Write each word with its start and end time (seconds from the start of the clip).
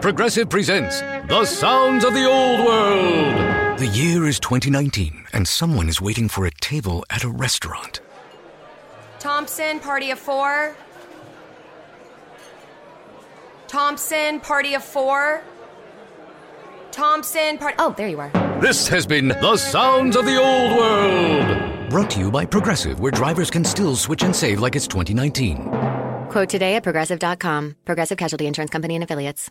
Progressive 0.00 0.48
presents 0.48 1.00
The 1.00 1.44
Sounds 1.44 2.04
of 2.04 2.14
the 2.14 2.24
Old 2.24 2.60
World. 2.60 3.78
The 3.78 3.86
year 3.86 4.26
is 4.26 4.40
2019, 4.40 5.26
and 5.32 5.46
someone 5.46 5.88
is 5.88 6.00
waiting 6.00 6.28
for 6.28 6.46
a 6.46 6.50
table 6.50 7.04
at 7.10 7.22
a 7.22 7.28
restaurant. 7.28 8.00
Thompson, 9.18 9.78
party 9.80 10.10
of 10.10 10.18
four. 10.18 10.74
Thompson, 13.68 14.40
party 14.40 14.74
of 14.74 14.82
four. 14.82 15.42
Thompson, 16.90 17.58
party. 17.58 17.76
Oh, 17.78 17.94
there 17.96 18.08
you 18.08 18.20
are. 18.20 18.30
This 18.60 18.88
has 18.88 19.06
been 19.06 19.28
The 19.28 19.56
Sounds 19.56 20.16
of 20.16 20.24
the 20.24 20.36
Old 20.36 20.76
World. 20.76 21.88
Brought 21.90 22.10
to 22.10 22.20
you 22.20 22.30
by 22.30 22.46
Progressive, 22.46 23.00
where 23.00 23.12
drivers 23.12 23.50
can 23.50 23.64
still 23.64 23.96
switch 23.96 24.22
and 24.22 24.34
save 24.34 24.60
like 24.60 24.76
it's 24.76 24.86
2019. 24.86 25.68
Quote 26.30 26.48
today 26.48 26.76
at 26.76 26.82
progressive.com. 26.82 27.76
Progressive 27.84 28.16
Casualty 28.16 28.46
Insurance 28.46 28.70
Company 28.70 28.94
and 28.94 29.04
Affiliates. 29.04 29.50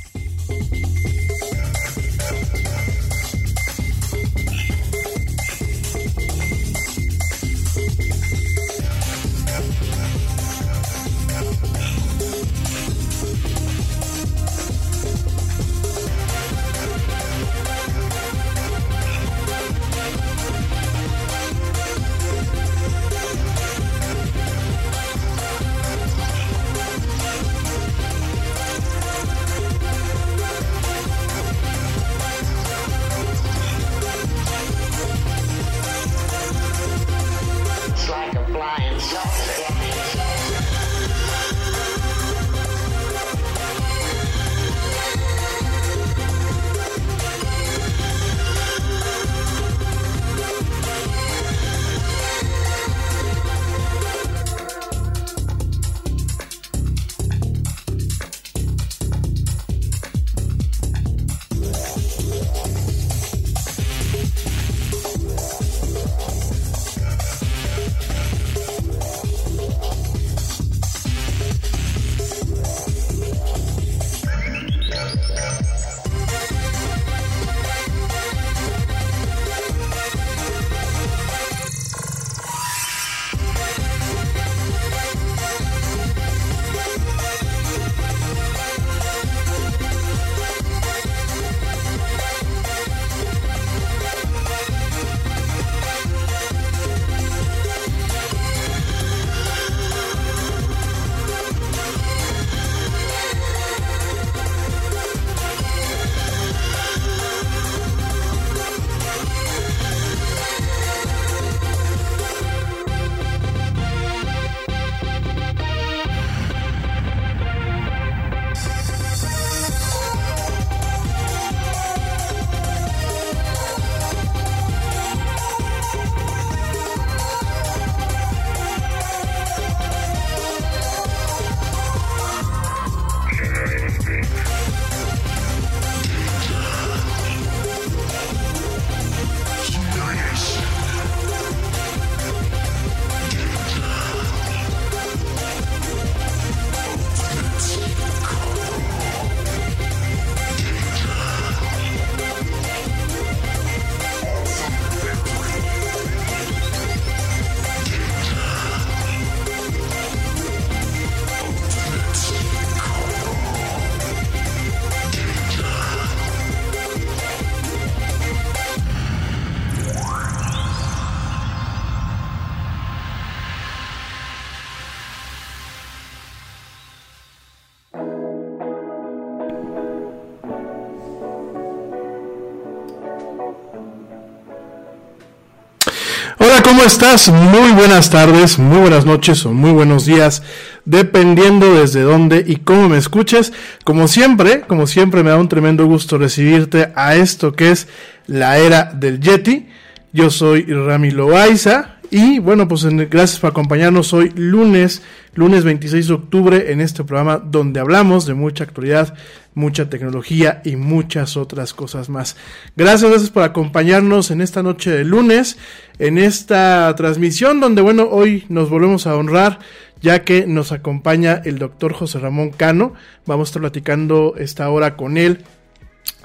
¿Cómo 186.81 186.89
estás? 186.89 187.29
Muy 187.29 187.73
buenas 187.73 188.09
tardes, 188.09 188.57
muy 188.57 188.79
buenas 188.79 189.05
noches 189.05 189.45
o 189.45 189.53
muy 189.53 189.69
buenos 189.69 190.07
días, 190.07 190.41
dependiendo 190.83 191.75
desde 191.75 192.01
dónde 192.01 192.43
y 192.47 192.55
cómo 192.55 192.89
me 192.89 192.97
escuches. 192.97 193.53
Como 193.83 194.07
siempre, 194.07 194.61
como 194.61 194.87
siempre 194.87 195.21
me 195.21 195.29
da 195.29 195.37
un 195.37 195.47
tremendo 195.47 195.85
gusto 195.85 196.17
recibirte 196.17 196.91
a 196.95 197.15
esto 197.15 197.53
que 197.53 197.69
es 197.69 197.87
la 198.25 198.57
era 198.57 198.85
del 198.95 199.19
Yeti. 199.19 199.67
Yo 200.11 200.31
soy 200.31 200.63
Rami 200.63 201.11
Loaiza 201.11 201.97
y 202.11 202.39
bueno, 202.39 202.67
pues 202.67 202.85
gracias 203.09 203.39
por 203.39 203.51
acompañarnos 203.51 204.11
hoy 204.11 204.33
lunes, 204.35 205.01
lunes 205.33 205.63
26 205.63 206.07
de 206.09 206.13
octubre 206.13 206.71
en 206.73 206.81
este 206.81 207.05
programa 207.05 207.37
donde 207.37 207.79
hablamos 207.79 208.25
de 208.25 208.33
mucha 208.33 208.65
actualidad, 208.65 209.13
mucha 209.53 209.89
tecnología 209.89 210.61
y 210.65 210.75
muchas 210.75 211.37
otras 211.37 211.73
cosas 211.73 212.09
más. 212.09 212.35
Gracias, 212.75 213.09
gracias 213.09 213.29
por 213.29 213.43
acompañarnos 213.43 214.29
en 214.29 214.41
esta 214.41 214.61
noche 214.61 214.91
de 214.91 215.05
lunes, 215.05 215.57
en 215.99 216.17
esta 216.17 216.93
transmisión 216.97 217.61
donde 217.61 217.81
bueno, 217.81 218.09
hoy 218.11 218.43
nos 218.49 218.69
volvemos 218.69 219.07
a 219.07 219.15
honrar 219.15 219.59
ya 220.01 220.25
que 220.25 220.45
nos 220.45 220.73
acompaña 220.73 221.41
el 221.45 221.59
doctor 221.59 221.93
José 221.93 222.19
Ramón 222.19 222.49
Cano. 222.49 222.93
Vamos 223.25 223.47
a 223.47 223.49
estar 223.51 223.61
platicando 223.61 224.35
esta 224.37 224.69
hora 224.69 224.97
con 224.97 225.15
él 225.15 225.45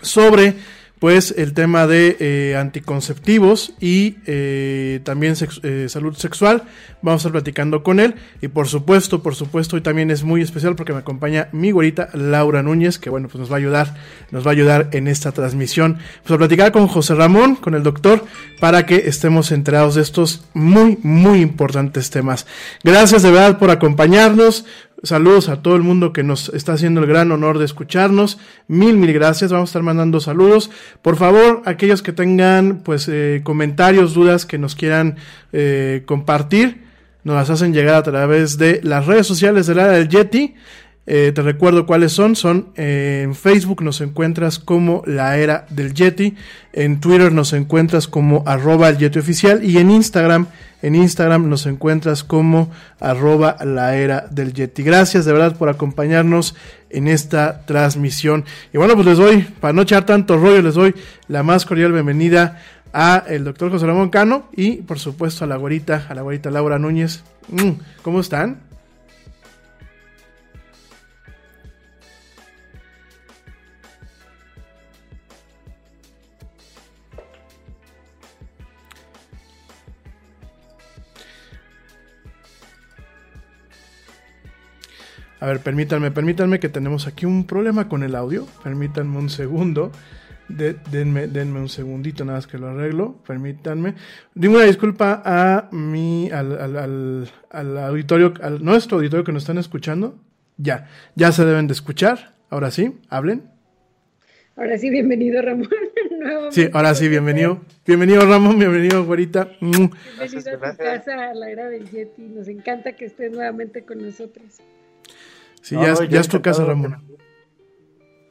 sobre 0.02 0.56
pues 0.98 1.34
el 1.36 1.52
tema 1.52 1.86
de 1.86 2.16
eh, 2.20 2.56
anticonceptivos 2.56 3.74
y 3.80 4.16
eh, 4.26 5.00
también 5.04 5.34
eh, 5.62 5.86
salud 5.88 6.16
sexual. 6.16 6.62
Vamos 7.02 7.20
a 7.20 7.22
estar 7.22 7.32
platicando 7.32 7.82
con 7.82 8.00
él 8.00 8.14
y 8.40 8.48
por 8.48 8.66
supuesto, 8.66 9.22
por 9.22 9.34
supuesto, 9.34 9.76
hoy 9.76 9.82
también 9.82 10.10
es 10.10 10.24
muy 10.24 10.40
especial 10.40 10.74
porque 10.74 10.94
me 10.94 11.00
acompaña 11.00 11.48
mi 11.52 11.70
güerita 11.70 12.08
Laura 12.14 12.62
Núñez, 12.62 12.98
que 12.98 13.10
bueno, 13.10 13.28
pues 13.28 13.40
nos 13.40 13.50
va 13.50 13.56
a 13.56 13.58
ayudar, 13.58 13.94
nos 14.30 14.44
va 14.46 14.50
a 14.50 14.52
ayudar 14.52 14.88
en 14.92 15.06
esta 15.06 15.32
transmisión. 15.32 15.98
Pues 16.22 16.34
a 16.34 16.38
platicar 16.38 16.72
con 16.72 16.86
José 16.88 17.14
Ramón, 17.14 17.56
con 17.56 17.74
el 17.74 17.82
doctor, 17.82 18.24
para 18.58 18.86
que 18.86 19.04
estemos 19.06 19.52
enterados 19.52 19.96
de 19.96 20.02
estos 20.02 20.44
muy, 20.54 20.98
muy 21.02 21.40
importantes 21.40 22.10
temas. 22.10 22.46
Gracias 22.82 23.22
de 23.22 23.30
verdad 23.30 23.58
por 23.58 23.70
acompañarnos. 23.70 24.64
Saludos 25.02 25.50
a 25.50 25.60
todo 25.60 25.76
el 25.76 25.82
mundo 25.82 26.12
que 26.12 26.22
nos 26.22 26.48
está 26.48 26.72
haciendo 26.72 27.00
el 27.00 27.06
gran 27.06 27.30
honor 27.30 27.58
de 27.58 27.66
escucharnos. 27.66 28.38
Mil, 28.66 28.96
mil 28.96 29.12
gracias. 29.12 29.52
Vamos 29.52 29.68
a 29.68 29.70
estar 29.70 29.82
mandando 29.82 30.20
saludos. 30.20 30.70
Por 31.02 31.16
favor, 31.16 31.62
aquellos 31.66 32.02
que 32.02 32.12
tengan 32.12 32.78
pues 32.82 33.06
eh, 33.08 33.42
comentarios, 33.44 34.14
dudas 34.14 34.46
que 34.46 34.58
nos 34.58 34.74
quieran 34.74 35.16
eh, 35.52 36.02
compartir, 36.06 36.84
nos 37.24 37.36
las 37.36 37.50
hacen 37.50 37.74
llegar 37.74 37.96
a 37.96 38.02
través 38.02 38.56
de 38.56 38.80
las 38.82 39.06
redes 39.06 39.26
sociales 39.26 39.66
del 39.66 39.80
área 39.80 39.98
del 39.98 40.08
Yeti. 40.08 40.54
Eh, 41.06 41.30
te 41.32 41.42
recuerdo 41.42 41.86
cuáles 41.86 42.12
son. 42.12 42.36
Son 42.36 42.68
en 42.74 43.34
Facebook 43.34 43.82
nos 43.82 44.00
encuentras 44.00 44.58
como 44.58 45.02
la 45.06 45.36
era 45.38 45.66
del 45.70 45.94
Yeti. 45.94 46.34
En 46.72 47.00
Twitter 47.00 47.32
nos 47.32 47.52
encuentras 47.52 48.08
como 48.08 48.42
arroba 48.46 48.88
el 48.88 48.98
Yeti 48.98 49.18
oficial. 49.18 49.64
Y 49.64 49.78
en 49.78 49.90
Instagram, 49.90 50.46
en 50.82 50.94
Instagram 50.96 51.48
nos 51.48 51.66
encuentras 51.66 52.24
como 52.24 52.70
arroba 52.98 53.56
la 53.64 53.96
era 53.96 54.26
del 54.30 54.52
Yeti. 54.52 54.82
Gracias 54.82 55.24
de 55.24 55.32
verdad 55.32 55.56
por 55.56 55.68
acompañarnos 55.68 56.56
en 56.90 57.08
esta 57.08 57.64
transmisión. 57.66 58.44
Y 58.72 58.78
bueno, 58.78 58.94
pues 58.94 59.06
les 59.06 59.18
doy, 59.18 59.42
para 59.60 59.72
no 59.72 59.82
echar 59.82 60.06
tanto 60.06 60.36
rollo, 60.36 60.62
les 60.62 60.74
doy 60.74 60.94
la 61.28 61.42
más 61.42 61.64
cordial 61.64 61.92
bienvenida 61.92 62.60
a 62.92 63.24
el 63.28 63.44
doctor 63.44 63.70
José 63.70 63.86
Ramón 63.86 64.08
Cano 64.08 64.48
y 64.56 64.76
por 64.76 64.98
supuesto 64.98 65.44
a 65.44 65.46
la 65.46 65.56
güerita, 65.56 66.06
a 66.08 66.14
la 66.14 66.22
güerita 66.22 66.50
Laura 66.50 66.78
Núñez. 66.78 67.22
Mm, 67.48 67.72
¿Cómo 68.02 68.20
están? 68.20 68.60
A 85.38 85.46
ver, 85.46 85.60
permítanme, 85.60 86.10
permítanme 86.10 86.58
que 86.58 86.68
tenemos 86.68 87.06
aquí 87.06 87.26
un 87.26 87.46
problema 87.46 87.88
con 87.88 88.02
el 88.02 88.14
audio. 88.14 88.46
Permítanme 88.62 89.18
un 89.18 89.28
segundo. 89.28 89.92
denme, 90.48 91.26
denme, 91.26 91.60
un 91.60 91.68
segundito 91.68 92.24
nada 92.24 92.38
más 92.38 92.46
que 92.46 92.56
lo 92.56 92.68
arreglo. 92.68 93.16
Permítanme. 93.26 93.94
Dime 94.34 94.56
una 94.56 94.64
disculpa 94.64 95.22
a 95.24 95.68
mi, 95.72 96.30
al, 96.30 96.58
al, 96.58 97.28
al, 97.50 97.78
auditorio, 97.78 98.32
al 98.40 98.64
nuestro 98.64 98.96
auditorio 98.96 99.24
que 99.24 99.32
nos 99.32 99.42
están 99.42 99.58
escuchando. 99.58 100.18
Ya, 100.56 100.88
ya 101.16 101.32
se 101.32 101.44
deben 101.44 101.66
de 101.66 101.74
escuchar. 101.74 102.34
Ahora 102.48 102.70
sí, 102.70 102.98
hablen. 103.10 103.50
Ahora 104.56 104.78
sí, 104.78 104.88
bienvenido 104.88 105.42
Ramón. 105.42 105.68
sí, 106.50 106.70
ahora 106.72 106.94
sí, 106.94 107.10
bienvenido. 107.10 107.60
Bienvenido 107.86 108.24
Ramón, 108.24 108.58
bienvenido 108.58 109.04
güerita. 109.04 109.50
Mm. 109.60 109.90
Bienvenido 110.18 110.64
a 110.64 110.70
tu 110.72 110.78
casa, 110.78 111.30
a 111.30 111.34
la 111.34 111.50
era 111.50 111.68
del 111.68 111.90
Yeti. 111.90 112.22
Nos 112.22 112.48
encanta 112.48 112.92
que 112.92 113.04
estés 113.04 113.32
nuevamente 113.32 113.82
con 113.82 113.98
nosotros. 113.98 114.62
Sí, 115.66 115.74
ya, 115.74 116.20
es 116.20 116.28
tu 116.28 116.40
casa, 116.40 116.64
Ramón. 116.64 117.02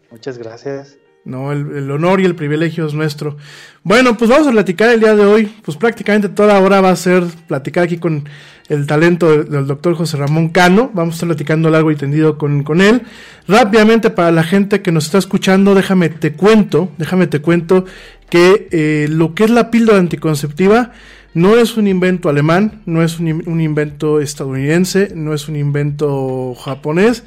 Muchas 0.09 0.37
gracias. 0.37 0.97
No, 1.25 1.51
el, 1.51 1.91
honor 1.91 2.21
y 2.21 2.23
el 2.23 2.33
privilegio 2.33 2.87
es 2.87 2.93
nuestro. 2.93 3.35
Bueno, 3.83 4.15
pues 4.15 4.29
vamos 4.29 4.47
a 4.47 4.51
platicar 4.51 4.89
el 4.91 5.01
día 5.01 5.15
de 5.17 5.25
hoy. 5.25 5.53
Pues 5.65 5.75
prácticamente 5.75 6.29
toda 6.29 6.57
hora 6.61 6.79
va 6.79 6.91
a 6.91 6.95
ser 6.95 7.25
platicar 7.45 7.83
aquí 7.83 7.97
con 7.97 8.29
el 8.69 8.87
talento 8.87 9.43
del, 9.43 9.67
doctor 9.67 9.95
José 9.95 10.15
Ramón 10.15 10.47
Cano. 10.47 10.91
Vamos 10.93 11.15
a 11.15 11.17
estar 11.17 11.27
platicando 11.27 11.69
largo 11.69 11.91
y 11.91 11.97
tendido 11.97 12.37
con, 12.37 12.63
con 12.63 12.79
él. 12.79 13.01
Rápidamente, 13.49 14.11
para 14.11 14.31
la 14.31 14.43
gente 14.43 14.81
que 14.81 14.93
nos 14.93 15.07
está 15.07 15.17
escuchando, 15.17 15.75
déjame 15.75 16.07
te 16.07 16.31
cuento, 16.31 16.89
déjame 16.97 17.27
te 17.27 17.41
cuento 17.41 17.83
que 18.29 18.69
eh, 18.71 19.07
lo 19.09 19.35
que 19.35 19.43
es 19.43 19.49
la 19.49 19.71
píldora 19.71 19.97
anticonceptiva 19.97 20.93
no 21.35 21.57
es 21.57 21.75
un 21.75 21.87
invento 21.87 22.29
alemán, 22.29 22.81
no 22.85 23.03
es 23.03 23.19
un, 23.19 23.27
invento 23.61 24.21
estadounidense, 24.21 25.11
no 25.13 25.33
es 25.33 25.49
un 25.49 25.57
invento 25.57 26.55
japonés, 26.55 27.23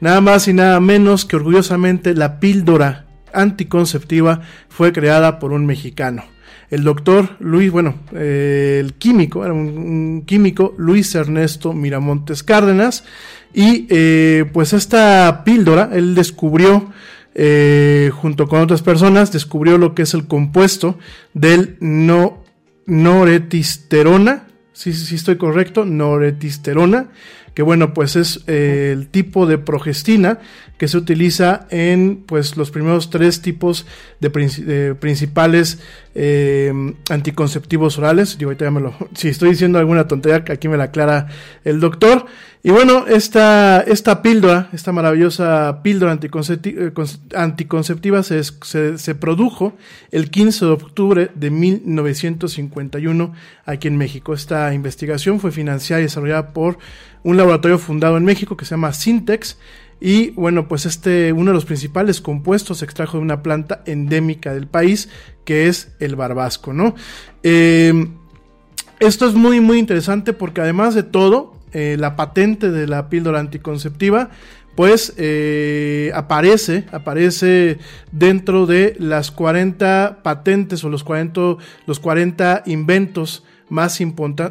nada 0.00 0.20
más 0.20 0.48
y 0.48 0.52
nada 0.52 0.80
menos 0.80 1.24
que 1.24 1.36
orgullosamente 1.36 2.14
la 2.14 2.40
píldora 2.40 3.06
anticonceptiva 3.32 4.42
fue 4.68 4.92
creada 4.92 5.38
por 5.38 5.52
un 5.52 5.66
mexicano. 5.66 6.24
El 6.68 6.82
doctor 6.82 7.36
Luis, 7.38 7.70
bueno, 7.70 7.94
eh, 8.12 8.78
el 8.80 8.94
químico, 8.94 9.44
era 9.44 9.54
un, 9.54 10.24
químico, 10.26 10.74
Luis 10.76 11.14
Ernesto 11.14 11.72
Miramontes 11.72 12.42
Cárdenas, 12.42 13.04
y 13.54 13.86
eh, 13.88 14.46
pues 14.52 14.72
esta 14.72 15.44
píldora, 15.44 15.90
él 15.92 16.16
descubrió, 16.16 16.90
eh, 17.36 18.10
junto 18.12 18.48
con 18.48 18.60
otras 18.60 18.82
personas, 18.82 19.30
descubrió 19.30 19.78
lo 19.78 19.94
que 19.94 20.02
es 20.02 20.14
el 20.14 20.26
compuesto 20.26 20.98
del 21.34 21.76
no 21.78 22.43
noretisterona, 22.86 24.46
si 24.72 24.92
sí, 24.92 25.06
sí, 25.06 25.14
estoy 25.14 25.36
correcto, 25.36 25.84
noretisterona, 25.84 27.10
que 27.54 27.62
bueno, 27.62 27.94
pues 27.94 28.16
es 28.16 28.42
eh, 28.46 28.90
el 28.92 29.08
tipo 29.08 29.46
de 29.46 29.58
progestina 29.58 30.40
que 30.78 30.88
se 30.88 30.96
utiliza 30.96 31.66
en 31.70 32.24
pues 32.26 32.56
los 32.56 32.70
primeros 32.70 33.10
tres 33.10 33.40
tipos 33.42 33.86
de, 34.20 34.94
principales 34.94 35.78
eh, 36.14 36.72
anticonceptivos 37.10 37.98
orales. 37.98 38.38
Digo, 38.38 38.50
ahorita 38.50 38.70
si 39.14 39.28
estoy 39.28 39.50
diciendo 39.50 39.78
alguna 39.78 40.08
tontería, 40.08 40.44
aquí 40.48 40.68
me 40.68 40.76
la 40.76 40.84
aclara 40.84 41.28
el 41.64 41.80
doctor. 41.80 42.26
Y 42.66 42.70
bueno, 42.70 43.06
esta, 43.06 43.82
esta 43.82 44.22
píldora, 44.22 44.70
esta 44.72 44.90
maravillosa 44.90 45.82
píldora 45.82 46.18
eh, 46.22 46.92
anticonceptiva, 47.36 48.22
se, 48.22 48.42
se, 48.42 49.14
produjo 49.14 49.76
el 50.10 50.30
15 50.30 50.64
de 50.64 50.70
octubre 50.70 51.30
de 51.34 51.50
1951 51.50 53.34
aquí 53.66 53.88
en 53.88 53.98
México. 53.98 54.32
Esta 54.32 54.72
investigación 54.72 55.40
fue 55.40 55.52
financiada 55.52 56.00
y 56.00 56.04
desarrollada 56.04 56.54
por 56.54 56.78
un 57.22 57.36
laboratorio 57.36 57.78
fundado 57.78 58.16
en 58.16 58.24
México 58.24 58.56
que 58.56 58.64
se 58.64 58.70
llama 58.70 58.94
Syntex. 58.94 59.58
Y 60.06 60.32
bueno, 60.32 60.68
pues 60.68 60.84
este, 60.84 61.32
uno 61.32 61.50
de 61.50 61.54
los 61.54 61.64
principales 61.64 62.20
compuestos 62.20 62.80
se 62.80 62.84
extrajo 62.84 63.16
de 63.16 63.22
una 63.22 63.42
planta 63.42 63.82
endémica 63.86 64.52
del 64.52 64.66
país, 64.66 65.08
que 65.46 65.66
es 65.66 65.92
el 65.98 66.14
barbasco, 66.14 66.74
¿no? 66.74 66.94
Em, 67.42 68.10
esto 69.00 69.26
es 69.26 69.32
muy, 69.32 69.60
muy 69.60 69.78
interesante 69.78 70.34
porque 70.34 70.60
además 70.60 70.94
de 70.94 71.04
todo, 71.04 71.54
eh, 71.72 71.96
la 71.98 72.16
patente 72.16 72.70
de 72.70 72.86
la 72.86 73.08
píldora 73.08 73.40
anticonceptiva, 73.40 74.28
pues 74.74 75.14
eh, 75.16 76.12
aparece, 76.14 76.84
aparece 76.92 77.78
dentro 78.12 78.66
de 78.66 78.96
las 78.98 79.30
40 79.30 80.20
patentes 80.22 80.84
o 80.84 80.90
los 80.90 81.02
40, 81.02 81.56
los 81.86 81.98
40 81.98 82.64
inventos 82.66 83.42
más, 83.68 83.98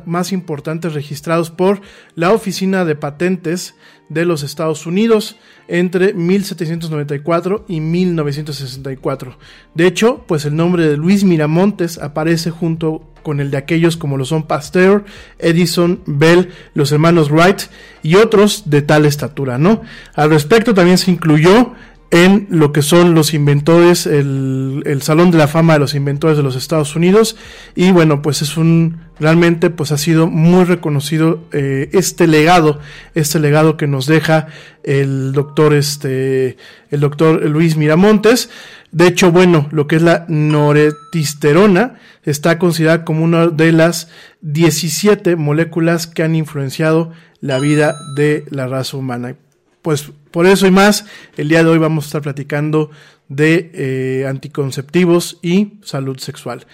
más 0.06 0.32
importantes 0.32 0.94
registrados 0.94 1.50
por 1.52 1.82
la 2.16 2.32
Oficina 2.32 2.86
de 2.86 2.96
Patentes 2.96 3.76
de 4.10 4.26
los 4.26 4.44
Estados 4.44 4.86
Unidos 4.86 5.38
entre 5.68 6.14
1794 6.14 7.66
y 7.68 7.80
1964. 7.80 9.38
De 9.74 9.88
hecho, 9.88 10.24
pues 10.28 10.46
el 10.46 10.56
nombre 10.56 10.88
de 10.88 10.98
Luis 10.98 11.24
Miramontes 11.24 11.98
aparece 11.98 12.52
junto 12.52 13.10
con 13.24 13.40
el 13.40 13.50
de 13.50 13.58
aquellos 13.58 13.98
como 13.98 14.18
lo 14.18 14.26
son 14.26 14.44
Pasteur, 14.44 15.06
Edison, 15.40 16.02
Bell, 16.06 16.50
los 16.74 16.92
hermanos 16.92 17.32
Wright 17.32 17.64
y 18.04 18.16
otros 18.16 18.70
de 18.70 18.82
tal 18.82 19.06
estatura, 19.06 19.58
¿no? 19.58 19.82
Al 20.14 20.30
respecto 20.30 20.74
también 20.74 20.98
se 20.98 21.10
incluyó 21.10 21.74
en 22.14 22.46
lo 22.52 22.72
que 22.72 22.84
son 22.84 23.16
los 23.16 23.34
inventores, 23.34 24.06
el, 24.06 24.84
el, 24.86 25.02
Salón 25.02 25.32
de 25.32 25.40
la 25.40 25.48
Fama 25.48 25.74
de 25.74 25.80
los 25.80 25.96
Inventores 25.96 26.38
de 26.38 26.44
los 26.44 26.56
Estados 26.56 26.96
Unidos. 26.96 27.36
Y 27.74 27.90
bueno, 27.90 28.22
pues 28.22 28.44
es 28.44 28.56
un, 28.56 29.00
realmente 29.20 29.72
pues 29.72 29.92
ha 29.92 29.98
sido 29.98 30.28
muy 30.28 30.64
reconocido 30.66 31.44
eh, 31.52 31.90
este 31.92 32.28
legado, 32.28 32.80
este 33.16 33.40
legado 33.40 33.78
que 33.78 33.88
nos 33.88 34.06
deja 34.06 34.46
el 34.84 35.32
doctor, 35.34 35.74
este, 35.74 36.58
el 36.92 37.00
doctor 37.00 37.50
Luis 37.50 37.78
Miramontes. 37.78 38.52
De 38.92 39.08
hecho, 39.08 39.32
bueno, 39.32 39.68
lo 39.72 39.88
que 39.88 39.96
es 39.96 40.04
la 40.04 40.26
noretisterona 40.28 41.96
está 42.22 42.60
considerada 42.60 43.06
como 43.06 43.24
una 43.24 43.48
de 43.48 43.72
las 43.72 44.08
17 44.42 45.36
moléculas 45.36 46.06
que 46.06 46.22
han 46.22 46.36
influenciado 46.36 47.12
la 47.42 47.58
vida 47.58 47.96
de 48.16 48.46
la 48.52 48.68
raza 48.68 48.98
humana. 48.98 49.36
Pues 49.84 50.12
por 50.32 50.46
eso 50.46 50.66
y 50.66 50.72
más, 50.72 51.06
el 51.36 51.50
día 51.50 51.62
de 51.62 51.70
hoy 51.70 51.78
vamos 51.78 52.06
a 52.06 52.08
estar 52.08 52.22
platicando 52.22 52.90
de 53.28 53.70
eh, 53.74 54.26
anticonceptivos 54.26 55.40
y 55.42 55.80
salud 55.84 56.18
sexual. 56.20 56.66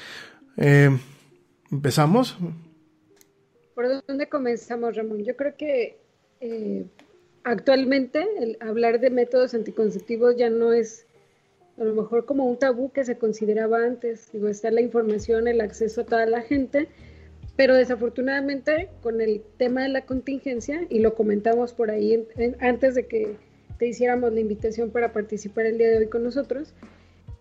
Eh, 0.57 0.95
¿Empezamos? 1.71 2.37
¿Por 3.73 4.05
dónde 4.05 4.29
comenzamos, 4.29 4.95
Ramón? 4.95 5.23
Yo 5.23 5.35
creo 5.35 5.57
que 5.57 5.97
eh, 6.39 6.85
actualmente 7.43 8.27
hablar 8.61 8.99
de 8.99 9.09
métodos 9.09 9.55
anticonceptivos 9.55 10.35
ya 10.37 10.51
no 10.51 10.71
es 10.71 11.07
a 11.79 11.85
lo 11.85 11.95
mejor 11.95 12.25
como 12.25 12.45
un 12.45 12.59
tabú 12.59 12.91
que 12.91 13.05
se 13.05 13.17
consideraba 13.17 13.83
antes. 13.83 14.31
Digo, 14.31 14.49
está 14.49 14.69
la 14.69 14.81
información, 14.81 15.47
el 15.47 15.61
acceso 15.61 16.01
a 16.01 16.05
toda 16.05 16.27
la 16.27 16.43
gente, 16.43 16.89
pero 17.59 17.75
desafortunadamente 17.75 18.87
con 19.01 19.19
el 19.19 19.43
tema 19.57 19.83
de 19.83 19.89
la 19.89 20.05
contingencia, 20.05 20.87
y 20.87 20.99
lo 20.99 21.13
comentamos 21.13 21.73
por 21.73 21.91
ahí 21.91 22.25
antes 22.61 22.95
de 22.95 23.05
que 23.05 23.35
te 23.77 23.85
hiciéramos 23.85 24.31
la 24.31 24.39
invitación 24.39 24.91
para 24.91 25.11
participar 25.11 25.65
el 25.65 25.77
día 25.77 25.89
de 25.89 25.97
hoy 25.97 26.07
con 26.07 26.23
nosotros, 26.23 26.73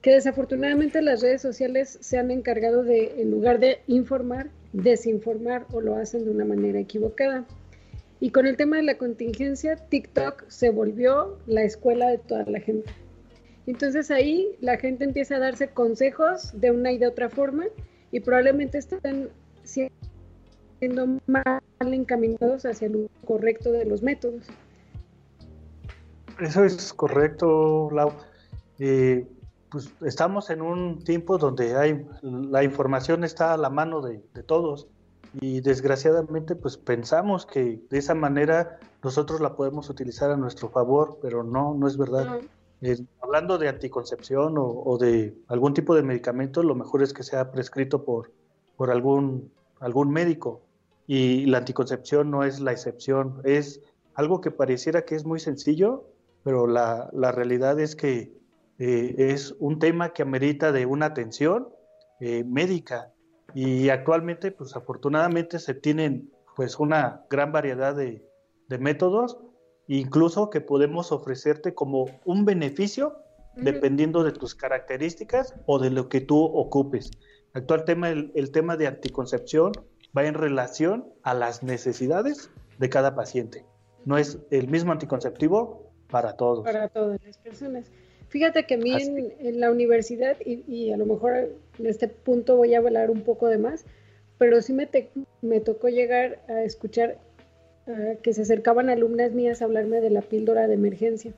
que 0.02 0.10
desafortunadamente 0.10 1.02
las 1.02 1.22
redes 1.22 1.40
sociales 1.40 1.98
se 2.00 2.18
han 2.18 2.32
encargado 2.32 2.82
de, 2.82 3.22
en 3.22 3.30
lugar 3.30 3.60
de 3.60 3.78
informar, 3.86 4.50
desinformar 4.72 5.66
o 5.70 5.80
lo 5.80 5.94
hacen 5.94 6.24
de 6.24 6.32
una 6.32 6.44
manera 6.44 6.80
equivocada. 6.80 7.46
Y 8.18 8.30
con 8.30 8.48
el 8.48 8.56
tema 8.56 8.78
de 8.78 8.82
la 8.82 8.98
contingencia, 8.98 9.76
TikTok 9.76 10.48
se 10.48 10.70
volvió 10.70 11.38
la 11.46 11.62
escuela 11.62 12.10
de 12.10 12.18
toda 12.18 12.44
la 12.46 12.58
gente. 12.58 12.90
Entonces 13.68 14.10
ahí 14.10 14.48
la 14.60 14.78
gente 14.78 15.04
empieza 15.04 15.36
a 15.36 15.38
darse 15.38 15.68
consejos 15.68 16.60
de 16.60 16.72
una 16.72 16.90
y 16.90 16.98
de 16.98 17.06
otra 17.06 17.30
forma 17.30 17.66
y 18.10 18.18
probablemente 18.18 18.78
están 18.78 19.28
siendo 19.62 19.97
mal 21.26 21.60
encaminados 21.80 22.64
hacia 22.64 22.86
el 22.86 23.10
correcto 23.26 23.72
de 23.72 23.84
los 23.84 24.02
métodos. 24.02 24.44
Eso 26.40 26.64
es 26.64 26.92
correcto, 26.92 27.90
Lau. 27.92 28.12
Eh, 28.78 29.26
pues 29.70 29.90
estamos 30.02 30.50
en 30.50 30.62
un 30.62 31.02
tiempo 31.02 31.36
donde 31.36 31.76
hay 31.76 32.06
la 32.22 32.62
información 32.62 33.24
está 33.24 33.52
a 33.52 33.56
la 33.56 33.70
mano 33.70 34.00
de, 34.00 34.22
todos 34.46 34.88
y 35.40 35.60
desgraciadamente 35.60 36.54
pues 36.54 36.78
pensamos 36.78 37.44
que 37.44 37.82
de 37.90 37.98
esa 37.98 38.14
manera 38.14 38.78
nosotros 39.02 39.40
la 39.40 39.56
podemos 39.56 39.90
utilizar 39.90 40.30
a 40.30 40.36
nuestro 40.36 40.70
favor, 40.70 41.18
pero 41.20 41.42
no, 41.42 41.74
no 41.74 41.86
es 41.86 41.98
verdad. 41.98 42.40
Eh, 42.80 42.96
hablando 43.20 43.58
de 43.58 43.68
anticoncepción 43.68 44.54
o, 44.56 44.96
de 44.98 45.36
algún 45.48 45.74
tipo 45.74 45.94
de 45.94 46.02
medicamento, 46.02 46.62
lo 46.62 46.76
mejor 46.76 47.02
es 47.02 47.12
que 47.12 47.24
sea 47.24 47.50
prescrito 47.50 48.04
por, 48.04 48.30
por 48.76 48.90
algún, 48.90 49.50
algún 49.80 50.10
médico 50.10 50.62
y 51.08 51.46
la 51.46 51.58
anticoncepción 51.58 52.30
no 52.30 52.44
es 52.44 52.60
la 52.60 52.70
excepción, 52.70 53.40
es 53.44 53.80
algo 54.12 54.42
que 54.42 54.50
pareciera 54.50 55.06
que 55.06 55.14
es 55.14 55.24
muy 55.24 55.40
sencillo, 55.40 56.04
pero 56.44 56.66
la, 56.66 57.10
realidad 57.32 57.80
es 57.80 57.96
que 57.96 58.36
eh, 58.78 59.14
es 59.16 59.56
un 59.58 59.78
tema 59.78 60.12
que 60.12 60.20
amerita 60.20 60.70
de 60.70 60.84
una 60.84 61.06
atención 61.06 61.70
eh, 62.20 62.44
médica. 62.44 63.14
Y 63.54 63.88
actualmente, 63.88 64.52
pues 64.52 64.76
afortunadamente 64.76 65.58
se 65.58 65.72
tienen 65.72 66.30
pues 66.54 66.78
una 66.78 67.24
gran 67.30 67.52
variedad 67.52 67.96
de, 67.96 68.22
métodos, 68.78 69.38
incluso 69.86 70.50
que 70.50 70.60
podemos 70.60 71.10
ofrecerte 71.10 71.72
como 71.72 72.04
un 72.26 72.44
beneficio 72.44 73.16
dependiendo 73.56 74.24
de 74.24 74.32
tus 74.32 74.54
características 74.54 75.54
o 75.64 75.78
de 75.78 75.88
lo 75.88 76.10
que 76.10 76.20
tú 76.20 76.38
ocupes. 76.38 77.10
Actual 77.54 77.86
tema, 77.86 78.10
el 78.10 78.50
tema 78.52 78.76
de 78.76 78.88
anticoncepción 78.88 79.72
va 80.16 80.26
en 80.26 80.34
relación 80.34 81.06
a 81.22 81.34
las 81.34 81.62
necesidades 81.62 82.50
de 82.78 82.88
cada 82.88 83.14
paciente. 83.14 83.64
No 84.04 84.18
es 84.18 84.38
el 84.50 84.68
mismo 84.68 84.92
anticonceptivo 84.92 85.90
para 86.10 86.36
todos. 86.36 86.64
Para 86.64 86.88
todas 86.88 87.20
las 87.24 87.38
personas. 87.38 87.90
Fíjate 88.28 88.66
que 88.66 88.74
a 88.74 88.78
mí 88.78 88.92
en, 88.92 89.60
la 89.60 89.70
universidad, 89.70 90.36
y, 90.44 90.92
a 90.92 90.96
lo 90.96 91.06
mejor 91.06 91.50
en 91.78 91.86
este 91.86 92.08
punto 92.08 92.56
voy 92.56 92.74
a 92.74 92.78
hablar 92.78 93.10
un 93.10 93.22
poco 93.22 93.48
de 93.48 93.56
más, 93.56 93.84
pero 94.36 94.60
sí 94.60 94.74
me, 94.74 94.88
me 95.40 95.60
tocó 95.60 95.88
llegar 95.88 96.38
a 96.48 96.62
escuchar 96.62 97.18
que 98.22 98.32
se 98.34 98.42
acercaban 98.42 98.90
alumnas 98.90 99.32
mías 99.32 99.62
a 99.62 99.64
hablarme 99.64 100.00
de 100.00 100.10
la 100.10 100.22
píldora 100.22 100.68
de 100.68 100.74
emergencia. 100.74 101.32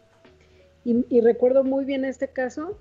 Y, 0.85 1.21
recuerdo 1.21 1.62
muy 1.62 1.85
bien 1.85 2.05
este 2.05 2.29
caso 2.29 2.79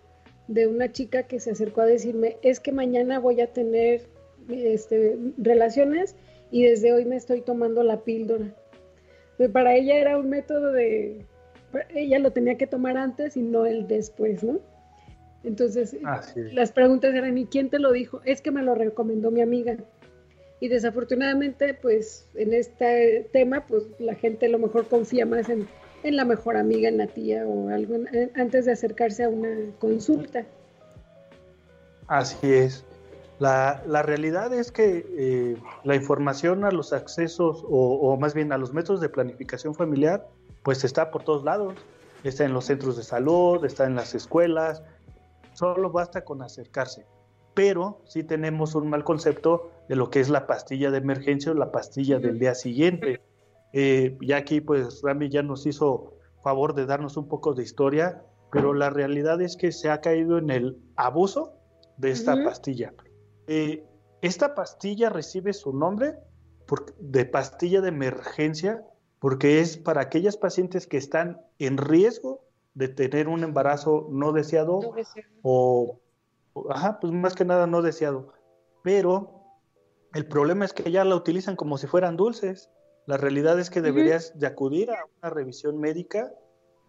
de 0.47 0.67
una 0.67 0.91
chica 0.91 1.23
que 1.23 1.39
se 1.39 1.51
acercó 1.51 1.81
a 1.81 1.85
decirme, 1.85 2.37
es 2.41 2.59
que 2.59 2.71
mañana 2.71 3.19
voy 3.19 3.41
a 3.41 3.51
tener 3.51 4.07
este, 4.49 5.17
relaciones 5.37 6.15
y 6.51 6.63
desde 6.63 6.93
hoy 6.93 7.05
me 7.05 7.15
estoy 7.15 7.41
tomando 7.41 7.83
la 7.83 8.01
píldora. 8.01 8.53
Para 9.53 9.75
ella 9.75 9.97
era 9.97 10.17
un 10.17 10.29
método 10.29 10.73
de, 10.73 11.25
ella 11.89 12.19
lo 12.19 12.31
tenía 12.31 12.57
que 12.57 12.67
tomar 12.67 12.97
antes 12.97 13.37
y 13.37 13.41
no 13.41 13.65
el 13.65 13.87
después, 13.87 14.43
¿no? 14.43 14.59
Entonces, 15.43 15.95
las 16.33 16.71
preguntas 16.73 17.15
eran, 17.15 17.37
¿y 17.37 17.45
quién 17.45 17.69
te 17.69 17.79
lo 17.79 17.93
dijo? 17.93 18.21
Es 18.25 18.41
que 18.41 18.51
me 18.51 18.61
lo 18.61 18.75
recomendó 18.75 19.31
mi 19.31 19.41
amiga. 19.41 19.77
Y 20.59 20.67
desafortunadamente, 20.67 21.73
pues 21.73 22.27
en 22.35 22.53
este 22.53 23.29
tema, 23.31 23.65
pues 23.65 23.83
la 23.99 24.15
gente 24.15 24.47
a 24.47 24.49
lo 24.49 24.59
mejor 24.59 24.87
confía 24.87 25.25
más 25.25 25.47
en, 25.49 25.67
la 26.03 26.25
mejor 26.25 26.57
amiga, 26.57 26.89
en 26.89 26.97
la 26.97 27.07
tía 27.07 27.47
o 27.47 27.69
algo, 27.69 27.95
antes 28.35 28.65
de 28.65 28.73
acercarse 28.73 29.23
a 29.23 29.29
una 29.29 29.71
consulta. 29.79 30.45
Así 32.07 32.51
es. 32.51 32.83
La, 33.39 34.01
realidad 34.03 34.53
es 34.53 34.71
que 34.71 35.05
eh, 35.17 35.57
la 35.83 35.95
información 35.95 36.65
a 36.65 36.71
los 36.71 36.91
accesos 36.91 37.63
o, 37.69 37.95
o, 37.95 38.17
más 38.17 38.33
bien 38.33 38.51
a 38.51 38.57
los 38.57 38.73
métodos 38.73 38.99
de 38.99 39.09
planificación 39.09 39.73
familiar 39.73 40.27
pues 40.63 40.83
está 40.83 41.11
por 41.11 41.23
todos 41.23 41.43
lados. 41.43 41.75
Está 42.23 42.43
en 42.45 42.53
los 42.53 42.65
centros 42.65 42.97
de 42.97 43.03
salud, 43.03 43.63
está 43.63 43.85
en 43.85 43.95
las 43.95 44.13
escuelas, 44.13 44.83
solo 45.53 45.91
basta 45.91 46.25
con 46.25 46.41
acercarse. 46.41 47.05
Pero 47.53 48.01
sí 48.05 48.23
tenemos 48.23 48.75
un 48.75 48.89
mal 48.89 49.03
concepto 49.03 49.71
de 49.87 49.95
lo 49.95 50.09
que 50.09 50.19
es 50.19 50.29
la 50.29 50.45
pastilla 50.45 50.91
de 50.91 50.97
emergencia 50.97 51.51
o 51.51 51.55
la 51.55 51.71
pastilla 51.71 52.19
del 52.19 52.39
día 52.39 52.55
siguiente. 52.55 53.21
Eh, 53.73 54.17
ya 54.21 54.37
aquí, 54.37 54.61
pues 54.61 55.01
Rami 55.01 55.29
ya 55.29 55.43
nos 55.43 55.65
hizo 55.65 56.13
favor 56.43 56.73
de 56.73 56.85
darnos 56.85 57.17
un 57.17 57.27
poco 57.27 57.53
de 57.53 57.63
historia, 57.63 58.21
pero 58.51 58.73
la 58.73 58.89
realidad 58.89 59.41
es 59.41 59.55
que 59.55 59.71
se 59.71 59.89
ha 59.89 60.01
caído 60.01 60.37
en 60.37 60.49
el 60.49 60.77
abuso 60.95 61.53
de 61.97 62.11
esta 62.11 62.35
pastilla. 62.43 62.93
Eh, 63.51 63.83
esta 64.21 64.53
pastilla 64.53 65.09
recibe 65.09 65.53
su 65.53 65.73
nombre 65.73 66.19
de 66.99 67.25
pastilla 67.25 67.81
de 67.81 67.89
emergencia 67.89 68.85
porque 69.17 69.59
es 69.59 69.75
para 69.75 70.01
aquellas 70.01 70.37
pacientes 70.37 70.85
que 70.85 70.97
están 70.97 71.41
en 71.57 71.77
riesgo 71.77 72.45
de 72.75 72.89
tener 72.89 73.27
un 73.27 73.43
embarazo 73.43 74.07
no 74.11 74.33
deseado, 74.33 74.93
o, 75.41 75.99
ajá, 76.69 76.99
pues 76.99 77.11
más 77.11 77.33
que 77.33 77.43
nada 77.43 77.65
no 77.65 77.81
deseado. 77.81 78.33
Pero 78.83 79.41
el 80.13 80.27
problema 80.27 80.63
es 80.63 80.71
que 80.71 80.91
ya 80.91 81.03
la 81.03 81.15
utilizan 81.15 81.55
como 81.55 81.79
si 81.79 81.87
fueran 81.87 82.17
dulces. 82.17 82.69
La 83.07 83.17
realidad 83.17 83.59
es 83.59 83.71
que 83.71 83.81
deberías 83.81 84.37
de 84.37 84.45
acudir 84.45 84.91
a 84.91 85.05
una 85.23 85.31
revisión 85.31 85.79
médica, 85.79 86.31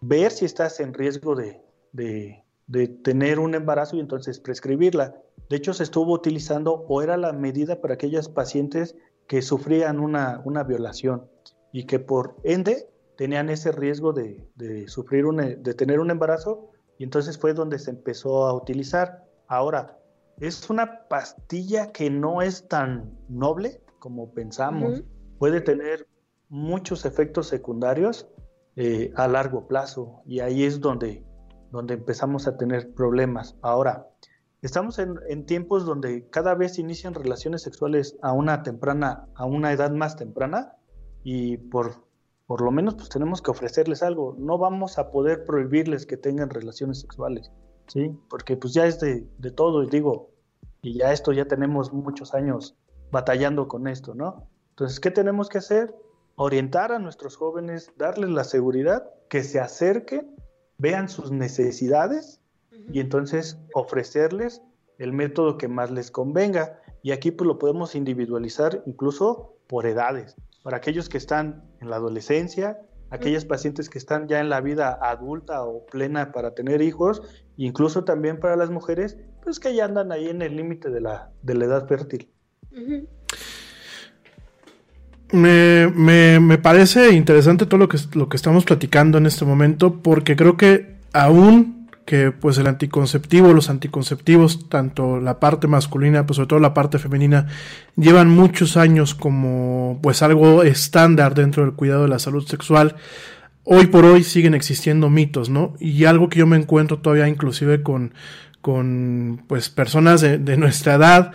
ver 0.01 0.31
si 0.31 0.45
estás 0.45 0.79
en 0.79 0.93
riesgo 0.93 1.33
de, 1.35 1.59
de 1.91 2.87
tener 2.87 3.39
un 3.39 3.55
embarazo 3.55 3.95
y 3.95 3.99
entonces 3.99 4.39
prescribirla. 4.39 5.15
De 5.51 5.57
hecho, 5.57 5.73
se 5.73 5.83
estuvo 5.83 6.13
utilizando 6.13 6.85
o 6.87 7.01
era 7.01 7.17
la 7.17 7.33
medida 7.33 7.81
para 7.81 7.95
aquellas 7.95 8.29
pacientes 8.29 8.95
que 9.27 9.41
sufrían 9.41 9.99
una, 9.99 10.41
una 10.45 10.63
violación 10.63 11.29
y 11.73 11.87
que 11.87 11.99
por 11.99 12.37
ende 12.45 12.87
tenían 13.17 13.49
ese 13.49 13.73
riesgo 13.73 14.13
de, 14.13 14.47
sufrir 14.87 15.25
un, 15.25 15.61
de 15.61 15.73
tener 15.73 15.99
un 15.99 16.09
embarazo 16.09 16.71
y 16.97 17.03
entonces 17.03 17.37
fue 17.37 17.53
donde 17.53 17.79
se 17.79 17.89
empezó 17.89 18.45
a 18.47 18.53
utilizar. 18.53 19.25
Ahora, 19.49 19.99
es 20.39 20.69
una 20.69 21.09
pastilla 21.09 21.91
que 21.91 22.09
no 22.09 22.41
es 22.41 22.69
tan 22.69 23.13
noble 23.27 23.81
como 23.99 24.33
pensamos. 24.33 25.03
Puede 25.37 25.59
tener 25.59 26.07
muchos 26.47 27.03
efectos 27.03 27.47
secundarios 27.47 28.25
eh, 28.77 29.11
a 29.17 29.27
largo 29.27 29.67
plazo 29.67 30.21
y 30.25 30.39
ahí 30.39 30.63
es 30.63 30.79
donde, 30.79 31.25
donde 31.71 31.95
empezamos 31.95 32.47
a 32.47 32.55
tener 32.55 32.93
problemas. 32.93 33.57
Ahora, 33.61 34.07
estamos 34.61 34.99
en, 34.99 35.45
tiempos 35.45 35.85
donde 35.85 36.29
cada 36.29 36.53
vez 36.55 36.77
inician 36.77 37.13
relaciones 37.13 37.63
sexuales 37.63 38.17
a 38.21 38.31
una 38.33 38.63
temprana, 38.63 39.27
a 39.35 39.45
una 39.45 39.71
edad 39.71 39.91
más 39.91 40.15
temprana 40.15 40.75
y 41.23 41.57
por, 41.57 42.05
por 42.45 42.61
lo 42.61 42.71
menos 42.71 42.95
pues 42.95 43.09
tenemos 43.09 43.41
que 43.41 43.51
ofrecerles 43.51 44.03
algo. 44.03 44.35
No 44.37 44.57
vamos 44.57 44.97
a 44.99 45.11
poder 45.11 45.45
prohibirles 45.45 46.05
que 46.05 46.17
tengan 46.17 46.49
relaciones 46.49 46.99
sexuales, 46.99 47.51
¿sí? 47.87 48.15
Porque 48.29 48.55
pues 48.55 48.73
ya 48.73 48.85
es 48.85 48.99
de, 48.99 49.27
de 49.39 49.51
todo, 49.51 49.83
y 49.83 49.89
digo, 49.89 50.29
y 50.81 50.99
ya 50.99 51.11
esto 51.11 51.31
ya 51.31 51.45
tenemos 51.45 51.91
muchos 51.91 52.33
años 52.33 52.77
batallando 53.11 53.67
con 53.67 53.87
esto, 53.87 54.13
¿no? 54.15 54.47
Entonces, 54.69 54.99
¿qué 54.99 55.11
tenemos 55.11 55.49
que 55.49 55.57
hacer? 55.57 55.93
Orientar 56.35 56.91
a 56.91 56.99
nuestros 56.99 57.35
jóvenes, 57.35 57.93
darles 57.97 58.29
la 58.29 58.43
seguridad, 58.43 59.09
que 59.29 59.43
se 59.43 59.59
acerquen, 59.59 60.35
vean 60.77 61.09
sus 61.09 61.31
necesidades 61.31 62.40
y 62.91 62.99
entonces 62.99 63.59
ofrecerles 63.73 64.61
el 64.97 65.13
método 65.13 65.57
que 65.57 65.67
más 65.67 65.91
les 65.91 66.11
convenga. 66.11 66.79
Y 67.03 67.11
aquí 67.11 67.31
pues 67.31 67.47
lo 67.47 67.57
podemos 67.57 67.95
individualizar 67.95 68.83
incluso 68.85 69.55
por 69.67 69.85
edades. 69.85 70.35
Para 70.63 70.77
aquellos 70.77 71.09
que 71.09 71.17
están 71.17 71.63
en 71.81 71.89
la 71.89 71.95
adolescencia, 71.95 72.79
aquellas 73.09 73.45
pacientes 73.45 73.89
que 73.89 73.97
están 73.97 74.27
ya 74.27 74.39
en 74.39 74.49
la 74.49 74.61
vida 74.61 74.97
adulta 75.01 75.63
o 75.63 75.85
plena 75.85 76.31
para 76.31 76.53
tener 76.53 76.81
hijos, 76.81 77.21
incluso 77.57 78.03
también 78.03 78.39
para 78.39 78.55
las 78.55 78.69
mujeres, 78.69 79.17
pues 79.43 79.59
que 79.59 79.75
ya 79.75 79.85
andan 79.85 80.11
ahí 80.11 80.29
en 80.29 80.41
el 80.41 80.55
límite 80.55 80.89
de 80.89 81.01
la, 81.01 81.31
de 81.41 81.55
la 81.55 81.65
edad 81.65 81.87
fértil. 81.87 82.29
Me, 85.31 85.87
me, 85.87 86.39
me, 86.39 86.57
parece 86.57 87.11
interesante 87.11 87.65
todo 87.65 87.77
lo 87.77 87.89
que, 87.89 87.97
lo 88.13 88.29
que 88.29 88.37
estamos 88.37 88.65
platicando 88.65 89.17
en 89.17 89.25
este 89.25 89.45
momento, 89.45 90.01
porque 90.01 90.35
creo 90.35 90.57
que 90.57 90.97
aún 91.13 91.80
que 92.05 92.31
pues 92.31 92.57
el 92.57 92.67
anticonceptivo, 92.67 93.53
los 93.53 93.69
anticonceptivos, 93.69 94.69
tanto 94.69 95.19
la 95.19 95.39
parte 95.39 95.67
masculina, 95.67 96.25
pues 96.25 96.35
sobre 96.35 96.47
todo 96.47 96.59
la 96.59 96.73
parte 96.73 96.99
femenina, 96.99 97.47
llevan 97.95 98.29
muchos 98.29 98.77
años 98.77 99.15
como 99.15 99.99
pues 100.01 100.21
algo 100.21 100.63
estándar 100.63 101.35
dentro 101.35 101.63
del 101.63 101.73
cuidado 101.73 102.03
de 102.03 102.09
la 102.09 102.19
salud 102.19 102.45
sexual. 102.45 102.95
Hoy 103.63 103.87
por 103.87 104.05
hoy 104.05 104.23
siguen 104.23 104.55
existiendo 104.55 105.09
mitos, 105.09 105.49
¿no? 105.49 105.75
Y 105.79 106.05
algo 106.05 106.29
que 106.29 106.39
yo 106.39 106.47
me 106.47 106.57
encuentro 106.57 106.99
todavía 106.99 107.27
inclusive 107.27 107.83
con, 107.83 108.13
con 108.61 109.43
pues 109.47 109.69
personas 109.69 110.21
de, 110.21 110.57
nuestra 110.57 110.95
edad, 110.95 111.31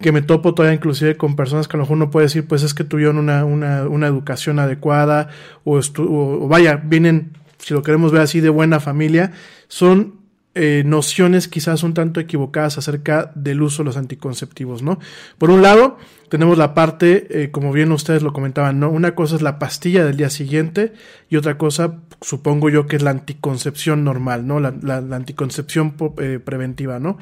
que 0.00 0.12
me 0.12 0.22
topo 0.22 0.54
todavía 0.54 0.76
inclusive 0.76 1.16
con 1.16 1.36
personas 1.36 1.66
que 1.66 1.76
a 1.76 1.78
lo 1.78 1.84
mejor 1.84 1.98
no 1.98 2.10
puede 2.10 2.26
decir, 2.26 2.46
pues 2.46 2.62
es 2.62 2.74
que 2.74 2.84
tuvieron 2.84 3.16
una, 3.16 3.44
una, 3.44 3.88
una 3.88 4.06
educación 4.06 4.58
adecuada 4.58 5.28
o, 5.64 5.80
o, 5.98 6.48
vaya, 6.48 6.76
vienen, 6.76 7.32
si 7.64 7.72
lo 7.72 7.82
queremos 7.82 8.12
ver 8.12 8.22
así, 8.22 8.40
de 8.40 8.50
buena 8.50 8.78
familia, 8.78 9.32
son 9.68 10.20
eh, 10.54 10.82
nociones 10.84 11.48
quizás 11.48 11.82
un 11.82 11.94
tanto 11.94 12.20
equivocadas 12.20 12.78
acerca 12.78 13.32
del 13.34 13.62
uso 13.62 13.82
de 13.82 13.86
los 13.86 13.96
anticonceptivos, 13.96 14.82
¿no? 14.82 14.98
Por 15.38 15.50
un 15.50 15.62
lado, 15.62 15.98
tenemos 16.28 16.58
la 16.58 16.74
parte, 16.74 17.26
eh, 17.30 17.50
como 17.50 17.72
bien 17.72 17.90
ustedes 17.90 18.22
lo 18.22 18.32
comentaban, 18.32 18.78
¿no? 18.78 18.90
Una 18.90 19.14
cosa 19.14 19.36
es 19.36 19.42
la 19.42 19.58
pastilla 19.58 20.04
del 20.04 20.16
día 20.16 20.30
siguiente 20.30 20.92
y 21.30 21.36
otra 21.36 21.58
cosa, 21.58 22.00
supongo 22.20 22.68
yo, 22.68 22.86
que 22.86 22.96
es 22.96 23.02
la 23.02 23.10
anticoncepción 23.10 24.04
normal, 24.04 24.46
¿no? 24.46 24.60
La, 24.60 24.74
la, 24.82 25.16
anticoncepción 25.16 25.94
eh, 26.18 26.38
preventiva, 26.44 27.00
¿no? 27.00 27.18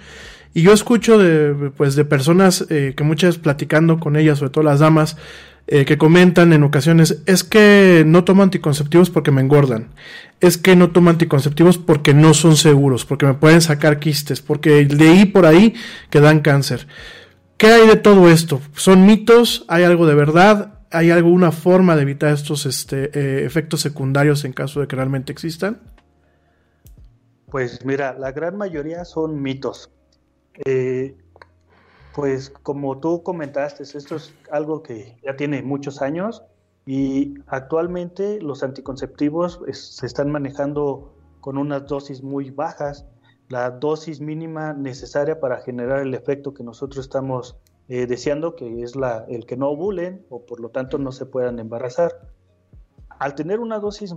Y 0.55 0.63
yo 0.63 0.73
escucho 0.73 1.19
de, 1.19 1.71
pues, 1.71 1.95
de 1.95 2.05
personas 2.05 2.67
eh, 2.69 2.95
que 2.97 3.05
muchas 3.05 3.39
platicando 3.39 3.99
con 3.99 4.17
ellas, 4.17 4.39
sobre 4.39 4.51
todo 4.51 4.65
las 4.65 4.81
damas, 4.81 5.17
eh, 5.67 5.85
que 5.85 5.99
comentan 5.99 6.53
en 6.53 6.63
ocasiones, 6.63 7.23
es 7.27 7.45
que 7.45 8.03
no 8.07 8.25
tomo 8.25 8.43
anticonceptivos 8.43 9.11
porque 9.11 9.31
me 9.31 9.41
engordan, 9.41 9.89
es 10.41 10.59
que 10.59 10.77
no 10.77 10.91
tomo 10.91 11.11
anticonceptivos 11.11 11.79
porque 11.79 12.15
no 12.15 12.35
son 12.35 12.57
seguros, 12.57 13.05
porque 13.05 13.27
me 13.27 13.35
pueden 13.35 13.61
sacar 13.61 13.99
quistes, 13.99 14.41
porque 14.41 14.85
leí 14.85 15.25
por 15.25 15.47
ahí 15.47 15.75
que 16.11 16.21
dan 16.21 16.41
cáncer. 16.41 16.87
¿Qué 17.57 17.69
hay 17.69 17.87
de 17.87 17.97
todo 17.97 18.29
esto? 18.29 18.61
¿Son 18.75 19.07
mitos? 19.07 19.65
¿Hay 19.69 19.85
algo 19.85 20.07
de 20.07 20.15
verdad? 20.15 20.81
¿Hay 20.91 21.11
alguna 21.11 21.53
forma 21.53 21.95
de 21.95 22.03
evitar 22.03 22.35
estos 22.35 22.67
este, 22.67 23.11
eh, 23.15 23.45
efectos 23.47 23.81
secundarios 23.81 24.45
en 24.45 24.53
caso 24.53 24.81
de 24.81 24.89
que 24.89 24.97
realmente 24.97 25.33
existan? 25.33 25.81
Pues 27.53 27.85
mira, 27.85 28.15
la 28.19 28.33
gran 28.33 28.57
mayoría 28.57 29.05
son 29.05 29.41
mitos. 29.41 29.91
Eh, 30.65 31.17
pues 32.15 32.51
como 32.51 32.99
tú 32.99 33.23
comentaste, 33.23 33.83
esto 33.83 34.17
es 34.17 34.35
algo 34.51 34.83
que 34.83 35.17
ya 35.23 35.37
tiene 35.37 35.63
muchos 35.63 36.03
años 36.03 36.43
y 36.85 37.35
actualmente 37.47 38.41
los 38.41 38.63
anticonceptivos 38.63 39.61
se 39.71 40.07
están 40.07 40.31
manejando 40.31 41.15
con 41.41 41.59
unas 41.59 41.87
dosis 41.87 42.23
muy 42.23 42.51
bajas, 42.51 43.07
la 43.49 43.71
dosis 43.71 44.21
mínima 44.21 44.73
necesaria 44.73 45.41
para 45.41 45.61
generar 45.61 46.01
el 46.01 46.15
efecto 46.15 46.55
que 46.55 46.63
nosotros 46.63 47.05
estamos 47.05 47.57
eh, 47.89 48.07
deseando, 48.07 48.57
que 48.57 48.83
es 48.83 48.97
la, 48.97 49.25
el 49.29 49.47
que 49.47 49.57
no 49.57 49.69
ovulen 49.71 50.25
o 50.29 50.45
por 50.45 50.61
lo 50.61 50.71
tanto 50.71 50.99
no 50.99 51.13
se 51.13 51.27
puedan 51.27 51.59
embarazar. 51.59 52.13
Al 53.19 53.35
tener 53.35 53.61
una 53.61 53.79
dosis 53.79 54.15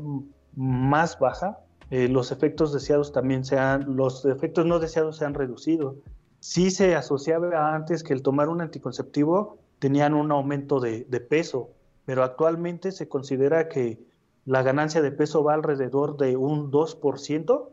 más 0.56 1.20
baja, 1.20 1.60
eh, 1.92 2.08
los 2.08 2.32
efectos 2.32 2.74
deseados 2.74 3.12
también 3.12 3.46
se 3.46 3.58
han, 3.60 3.96
los 3.96 4.26
efectos 4.26 4.66
no 4.66 4.80
deseados 4.80 5.18
se 5.18 5.26
han 5.26 5.34
reducido 5.34 5.98
sí 6.46 6.70
se 6.70 6.96
asociaba 6.96 7.74
antes 7.74 8.04
que 8.04 8.14
el 8.14 8.22
tomar 8.22 8.50
un 8.50 8.62
anticonceptivo 8.62 9.58
tenían 9.80 10.14
un 10.14 10.32
aumento 10.32 10.80
de, 10.80 11.04
peso, 11.28 11.72
pero 12.06 12.24
actualmente 12.24 12.92
se 12.92 13.10
considera 13.10 13.68
que 13.68 14.00
la 14.46 14.62
ganancia 14.62 15.02
de 15.02 15.12
peso 15.12 15.44
va 15.44 15.56
alrededor 15.56 16.18
de 16.18 16.38
un 16.38 16.72
2% 16.72 17.70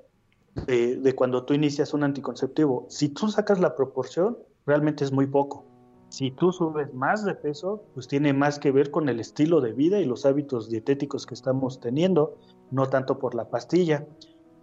de, 0.66 0.96
de 0.96 1.14
cuando 1.14 1.44
tú 1.44 1.52
inicias 1.52 1.92
un 1.92 2.02
anticonceptivo. 2.02 2.86
Si 2.88 3.10
tú 3.10 3.28
sacas 3.28 3.60
la 3.60 3.76
proporción, 3.76 4.38
realmente 4.64 5.04
es 5.04 5.12
muy 5.12 5.26
poco. 5.26 5.66
Si 6.08 6.30
tú 6.30 6.50
subes 6.50 6.94
más 6.94 7.26
de 7.26 7.34
peso, 7.34 7.84
pues 7.92 8.08
tiene 8.08 8.32
más 8.32 8.58
que 8.58 8.72
ver 8.72 8.90
con 8.90 9.10
el 9.10 9.20
estilo 9.20 9.60
de 9.60 9.74
vida 9.74 10.00
y 10.00 10.06
los 10.06 10.24
hábitos 10.24 10.70
dietéticos 10.70 11.26
que 11.26 11.34
estamos 11.34 11.78
teniendo, 11.78 12.38
no 12.70 12.88
tanto 12.88 13.18
por 13.18 13.34
la 13.34 13.50
pastilla. 13.50 14.06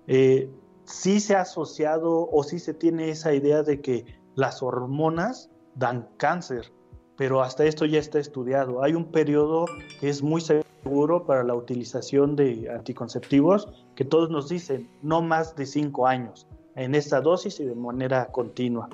Eh, 0.07 0.49
sí 0.89 1.19
se 1.19 1.35
ha 1.35 1.41
asociado 1.41 2.29
o 2.31 2.43
sí 2.43 2.59
se 2.59 2.73
tiene 2.73 3.09
esa 3.09 3.33
idea 3.33 3.63
de 3.63 3.79
que 3.79 4.05
las 4.35 4.63
hormonas 4.63 5.49
dan 5.75 6.09
cáncer, 6.17 6.71
pero 7.15 7.41
hasta 7.41 7.65
esto 7.65 7.85
ya 7.85 7.99
está 7.99 8.19
estudiado. 8.19 8.83
Hay 8.83 8.93
un 8.93 9.11
periodo 9.11 9.65
que 9.99 10.09
es 10.09 10.23
muy 10.23 10.41
seguro 10.41 11.25
para 11.25 11.43
la 11.43 11.53
utilización 11.55 12.35
de 12.35 12.69
anticonceptivos 12.71 13.85
que 13.95 14.03
todos 14.03 14.29
nos 14.29 14.49
dicen 14.49 14.89
no 15.01 15.21
más 15.21 15.55
de 15.55 15.65
cinco 15.65 16.07
años 16.07 16.47
en 16.75 16.95
esta 16.95 17.21
dosis 17.21 17.59
y 17.59 17.65
de 17.65 17.75
manera 17.75 18.25
continua. 18.27 18.89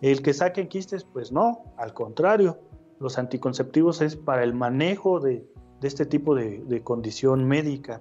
El 0.00 0.22
que 0.22 0.34
saquen 0.34 0.68
quistes, 0.68 1.04
pues 1.04 1.32
no, 1.32 1.64
al 1.76 1.92
contrario, 1.92 2.58
los 3.00 3.18
anticonceptivos 3.18 4.00
es 4.00 4.16
para 4.16 4.44
el 4.44 4.54
manejo 4.54 5.18
de, 5.18 5.44
este 5.82 6.06
tipo 6.06 6.34
de, 6.34 6.62
de 6.66 6.82
condición 6.82 7.46
médica. 7.46 8.00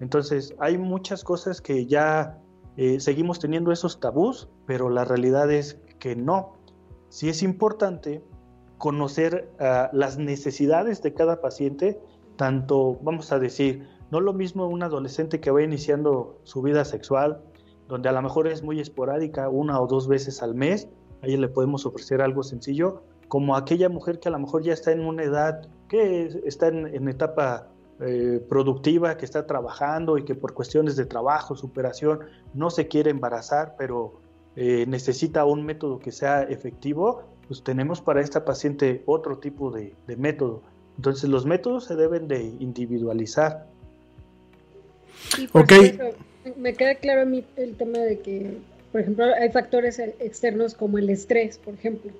Entonces, 0.00 0.54
hay 0.58 0.78
muchas 0.78 1.22
cosas 1.22 1.60
que 1.60 1.86
ya 1.86 2.41
eh, 2.76 3.00
seguimos 3.00 3.38
teniendo 3.38 3.72
esos 3.72 4.00
tabús, 4.00 4.48
pero 4.66 4.88
la 4.88 5.04
realidad 5.04 5.50
es 5.50 5.80
que 5.98 6.16
no. 6.16 6.54
Sí 7.08 7.28
es 7.28 7.42
importante 7.42 8.22
conocer 8.78 9.52
uh, 9.60 9.94
las 9.94 10.18
necesidades 10.18 11.02
de 11.02 11.14
cada 11.14 11.40
paciente, 11.40 12.00
tanto, 12.36 12.98
vamos 13.02 13.30
a 13.30 13.38
decir, 13.38 13.86
no 14.10 14.20
lo 14.20 14.32
mismo 14.32 14.66
un 14.66 14.82
adolescente 14.82 15.38
que 15.38 15.50
va 15.50 15.62
iniciando 15.62 16.40
su 16.42 16.62
vida 16.62 16.84
sexual, 16.84 17.42
donde 17.88 18.08
a 18.08 18.12
lo 18.12 18.22
mejor 18.22 18.48
es 18.48 18.62
muy 18.62 18.80
esporádica, 18.80 19.48
una 19.48 19.80
o 19.80 19.86
dos 19.86 20.08
veces 20.08 20.42
al 20.42 20.54
mes, 20.54 20.88
ahí 21.22 21.36
le 21.36 21.48
podemos 21.48 21.86
ofrecer 21.86 22.22
algo 22.22 22.42
sencillo, 22.42 23.02
como 23.28 23.54
aquella 23.56 23.88
mujer 23.88 24.18
que 24.18 24.28
a 24.28 24.32
lo 24.32 24.38
mejor 24.38 24.62
ya 24.62 24.72
está 24.72 24.92
en 24.92 25.04
una 25.04 25.22
edad 25.22 25.68
que 25.88 26.42
está 26.44 26.68
en, 26.68 26.86
en 26.86 27.08
etapa 27.08 27.71
eh, 28.04 28.40
productiva 28.48 29.16
que 29.16 29.24
está 29.24 29.46
trabajando 29.46 30.18
y 30.18 30.24
que 30.24 30.34
por 30.34 30.54
cuestiones 30.54 30.96
de 30.96 31.06
trabajo, 31.06 31.54
superación, 31.54 32.20
no 32.52 32.68
se 32.68 32.88
quiere 32.88 33.10
embarazar, 33.10 33.76
pero 33.78 34.14
eh, 34.56 34.86
necesita 34.88 35.44
un 35.44 35.64
método 35.64 36.00
que 36.00 36.10
sea 36.10 36.42
efectivo, 36.42 37.22
pues 37.46 37.62
tenemos 37.62 38.00
para 38.00 38.20
esta 38.20 38.44
paciente 38.44 39.02
otro 39.06 39.38
tipo 39.38 39.70
de, 39.70 39.94
método. 40.16 40.62
Entonces 40.96 41.30
los 41.30 41.46
métodos 41.46 41.84
se 41.84 41.94
deben 41.94 42.26
de 42.26 42.42
individualizar. 42.42 43.66
ok. 45.52 45.72
me 46.56 46.74
queda 46.74 46.96
claro 46.96 47.22
a 47.22 47.24
mí 47.24 47.44
el 47.56 47.76
tema 47.76 47.98
de 47.98 48.18
que, 48.18 48.58
por 48.90 49.00
ejemplo, 49.00 49.26
hay 49.26 49.50
factores 49.50 50.00
externos 50.00 50.74
como 50.74 50.98
el 50.98 51.08
estrés, 51.08 51.58
por 51.58 51.74
ejemplo, 51.74 52.10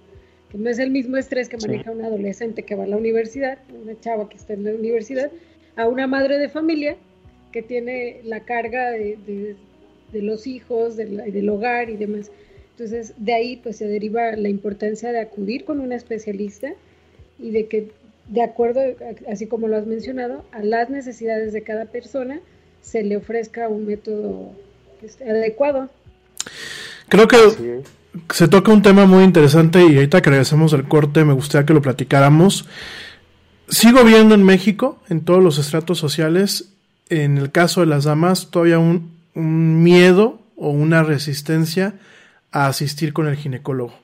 que 0.50 0.58
no 0.58 0.70
es 0.70 0.78
el 0.78 0.90
mismo 0.90 1.16
estrés 1.16 1.48
que 1.48 1.56
maneja 1.56 1.90
un 1.90 2.04
adolescente 2.04 2.62
que 2.62 2.76
va 2.76 2.84
a 2.84 2.86
la 2.86 2.96
universidad, 2.96 3.58
una 3.82 3.98
chava 3.98 4.28
que 4.28 4.36
está 4.36 4.52
en 4.52 4.64
la 4.64 4.70
universidad, 4.70 5.30
a 5.76 5.86
una 5.86 6.06
madre 6.06 6.38
de 6.38 6.48
familia 6.48 6.96
que 7.52 7.62
tiene 7.62 8.20
la 8.24 8.40
carga 8.40 8.90
de, 8.90 9.56
los 10.12 10.46
hijos, 10.46 10.96
del 10.96 11.48
hogar 11.48 11.90
y 11.90 11.96
demás. 11.96 12.30
Entonces, 12.72 13.14
de 13.18 13.34
ahí 13.34 13.56
pues 13.62 13.76
se 13.76 13.86
deriva 13.86 14.32
la 14.32 14.48
importancia 14.48 15.12
de 15.12 15.20
acudir 15.20 15.64
con 15.64 15.80
un 15.80 15.92
especialista 15.92 16.72
y 17.38 17.50
de 17.50 17.66
que, 17.66 17.90
de 18.28 18.42
acuerdo, 18.42 18.80
así 19.30 19.46
como 19.46 19.68
lo 19.68 19.76
has 19.76 19.86
mencionado, 19.86 20.44
a 20.52 20.62
las 20.62 20.88
necesidades 20.90 21.52
de 21.52 21.62
cada 21.62 21.84
persona 21.86 22.40
se 22.80 23.02
le 23.02 23.16
ofrezca 23.16 23.68
un 23.68 23.86
método 23.86 24.52
este, 25.02 25.28
adecuado. 25.28 25.90
Creo 27.08 27.28
que 27.28 27.36
se 28.32 28.48
toca 28.48 28.72
un 28.72 28.82
tema 28.82 29.06
muy 29.06 29.24
interesante 29.24 29.84
y 29.84 29.94
ahorita 29.94 30.22
que 30.22 30.30
regresamos 30.30 30.72
del 30.72 30.88
corte 30.88 31.24
me 31.24 31.34
gustaría 31.34 31.66
que 31.66 31.74
lo 31.74 31.82
platicáramos 31.82 32.66
sigo 33.72 34.04
viendo 34.04 34.34
en 34.34 34.44
México, 34.44 35.00
en 35.08 35.22
todos 35.22 35.42
los 35.42 35.58
estratos 35.58 35.98
sociales, 35.98 36.68
en 37.08 37.38
el 37.38 37.50
caso 37.50 37.80
de 37.80 37.86
las 37.86 38.04
damas, 38.04 38.50
todavía 38.50 38.78
un, 38.78 39.10
un 39.34 39.82
miedo 39.82 40.40
o 40.56 40.70
una 40.70 41.02
resistencia 41.02 41.94
a 42.52 42.66
asistir 42.66 43.12
con 43.12 43.26
el 43.26 43.36
ginecólogo. 43.36 43.94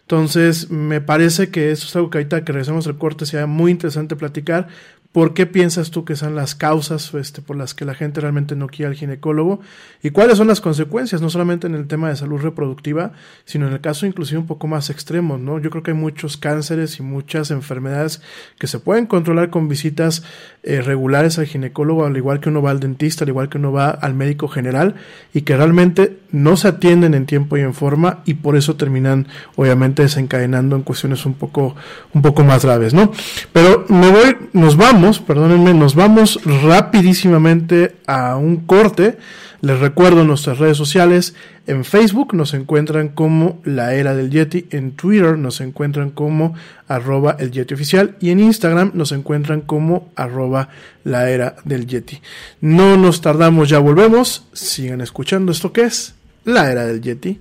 Entonces, 0.00 0.70
me 0.70 1.00
parece 1.00 1.50
que 1.50 1.70
eso 1.70 1.86
es 1.86 1.94
algo 1.94 2.10
que 2.10 2.18
ahorita 2.18 2.44
que 2.44 2.52
regresemos 2.52 2.86
al 2.86 2.98
corte 2.98 3.26
sea 3.26 3.46
muy 3.46 3.70
interesante 3.70 4.16
platicar, 4.16 4.68
¿Por 5.12 5.34
qué 5.34 5.44
piensas 5.44 5.90
tú 5.90 6.06
que 6.06 6.16
son 6.16 6.34
las 6.34 6.54
causas 6.54 7.12
este, 7.12 7.42
por 7.42 7.54
las 7.54 7.74
que 7.74 7.84
la 7.84 7.94
gente 7.94 8.22
realmente 8.22 8.56
no 8.56 8.66
quiere 8.68 8.86
al 8.86 8.94
ginecólogo? 8.94 9.60
¿Y 10.02 10.08
cuáles 10.08 10.38
son 10.38 10.48
las 10.48 10.62
consecuencias? 10.62 11.20
No 11.20 11.28
solamente 11.28 11.66
en 11.66 11.74
el 11.74 11.86
tema 11.86 12.08
de 12.08 12.16
salud 12.16 12.40
reproductiva, 12.40 13.12
sino 13.44 13.66
en 13.66 13.74
el 13.74 13.82
caso 13.82 14.06
inclusive 14.06 14.38
un 14.38 14.46
poco 14.46 14.68
más 14.68 14.88
extremo, 14.88 15.36
¿no? 15.36 15.58
Yo 15.58 15.68
creo 15.68 15.82
que 15.82 15.90
hay 15.90 15.98
muchos 15.98 16.38
cánceres 16.38 16.98
y 16.98 17.02
muchas 17.02 17.50
enfermedades 17.50 18.22
que 18.58 18.66
se 18.66 18.78
pueden 18.78 19.04
controlar 19.04 19.50
con 19.50 19.68
visitas 19.68 20.22
eh, 20.62 20.80
regulares 20.80 21.38
al 21.38 21.44
ginecólogo, 21.44 22.06
al 22.06 22.16
igual 22.16 22.40
que 22.40 22.48
uno 22.48 22.62
va 22.62 22.70
al 22.70 22.80
dentista, 22.80 23.24
al 23.24 23.28
igual 23.28 23.50
que 23.50 23.58
uno 23.58 23.70
va 23.70 23.90
al 23.90 24.14
médico 24.14 24.48
general, 24.48 24.94
y 25.34 25.42
que 25.42 25.58
realmente 25.58 26.20
no 26.30 26.56
se 26.56 26.68
atienden 26.68 27.12
en 27.12 27.26
tiempo 27.26 27.58
y 27.58 27.60
en 27.60 27.74
forma, 27.74 28.22
y 28.24 28.34
por 28.34 28.56
eso 28.56 28.76
terminan, 28.76 29.28
obviamente, 29.56 30.04
desencadenando 30.04 30.74
en 30.74 30.82
cuestiones 30.82 31.26
un 31.26 31.34
poco, 31.34 31.76
un 32.14 32.22
poco 32.22 32.44
más 32.44 32.64
graves, 32.64 32.94
¿no? 32.94 33.12
Pero 33.52 33.84
me 33.90 34.10
voy, 34.10 34.36
nos 34.54 34.78
vamos 34.78 35.01
perdónenme, 35.02 35.74
nos 35.74 35.96
vamos 35.96 36.38
rapidísimamente 36.44 37.96
a 38.06 38.36
un 38.36 38.58
corte. 38.58 39.18
Les 39.60 39.78
recuerdo 39.80 40.24
nuestras 40.24 40.58
redes 40.58 40.76
sociales. 40.76 41.34
En 41.66 41.84
Facebook 41.84 42.34
nos 42.34 42.54
encuentran 42.54 43.08
como 43.08 43.60
La 43.64 43.94
Era 43.94 44.14
del 44.14 44.30
Yeti. 44.30 44.66
En 44.70 44.92
Twitter 44.92 45.36
nos 45.38 45.60
encuentran 45.60 46.10
como 46.10 46.54
arroba 46.86 47.36
el 47.40 47.50
Yeti 47.50 47.74
oficial. 47.74 48.16
Y 48.20 48.30
en 48.30 48.40
Instagram 48.40 48.92
nos 48.94 49.10
encuentran 49.10 49.62
como 49.62 50.08
arroba 50.14 50.68
La 51.02 51.28
Era 51.28 51.56
del 51.64 51.86
Yeti. 51.86 52.20
No 52.60 52.96
nos 52.96 53.20
tardamos, 53.20 53.68
ya 53.68 53.80
volvemos. 53.80 54.46
Sigan 54.52 55.00
escuchando 55.00 55.50
esto 55.50 55.72
que 55.72 55.82
es 55.82 56.14
La 56.44 56.70
Era 56.70 56.86
del 56.86 57.00
Yeti. 57.00 57.40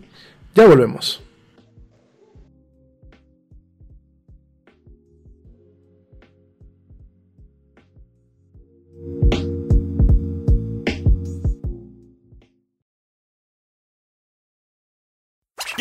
Ya 0.55 0.65
volvemos. 0.65 1.21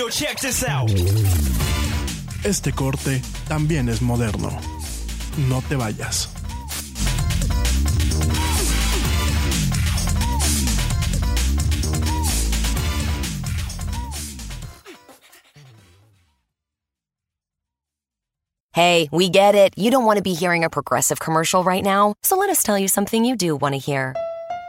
Yo, 0.01 0.09
check 0.09 0.41
this 0.41 0.65
out. 0.65 0.91
Este 2.43 2.73
corte 2.73 3.21
también 3.49 3.91
es 3.91 4.01
moderno. 4.01 4.49
No 5.47 5.61
te 5.69 5.77
vayas. 5.77 6.31
Hey, 18.73 19.11
we 19.13 19.29
get 19.29 19.55
it. 19.55 19.75
You 19.77 19.91
don't 19.91 20.07
want 20.07 20.17
to 20.17 20.23
be 20.23 20.33
hearing 20.33 20.65
a 20.65 20.71
progressive 20.71 21.21
commercial 21.21 21.63
right 21.63 21.85
now, 21.85 22.15
so 22.23 22.39
let 22.39 22.49
us 22.49 22.63
tell 22.63 22.79
you 22.79 22.89
something 22.89 23.23
you 23.27 23.37
do 23.37 23.55
want 23.55 23.75
to 23.75 23.79
hear. 23.79 24.15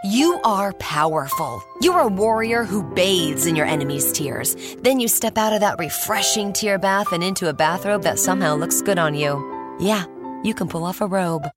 You 0.04 0.42
are 0.44 0.74
powerful. 0.74 1.64
You're 1.82 2.00
a 2.00 2.08
warrior 2.08 2.64
who 2.64 2.82
bathes 2.82 3.46
in 3.46 3.56
your 3.56 3.68
enemy's 3.68 4.12
tears. 4.12 4.56
Then 4.80 5.00
you 5.00 5.08
step 5.08 5.38
out 5.38 5.54
of 5.54 5.60
that 5.60 5.78
refreshing 5.78 6.54
tear 6.54 6.80
bath 6.80 7.12
and 7.12 7.24
into 7.24 7.50
a 7.50 7.54
bathrobe 7.54 8.02
that 8.02 8.18
somehow 8.18 8.56
looks 8.56 8.82
good 8.82 8.98
on 8.98 9.14
you. 9.14 9.38
Yeah, 9.80 10.06
you 10.44 10.56
can 10.56 10.68
pull 10.68 10.86
off 10.86 11.02
a 11.02 11.06
robe. 11.06 11.48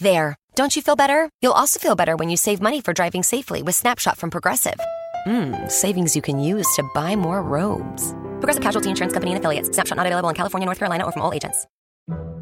There. 0.00 0.36
Don't 0.54 0.76
you 0.76 0.82
feel 0.82 0.96
better? 0.96 1.30
You'll 1.40 1.52
also 1.52 1.80
feel 1.80 1.96
better 1.96 2.14
when 2.14 2.28
you 2.28 2.36
save 2.36 2.60
money 2.60 2.82
for 2.82 2.92
driving 2.92 3.22
safely 3.22 3.62
with 3.62 3.74
Snapshot 3.74 4.18
from 4.18 4.30
Progressive. 4.30 4.78
Mmm, 5.26 5.70
savings 5.70 6.14
you 6.14 6.20
can 6.20 6.38
use 6.38 6.66
to 6.76 6.88
buy 6.94 7.16
more 7.16 7.42
robes. 7.42 8.12
Progressive 8.40 8.62
Casualty 8.62 8.90
Insurance 8.90 9.14
Company 9.14 9.32
and 9.32 9.38
affiliates. 9.38 9.70
Snapshot 9.70 9.96
not 9.96 10.06
available 10.06 10.28
in 10.28 10.34
California, 10.34 10.66
North 10.66 10.78
Carolina, 10.78 11.04
or 11.04 11.12
from 11.12 11.22
all 11.22 11.32
agents. 11.32 11.66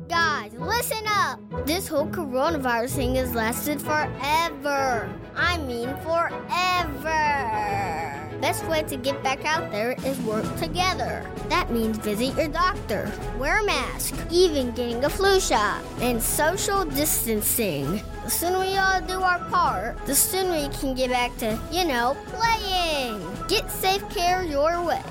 Guys, 0.09 0.53
listen 0.55 1.05
up! 1.09 1.41
This 1.67 1.89
whole 1.89 2.07
coronavirus 2.07 2.91
thing 2.91 3.17
has 3.17 3.35
lasted 3.35 3.83
forever. 3.83 5.13
I 5.35 5.59
mean, 5.59 5.89
forever. 6.05 7.11
Best 8.41 8.65
way 8.67 8.85
to 8.85 8.97
get 8.97 9.21
back 9.25 9.45
out 9.45 9.73
there 9.73 9.97
is 10.05 10.21
work 10.21 10.45
together. 10.57 11.29
That 11.49 11.73
means 11.73 11.99
visit 11.99 12.37
your 12.37 12.47
doctor, 12.47 13.11
wear 13.39 13.59
a 13.59 13.65
mask, 13.65 14.15
even 14.31 14.71
getting 14.71 15.05
a 15.05 15.11
flu 15.11 15.41
shot, 15.41 15.83
and 16.01 16.23
social 16.23 16.85
distancing. 16.85 18.01
The 18.23 18.31
sooner 18.31 18.61
we 18.61 18.77
all 18.77 19.01
do 19.01 19.21
our 19.21 19.41
part, 19.51 19.97
the 20.07 20.15
sooner 20.15 20.53
we 20.53 20.69
can 20.77 20.95
get 20.95 21.11
back 21.11 21.37
to, 21.39 21.59
you 21.73 21.85
know, 21.85 22.17
playing. 22.27 23.21
Get 23.49 23.69
safe 23.73 24.09
care 24.11 24.45
your 24.45 24.81
way. 24.85 25.03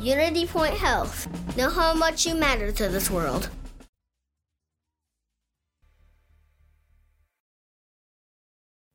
Unity 0.00 0.46
Point 0.46 0.74
Health. 0.74 1.28
Know 1.56 1.70
how 1.70 1.94
much 1.94 2.26
you 2.26 2.34
matter 2.34 2.72
to 2.72 2.88
this 2.88 3.08
world. 3.08 3.48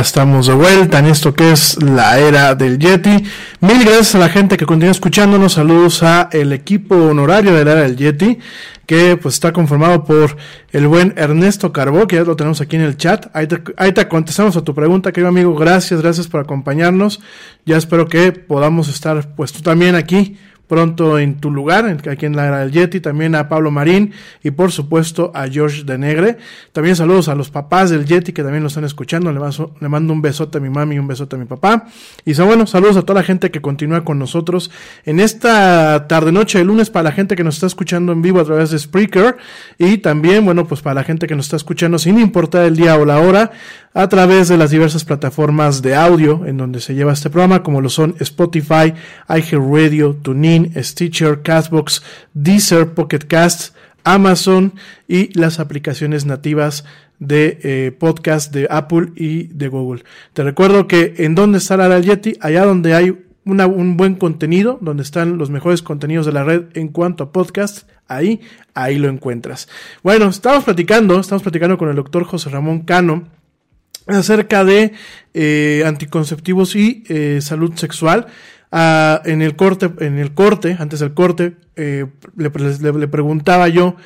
Estamos 0.00 0.46
de 0.46 0.54
vuelta 0.54 0.98
en 0.98 1.06
esto 1.06 1.34
que 1.34 1.52
es 1.52 1.82
la 1.82 2.18
era 2.18 2.54
del 2.54 2.78
Yeti. 2.78 3.24
Mil 3.60 3.84
gracias 3.84 4.14
a 4.14 4.18
la 4.18 4.28
gente 4.28 4.56
que 4.56 4.66
continúa 4.66 4.92
escuchándonos. 4.92 5.54
Saludos 5.54 6.02
a 6.02 6.28
el 6.32 6.52
equipo 6.52 6.94
honorario 6.96 7.54
de 7.54 7.64
la 7.64 7.72
era 7.72 7.82
del 7.82 7.96
Yeti, 7.96 8.38
que 8.86 9.16
pues 9.16 9.34
está 9.34 9.52
conformado 9.52 10.04
por 10.04 10.36
el 10.72 10.86
buen 10.86 11.14
Ernesto 11.16 11.72
Carbó, 11.72 12.06
que 12.06 12.16
ya 12.16 12.22
lo 12.22 12.36
tenemos 12.36 12.60
aquí 12.60 12.76
en 12.76 12.82
el 12.82 12.96
chat. 12.96 13.26
Ahí 13.34 13.92
te 13.92 14.08
contestamos 14.08 14.56
a 14.56 14.62
tu 14.62 14.74
pregunta, 14.74 15.12
querido 15.12 15.28
amigo. 15.28 15.54
Gracias, 15.54 16.02
gracias 16.02 16.28
por 16.28 16.40
acompañarnos. 16.40 17.20
Ya 17.64 17.76
espero 17.76 18.08
que 18.08 18.32
podamos 18.32 18.88
estar 18.88 19.34
pues 19.34 19.52
tú 19.52 19.62
también 19.62 19.94
aquí 19.94 20.38
pronto 20.66 21.18
en 21.18 21.40
tu 21.40 21.50
lugar, 21.50 21.84
aquí 22.10 22.26
en 22.26 22.36
la 22.36 22.46
era 22.46 22.58
del 22.60 22.72
Yeti, 22.72 23.00
también 23.00 23.34
a 23.34 23.48
Pablo 23.48 23.70
Marín 23.70 24.12
y 24.42 24.50
por 24.50 24.72
supuesto 24.72 25.30
a 25.34 25.46
George 25.48 25.84
de 25.84 25.98
Negre. 25.98 26.38
También 26.72 26.96
saludos 26.96 27.28
a 27.28 27.34
los 27.34 27.50
papás 27.50 27.90
del 27.90 28.04
Yeti 28.04 28.32
que 28.32 28.42
también 28.42 28.62
lo 28.62 28.68
están 28.68 28.84
escuchando. 28.84 29.32
Le, 29.32 29.40
le 29.80 29.88
mando 29.88 30.12
un 30.12 30.22
besote 30.22 30.58
a 30.58 30.60
mi 30.60 30.70
mami 30.70 30.96
y 30.96 30.98
un 30.98 31.06
besote 31.06 31.36
a 31.36 31.38
mi 31.38 31.44
papá. 31.44 31.86
Y 32.24 32.34
bueno, 32.34 32.66
saludos 32.66 32.96
a 32.96 33.02
toda 33.02 33.20
la 33.20 33.24
gente 33.24 33.50
que 33.50 33.60
continúa 33.60 34.04
con 34.04 34.18
nosotros 34.18 34.70
en 35.04 35.20
esta 35.20 36.06
tarde 36.08 36.32
noche 36.32 36.58
de 36.58 36.64
lunes 36.64 36.90
para 36.90 37.04
la 37.04 37.12
gente 37.12 37.36
que 37.36 37.44
nos 37.44 37.54
está 37.54 37.66
escuchando 37.66 38.12
en 38.12 38.22
vivo 38.22 38.40
a 38.40 38.44
través 38.44 38.70
de 38.70 38.78
Spreaker 38.78 39.36
y 39.78 39.98
también, 39.98 40.44
bueno, 40.44 40.66
pues 40.66 40.80
para 40.82 40.94
la 40.94 41.04
gente 41.04 41.26
que 41.26 41.34
nos 41.34 41.46
está 41.46 41.56
escuchando 41.56 41.98
sin 41.98 42.18
importar 42.18 42.64
el 42.66 42.76
día 42.76 42.96
o 42.96 43.04
la 43.04 43.18
hora 43.18 43.52
a 43.96 44.10
través 44.10 44.48
de 44.48 44.58
las 44.58 44.70
diversas 44.70 45.06
plataformas 45.06 45.80
de 45.80 45.94
audio 45.94 46.44
en 46.44 46.58
donde 46.58 46.82
se 46.82 46.94
lleva 46.94 47.14
este 47.14 47.30
programa, 47.30 47.62
como 47.62 47.80
lo 47.80 47.88
son 47.88 48.14
Spotify, 48.20 48.92
iHeartRadio, 49.26 50.16
TuneIn, 50.16 50.70
Stitcher, 50.76 51.40
Castbox, 51.40 52.02
Deezer, 52.34 52.92
Pocket 52.92 53.20
Cast, 53.20 53.74
Amazon 54.04 54.74
y 55.08 55.32
las 55.32 55.60
aplicaciones 55.60 56.26
nativas 56.26 56.84
de 57.20 57.58
eh, 57.62 57.90
podcast 57.98 58.52
de 58.52 58.68
Apple 58.70 59.12
y 59.16 59.44
de 59.44 59.68
Google. 59.68 60.04
Te 60.34 60.42
recuerdo 60.42 60.86
que 60.86 61.14
en 61.16 61.34
donde 61.34 61.56
está 61.56 61.78
la 61.78 61.98
Yeti, 61.98 62.36
allá 62.42 62.66
donde 62.66 62.94
hay 62.94 63.18
un 63.46 63.96
buen 63.96 64.16
contenido, 64.16 64.76
donde 64.82 65.04
están 65.04 65.38
los 65.38 65.48
mejores 65.48 65.80
contenidos 65.80 66.26
de 66.26 66.32
la 66.32 66.44
red 66.44 66.64
en 66.74 66.88
cuanto 66.88 67.24
a 67.24 67.32
podcast, 67.32 67.88
ahí, 68.08 68.42
ahí 68.74 68.98
lo 68.98 69.08
encuentras. 69.08 69.70
Bueno, 70.02 70.28
estamos 70.28 70.64
platicando, 70.64 71.18
estamos 71.18 71.42
platicando 71.42 71.78
con 71.78 71.88
el 71.88 71.96
doctor 71.96 72.24
José 72.24 72.50
Ramón 72.50 72.80
Cano 72.80 73.34
acerca 74.06 74.64
de 74.64 74.92
eh, 75.34 75.82
anticonceptivos 75.86 76.76
y 76.76 77.04
eh, 77.08 77.40
salud 77.40 77.74
sexual. 77.74 78.26
Ah, 78.72 79.22
en 79.24 79.42
el 79.42 79.56
corte, 79.56 79.90
en 80.00 80.18
el 80.18 80.34
corte, 80.34 80.76
antes 80.78 81.00
del 81.00 81.14
corte, 81.14 81.56
eh, 81.76 82.06
le, 82.36 82.50
le, 82.50 83.08
preguntaba 83.08 83.68
yo 83.68 83.96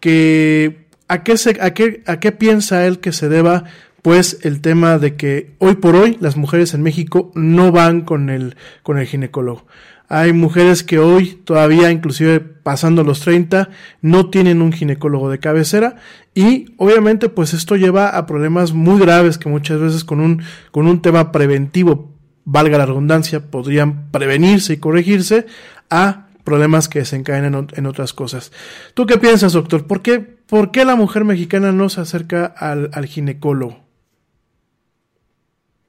que 0.00 0.86
a 1.08 1.22
qué 1.22 1.36
se, 1.36 1.58
a 1.60 1.72
qué, 1.72 2.02
a 2.06 2.20
qué 2.20 2.32
piensa 2.32 2.86
él 2.86 2.98
que 2.98 3.12
se 3.12 3.28
deba 3.28 3.64
pues 4.02 4.38
el 4.42 4.60
tema 4.60 4.98
de 4.98 5.16
que 5.16 5.54
hoy 5.58 5.76
por 5.76 5.96
hoy 5.96 6.16
las 6.20 6.36
mujeres 6.36 6.74
en 6.74 6.82
México 6.82 7.32
no 7.34 7.72
van 7.72 8.02
con 8.02 8.30
el, 8.30 8.56
con 8.82 8.98
el 8.98 9.06
ginecólogo. 9.06 9.66
Hay 10.08 10.32
mujeres 10.32 10.82
que 10.82 10.98
hoy 10.98 11.34
todavía, 11.44 11.90
inclusive 11.90 12.40
pasando 12.40 13.04
los 13.04 13.20
30, 13.20 13.68
no 14.00 14.30
tienen 14.30 14.62
un 14.62 14.72
ginecólogo 14.72 15.30
de 15.30 15.38
cabecera 15.38 15.96
y 16.34 16.74
obviamente 16.78 17.28
pues 17.28 17.52
esto 17.52 17.76
lleva 17.76 18.16
a 18.16 18.24
problemas 18.24 18.72
muy 18.72 18.98
graves 18.98 19.36
que 19.36 19.48
muchas 19.48 19.80
veces 19.80 20.04
con 20.04 20.20
un, 20.20 20.42
con 20.70 20.86
un 20.86 21.02
tema 21.02 21.30
preventivo, 21.30 22.14
valga 22.44 22.78
la 22.78 22.86
redundancia, 22.86 23.50
podrían 23.50 24.10
prevenirse 24.10 24.72
y 24.72 24.76
corregirse 24.78 25.46
a 25.90 26.28
problemas 26.42 26.88
que 26.88 27.00
desencadenan 27.00 27.68
en 27.74 27.86
otras 27.86 28.14
cosas. 28.14 28.52
¿Tú 28.94 29.04
qué 29.04 29.18
piensas, 29.18 29.52
doctor? 29.52 29.86
¿Por 29.86 30.00
qué, 30.00 30.20
por 30.20 30.70
qué 30.70 30.86
la 30.86 30.96
mujer 30.96 31.24
mexicana 31.24 31.72
no 31.72 31.90
se 31.90 32.00
acerca 32.00 32.46
al, 32.46 32.88
al 32.94 33.04
ginecólogo? 33.04 33.80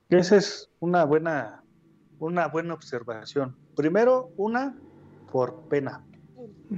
Esa 0.10 0.36
es 0.36 0.69
una 0.79 1.05
buena, 1.05 1.63
una 2.19 2.47
buena 2.47 2.73
observación. 2.73 3.55
Primero, 3.75 4.32
una, 4.38 4.77
por 5.32 5.62
pena. 5.69 6.03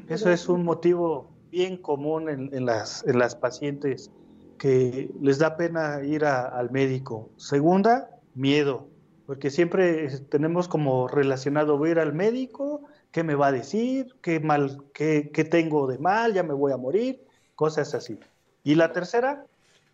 Eso 0.07 0.29
es 0.29 0.47
un 0.47 0.63
motivo 0.63 1.29
bien 1.51 1.77
común 1.77 2.29
en, 2.29 2.65
las, 2.65 3.05
en 3.05 3.19
las 3.19 3.35
pacientes 3.35 4.11
que 4.57 5.11
les 5.19 5.39
da 5.39 5.57
pena 5.57 6.01
ir 6.03 6.23
al 6.25 6.71
médico. 6.71 7.29
Segunda, 7.37 8.09
miedo, 8.35 8.87
porque 9.25 9.49
siempre 9.49 10.07
tenemos 10.29 10.67
como 10.67 11.07
relacionado, 11.07 11.77
voy 11.77 11.91
ir 11.91 11.99
al 11.99 12.13
médico, 12.13 12.81
¿qué 13.11 13.23
me 13.23 13.35
va 13.35 13.47
a 13.47 13.51
decir? 13.51 14.15
¿Qué, 14.21 14.39
mal, 14.39 14.83
qué, 14.93 15.31
qué 15.33 15.43
tengo 15.43 15.87
de 15.87 15.97
mal? 15.97 16.33
¿Ya 16.33 16.43
me 16.43 16.53
voy 16.53 16.71
a 16.71 16.77
morir? 16.77 17.25
Cosas 17.55 17.93
así. 17.93 18.19
Y 18.63 18.75
la 18.75 18.93
tercera, 18.93 19.45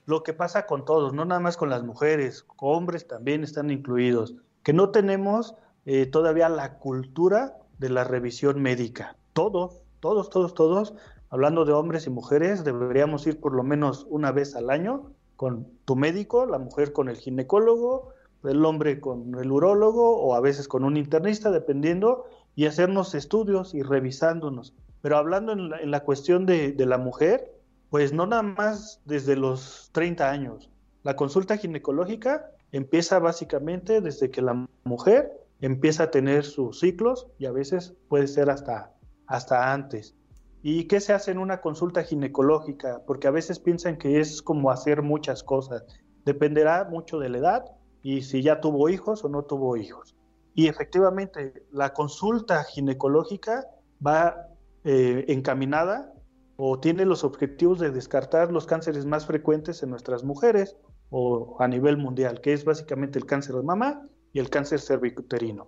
lo 0.05 0.23
que 0.23 0.33
pasa 0.33 0.65
con 0.65 0.85
todos, 0.85 1.13
no 1.13 1.25
nada 1.25 1.39
más 1.39 1.57
con 1.57 1.69
las 1.69 1.83
mujeres, 1.83 2.45
hombres 2.57 3.07
también 3.07 3.43
están 3.43 3.71
incluidos, 3.71 4.35
que 4.67 4.73
no 4.73 4.89
tenemos 4.89 5.55
eh, 5.85 6.07
todavía 6.07 6.49
la 6.49 6.77
cultura 6.79 7.57
de 7.77 7.87
la 7.87 8.03
revisión 8.03 8.61
médica. 8.61 9.15
Todos, 9.31 9.81
todos, 10.01 10.29
todos, 10.29 10.53
todos, 10.55 10.93
hablando 11.29 11.63
de 11.63 11.71
hombres 11.71 12.05
y 12.05 12.09
mujeres, 12.09 12.65
deberíamos 12.65 13.25
ir 13.27 13.39
por 13.39 13.55
lo 13.55 13.63
menos 13.63 14.05
una 14.09 14.33
vez 14.33 14.57
al 14.57 14.69
año 14.69 15.13
con 15.37 15.69
tu 15.85 15.95
médico, 15.95 16.45
la 16.45 16.59
mujer 16.59 16.91
con 16.91 17.07
el 17.07 17.15
ginecólogo, 17.15 18.09
el 18.43 18.65
hombre 18.65 18.99
con 18.99 19.35
el 19.39 19.49
urólogo 19.49 20.19
o 20.19 20.35
a 20.35 20.41
veces 20.41 20.67
con 20.67 20.83
un 20.83 20.97
internista, 20.97 21.49
dependiendo, 21.49 22.25
y 22.53 22.65
hacernos 22.65 23.15
estudios 23.15 23.73
y 23.73 23.83
revisándonos. 23.83 24.75
Pero 25.01 25.15
hablando 25.15 25.53
en 25.53 25.89
la, 25.89 26.03
cuestión 26.03 26.45
de, 26.45 26.73
de 26.73 26.85
la 26.85 26.97
mujer, 26.97 27.53
pues 27.89 28.11
no 28.11 28.27
nada 28.27 28.43
más 28.43 28.99
desde 29.05 29.37
los 29.37 29.91
30 29.93 30.29
años. 30.29 30.69
La 31.03 31.15
consulta 31.15 31.55
ginecológica 31.55 32.51
empieza 32.71 33.19
básicamente 33.19 34.01
desde 34.01 34.29
que 34.29 34.41
la 34.41 34.67
mujer 34.83 35.31
empieza 35.61 36.03
a 36.03 36.11
tener 36.11 36.45
sus 36.45 36.79
ciclos 36.79 37.27
y 37.37 37.45
a 37.45 37.51
veces 37.51 37.95
puede 38.09 38.27
ser 38.27 38.49
hasta, 38.49 38.93
hasta 39.25 39.73
antes. 39.73 40.15
¿Y 40.61 40.85
qué 40.85 40.99
se 40.99 41.13
hace 41.13 41.31
en 41.31 41.37
una 41.37 41.61
consulta 41.61 42.03
ginecológica? 42.03 43.01
Porque 43.05 43.27
a 43.27 43.31
veces 43.31 43.59
piensan 43.59 43.97
que 43.97 44.19
es 44.19 44.41
como 44.41 44.71
hacer 44.71 45.01
muchas 45.01 45.43
cosas. 45.43 45.85
Dependerá 46.25 46.85
mucho 46.85 47.19
de 47.19 47.29
la 47.29 47.37
edad 47.37 47.65
y 48.01 48.23
si 48.23 48.41
ya 48.41 48.59
tuvo 48.59 48.89
hijos 48.89 49.23
o 49.23 49.29
no 49.29 49.43
tuvo 49.43 49.77
hijos. 49.77 50.15
Y 50.53 50.67
efectivamente, 50.67 51.65
la 51.71 51.93
consulta 51.93 52.63
ginecológica 52.63 53.67
va 54.05 54.47
eh, 54.83 55.25
encaminada 55.27 56.13
o 56.55 56.79
tiene 56.79 57.05
los 57.05 57.23
objetivos 57.23 57.79
de 57.79 57.91
descartar 57.91 58.51
los 58.51 58.65
cánceres 58.65 59.05
más 59.05 59.27
frecuentes 59.27 59.83
en 59.83 59.91
nuestras 59.91 60.23
mujeres 60.23 60.75
o 61.09 61.57
a 61.59 61.67
nivel 61.67 61.97
mundial, 61.97 62.41
que 62.41 62.53
es 62.53 62.65
básicamente 62.65 63.19
el 63.19 63.25
cáncer 63.25 63.55
de 63.55 63.63
mama 63.63 64.07
y 64.33 64.39
el 64.39 64.49
cáncer 64.49 64.79
cervicuterino. 64.79 65.67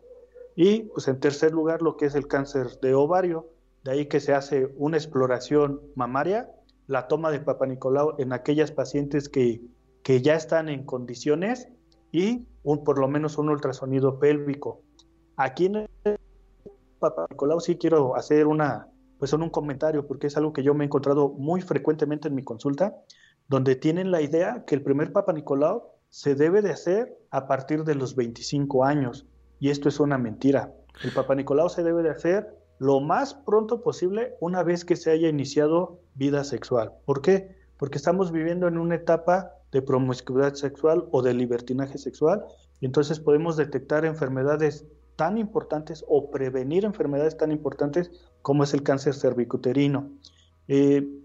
Y 0.55 0.83
pues 0.83 1.07
en 1.07 1.19
tercer 1.19 1.51
lugar 1.51 1.81
lo 1.81 1.95
que 1.95 2.05
es 2.05 2.15
el 2.15 2.27
cáncer 2.27 2.79
de 2.81 2.93
ovario, 2.93 3.49
de 3.83 3.91
ahí 3.91 4.05
que 4.07 4.19
se 4.19 4.33
hace 4.33 4.73
una 4.75 4.97
exploración 4.97 5.81
mamaria, 5.95 6.51
la 6.87 7.07
toma 7.07 7.31
de 7.31 7.39
Papa 7.39 7.65
Nicolau 7.65 8.15
en 8.17 8.33
aquellas 8.33 8.71
pacientes 8.71 9.29
que, 9.29 9.61
que 10.03 10.21
ya 10.21 10.35
están 10.35 10.69
en 10.69 10.83
condiciones 10.85 11.69
y 12.11 12.47
un, 12.63 12.83
por 12.83 12.99
lo 12.99 13.07
menos 13.07 13.37
un 13.37 13.49
ultrasonido 13.49 14.19
pélvico. 14.19 14.81
Aquí 15.37 15.67
en 15.67 15.75
el 16.03 16.17
Papa 16.99 17.27
Nicolau 17.29 17.61
sí 17.61 17.77
quiero 17.77 18.15
hacer 18.15 18.47
una, 18.47 18.89
pues 19.19 19.31
un 19.33 19.49
comentario, 19.49 20.07
porque 20.07 20.27
es 20.27 20.37
algo 20.37 20.51
que 20.51 20.63
yo 20.63 20.73
me 20.73 20.83
he 20.83 20.87
encontrado 20.87 21.29
muy 21.29 21.61
frecuentemente 21.61 22.27
en 22.27 22.35
mi 22.35 22.43
consulta, 22.43 22.95
donde 23.49 23.75
tienen 23.75 24.11
la 24.11 24.21
idea 24.21 24.63
que 24.65 24.75
el 24.75 24.83
primer 24.83 25.11
Papa 25.11 25.33
Nicolau 25.33 25.83
se 26.09 26.35
debe 26.35 26.61
de 26.61 26.71
hacer 26.71 27.17
a 27.31 27.47
partir 27.47 27.83
de 27.83 27.95
los 27.95 28.15
25 28.15 28.85
años, 28.85 29.25
y 29.59 29.69
esto 29.69 29.89
es 29.89 29.99
una 29.99 30.17
mentira. 30.17 30.73
El 31.03 31.11
Papa 31.11 31.35
Nicolau 31.35 31.69
se 31.69 31.83
debe 31.83 32.03
de 32.03 32.11
hacer 32.11 32.55
lo 32.77 33.01
más 33.01 33.33
pronto 33.33 33.81
posible 33.81 34.35
una 34.39 34.63
vez 34.63 34.85
que 34.85 34.95
se 34.95 35.11
haya 35.11 35.27
iniciado 35.27 35.99
vida 36.15 36.43
sexual. 36.43 36.93
¿Por 37.05 37.21
qué? 37.21 37.55
Porque 37.77 37.97
estamos 37.97 38.31
viviendo 38.31 38.67
en 38.67 38.77
una 38.77 38.95
etapa 38.95 39.51
de 39.71 39.81
promiscuidad 39.81 40.53
sexual 40.53 41.07
o 41.11 41.21
de 41.21 41.33
libertinaje 41.33 41.97
sexual, 41.97 42.45
y 42.79 42.85
entonces 42.85 43.19
podemos 43.19 43.57
detectar 43.57 44.05
enfermedades 44.05 44.85
tan 45.15 45.37
importantes 45.37 46.05
o 46.07 46.31
prevenir 46.31 46.85
enfermedades 46.85 47.35
tan 47.35 47.51
importantes 47.51 48.11
como 48.41 48.63
es 48.63 48.73
el 48.73 48.83
cáncer 48.83 49.15
cervicuterino. 49.15 50.11
Eh, 50.67 51.18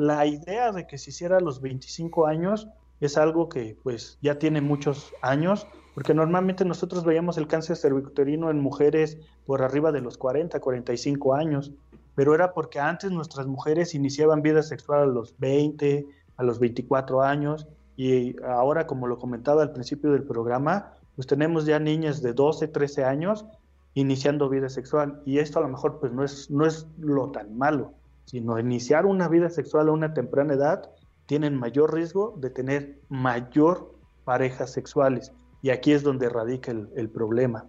la 0.00 0.24
idea 0.24 0.72
de 0.72 0.86
que 0.86 0.96
se 0.96 1.10
hiciera 1.10 1.36
a 1.36 1.40
los 1.40 1.60
25 1.60 2.26
años 2.26 2.68
es 3.00 3.18
algo 3.18 3.50
que 3.50 3.76
pues 3.82 4.18
ya 4.22 4.38
tiene 4.38 4.62
muchos 4.62 5.12
años, 5.20 5.66
porque 5.94 6.14
normalmente 6.14 6.64
nosotros 6.64 7.04
veíamos 7.04 7.36
el 7.36 7.46
cáncer 7.46 7.76
cervicuterino 7.76 8.50
en 8.50 8.60
mujeres 8.60 9.18
por 9.44 9.62
arriba 9.62 9.92
de 9.92 10.00
los 10.00 10.16
40, 10.16 10.58
45 10.58 11.34
años, 11.34 11.72
pero 12.14 12.34
era 12.34 12.54
porque 12.54 12.80
antes 12.80 13.10
nuestras 13.10 13.46
mujeres 13.46 13.94
iniciaban 13.94 14.40
vida 14.40 14.62
sexual 14.62 15.00
a 15.02 15.06
los 15.06 15.38
20, 15.38 16.06
a 16.38 16.42
los 16.44 16.58
24 16.58 17.20
años, 17.20 17.66
y 17.94 18.42
ahora, 18.42 18.86
como 18.86 19.06
lo 19.06 19.18
comentaba 19.18 19.60
al 19.60 19.72
principio 19.72 20.12
del 20.12 20.22
programa, 20.22 20.94
pues 21.14 21.26
tenemos 21.26 21.66
ya 21.66 21.78
niñas 21.78 22.22
de 22.22 22.32
12, 22.32 22.68
13 22.68 23.04
años 23.04 23.44
iniciando 23.92 24.48
vida 24.48 24.70
sexual 24.70 25.20
y 25.26 25.40
esto 25.40 25.58
a 25.58 25.62
lo 25.62 25.68
mejor 25.68 26.00
pues 26.00 26.10
no 26.12 26.24
es, 26.24 26.50
no 26.50 26.64
es 26.64 26.86
lo 26.98 27.30
tan 27.32 27.58
malo, 27.58 27.92
sino 28.30 28.60
iniciar 28.60 29.06
una 29.06 29.28
vida 29.28 29.50
sexual 29.50 29.88
a 29.88 29.92
una 29.92 30.14
temprana 30.14 30.54
edad 30.54 30.88
tienen 31.26 31.56
mayor 31.56 31.92
riesgo 31.92 32.36
de 32.38 32.50
tener 32.50 33.00
mayor 33.08 33.92
parejas 34.24 34.72
sexuales 34.72 35.32
y 35.62 35.70
aquí 35.70 35.90
es 35.90 36.04
donde 36.04 36.28
radica 36.28 36.70
el, 36.70 37.08
problema. 37.08 37.66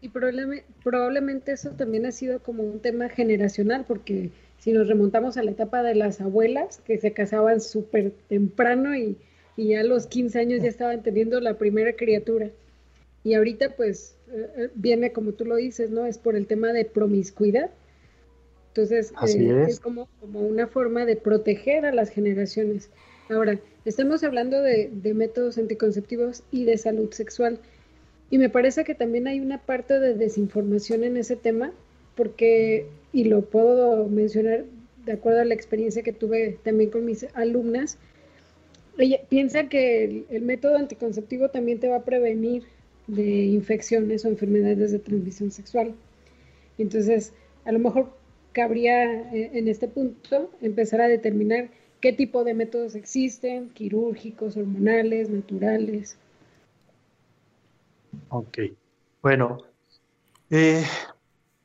Y 0.00 0.10
probablemente 0.84 1.50
eso 1.50 1.70
también 1.70 2.06
ha 2.06 2.12
sido 2.12 2.38
como 2.40 2.62
un 2.62 2.78
tema 2.78 3.08
generacional 3.08 3.84
porque 3.88 4.30
si 4.58 4.72
nos 4.72 4.86
remontamos 4.86 5.36
a 5.38 5.42
la 5.42 5.50
etapa 5.50 5.82
de 5.82 5.96
las 5.96 6.20
abuelas 6.20 6.80
que 6.86 6.98
se 6.98 7.12
casaban 7.12 7.60
súper 7.60 8.12
temprano 8.28 8.94
y, 8.94 9.18
y 9.56 9.70
ya 9.70 9.80
a 9.80 9.84
los 9.84 10.06
15 10.06 10.38
años 10.38 10.62
ya 10.62 10.68
estaban 10.68 11.02
teniendo 11.02 11.40
la 11.40 11.58
primera 11.58 11.94
criatura 11.94 12.50
y 13.26 13.34
ahorita 13.34 13.74
pues 13.74 14.14
eh, 14.30 14.46
eh, 14.56 14.70
viene 14.76 15.10
como 15.10 15.32
tú 15.32 15.44
lo 15.46 15.56
dices, 15.56 15.90
¿no? 15.90 16.06
Es 16.06 16.16
por 16.16 16.36
el 16.36 16.46
tema 16.46 16.72
de 16.72 16.84
promiscuidad. 16.84 17.70
Entonces 18.76 19.10
eh, 19.34 19.64
es, 19.66 19.80
como, 19.80 20.06
como 20.20 20.40
una 20.40 20.66
forma 20.66 21.06
de 21.06 21.16
proteger 21.16 21.86
a 21.86 21.92
las 21.92 22.10
generaciones. 22.10 22.90
Ahora, 23.30 23.58
estamos 23.86 24.22
hablando 24.22 24.60
de, 24.60 24.90
de, 24.92 25.14
métodos 25.14 25.56
anticonceptivos 25.56 26.42
y 26.50 26.64
de 26.64 26.76
salud 26.76 27.10
sexual. 27.10 27.58
Y 28.30 28.36
me 28.36 28.50
parece 28.50 28.84
que 28.84 28.94
también 28.94 29.28
hay 29.28 29.40
una 29.40 29.62
parte 29.62 29.98
de 29.98 30.12
desinformación 30.12 31.04
en 31.04 31.16
ese 31.16 31.36
tema, 31.36 31.72
porque, 32.16 32.86
y 33.14 33.24
lo 33.24 33.40
puedo 33.42 34.06
mencionar 34.08 34.66
de 35.06 35.12
acuerdo 35.12 35.40
a 35.40 35.46
la 35.46 35.54
experiencia 35.54 36.02
que 36.02 36.12
tuve 36.12 36.58
también 36.62 36.90
con 36.90 37.06
mis 37.06 37.26
alumnas, 37.32 37.96
ella 38.98 39.20
piensa 39.30 39.70
que 39.70 40.04
el, 40.04 40.26
el 40.28 40.42
método 40.42 40.76
anticonceptivo 40.76 41.48
también 41.48 41.80
te 41.80 41.88
va 41.88 41.96
a 41.96 42.04
prevenir 42.04 42.64
de 43.06 43.44
infecciones 43.46 44.26
o 44.26 44.28
enfermedades 44.28 44.92
de 44.92 44.98
transmisión 44.98 45.50
sexual. 45.50 45.94
Entonces, 46.76 47.32
a 47.64 47.72
lo 47.72 47.78
mejor 47.78 48.15
cabría 48.56 49.04
eh, 49.34 49.50
en 49.52 49.68
este 49.68 49.86
punto 49.86 50.50
empezar 50.62 51.02
a 51.02 51.08
determinar 51.08 51.68
qué 52.00 52.14
tipo 52.14 52.42
de 52.42 52.54
métodos 52.54 52.94
existen, 52.94 53.68
quirúrgicos, 53.68 54.56
hormonales, 54.56 55.28
naturales. 55.28 56.16
Ok, 58.30 58.58
bueno, 59.20 59.58
Eh, 60.48 60.84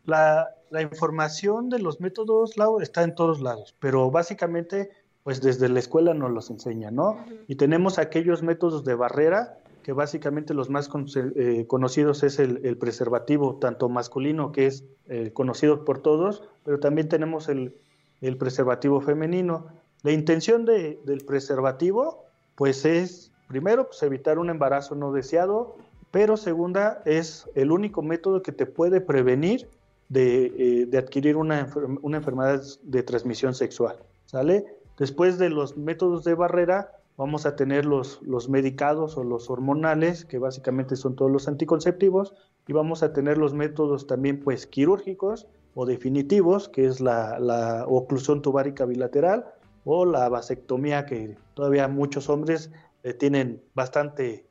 la, 0.06 0.49
la, 0.71 0.82
información 0.82 1.69
de 1.69 1.77
los 1.77 2.01
métodos, 2.01 2.58
Lau, 2.58 2.82
está 2.82 3.04
en 3.04 3.13
todos 3.13 3.39
lados, 3.39 3.75
pero 3.80 4.10
básicamente, 4.10 4.89
pues 5.23 5.39
desde 5.39 5.69
la 5.69 5.80
escuela 5.80 6.15
nos 6.15 6.32
los 6.32 6.49
enseña, 6.49 6.89
¿no? 6.89 7.23
Y 7.47 7.56
tenemos 7.56 7.99
aquellos 7.99 8.41
métodos 8.41 8.84
de 8.84 8.95
barrera, 8.95 9.61
que 9.84 9.94
básicamente 9.94 10.54
los 10.54 10.70
más 10.70 10.89
eh, 11.15 11.65
conocidos 11.67 12.24
es 12.24 12.39
el, 12.39 12.65
el, 12.65 12.78
preservativo, 12.78 13.56
tanto 13.56 13.89
masculino, 13.89 14.52
que 14.52 14.67
es 14.67 14.86
eh, 15.08 15.32
conocido 15.34 15.86
por 15.86 16.00
todos, 16.00 16.44
pero 16.63 16.80
también 16.80 17.10
tenemos 17.10 17.50
el, 17.50 17.76
el 18.22 18.38
preservativo 18.38 19.02
femenino. 19.02 19.67
La 20.04 20.12
intención 20.12 20.65
de, 20.65 21.00
del 21.06 21.26
preservativo, 21.26 22.26
pues 22.56 22.86
es, 22.86 23.32
primero, 23.48 23.88
pues 23.88 24.02
evitar 24.04 24.39
un 24.39 24.50
embarazo 24.50 24.96
no 24.96 25.12
deseado, 25.12 25.76
pero 26.12 26.38
segunda, 26.38 27.02
es 27.06 27.50
el 27.56 27.72
único 27.72 28.02
método 28.02 28.41
que 28.41 28.52
te 28.52 28.65
puede 28.65 29.02
prevenir 29.02 29.67
de, 30.10 30.46
eh, 30.58 30.86
de 30.86 30.98
adquirir 30.98 31.38
una, 31.38 31.70
una, 32.02 32.17
enfermedad 32.17 32.62
de 32.84 33.04
transmisión 33.04 33.56
sexual, 33.56 33.98
¿sale? 34.26 34.65
Después 34.98 35.38
de 35.38 35.50
los 35.50 35.78
métodos 35.78 36.26
de 36.26 36.36
barrera, 36.36 36.91
vamos 37.17 37.45
a 37.45 37.56
tener 37.56 37.86
los, 37.86 38.21
los 38.21 38.50
medicados 38.50 39.17
o 39.17 39.24
los 39.24 39.50
hormonales, 39.50 40.26
que 40.26 40.39
básicamente 40.39 40.95
son 40.95 41.15
todos 41.15 41.32
los 41.32 41.47
anticonceptivos, 41.47 42.34
y 42.67 42.74
vamos 42.74 43.04
a 43.04 43.13
tener 43.13 43.38
los 43.38 43.54
métodos 43.54 44.08
también, 44.08 44.39
pues, 44.39 44.67
quirúrgicos 44.67 45.47
o 45.76 45.86
definitivos, 45.86 46.69
que 46.69 46.86
es 46.86 47.02
la, 47.02 47.39
la 47.39 47.86
oclusión 47.88 48.41
tubárica 48.41 48.86
bilateral, 48.86 49.45
o 49.84 50.06
la 50.06 50.30
vasectomía, 50.30 51.06
que 51.06 51.38
todavía 51.54 51.88
muchos 51.88 52.30
hombres 52.30 52.71
eh, 53.04 53.13
tienen 53.13 53.63
bastante 53.74 54.45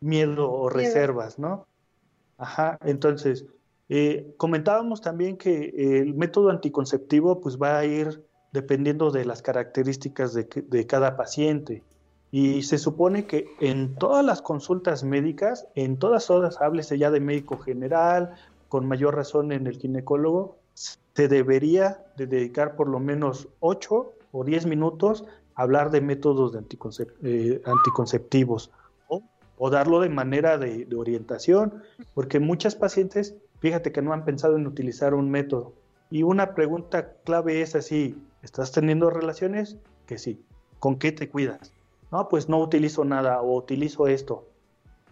miedo 0.00 0.50
o 0.50 0.68
reservas, 0.68 1.38
¿no? 1.38 1.66
Ajá, 2.36 2.78
entonces, 2.84 3.46
eh, 3.88 4.34
comentábamos 4.36 5.00
también 5.00 5.36
que 5.36 6.00
el 6.00 6.14
método 6.14 6.50
anticonceptivo 6.50 7.40
pues 7.40 7.58
va 7.60 7.78
a 7.78 7.84
ir 7.84 8.24
dependiendo 8.52 9.10
de 9.10 9.24
las 9.24 9.42
características 9.42 10.34
de, 10.34 10.48
de 10.66 10.86
cada 10.86 11.16
paciente. 11.16 11.84
Y 12.34 12.62
se 12.62 12.78
supone 12.78 13.26
que 13.26 13.54
en 13.60 13.94
todas 13.94 14.24
las 14.24 14.40
consultas 14.40 15.04
médicas, 15.04 15.68
en 15.74 15.98
todas 15.98 16.30
horas, 16.30 16.62
háblese 16.62 16.96
ya 16.96 17.10
de 17.10 17.20
médico 17.20 17.58
general, 17.58 18.34
con 18.70 18.86
mayor 18.86 19.14
razón 19.14 19.52
en 19.52 19.66
el 19.66 19.76
ginecólogo, 19.76 20.56
se 20.72 21.28
debería 21.28 22.06
de 22.16 22.26
dedicar 22.26 22.74
por 22.74 22.88
lo 22.88 23.00
menos 23.00 23.48
8 23.60 24.12
o 24.32 24.44
10 24.44 24.64
minutos 24.64 25.26
a 25.54 25.62
hablar 25.62 25.90
de 25.90 26.00
métodos 26.00 26.54
de 26.54 26.64
eh, 27.22 27.62
anticonceptivos 27.66 28.70
o, 29.58 29.70
darlo 29.70 30.00
de 30.00 30.08
manera 30.08 30.56
de, 30.56 30.86
de, 30.86 30.96
orientación, 30.96 31.82
porque 32.14 32.40
muchas 32.40 32.74
pacientes, 32.74 33.36
fíjate 33.60 33.92
que 33.92 34.00
no 34.00 34.14
han 34.14 34.24
pensado 34.24 34.56
en 34.56 34.66
utilizar 34.66 35.12
un 35.12 35.30
método. 35.30 35.74
Y 36.10 36.22
una 36.22 36.54
pregunta 36.54 37.12
clave 37.24 37.60
es 37.60 37.76
así, 37.76 38.16
¿estás 38.42 38.72
teniendo 38.72 39.10
relaciones? 39.10 39.76
Que 40.06 40.16
sí. 40.16 40.42
¿Con 40.78 40.98
qué 40.98 41.12
te 41.12 41.28
cuidas? 41.28 41.72
No, 42.12 42.28
pues 42.28 42.48
no 42.48 42.60
utilizo 42.60 43.04
nada 43.04 43.40
o 43.40 43.56
utilizo 43.56 44.06
esto. 44.06 44.46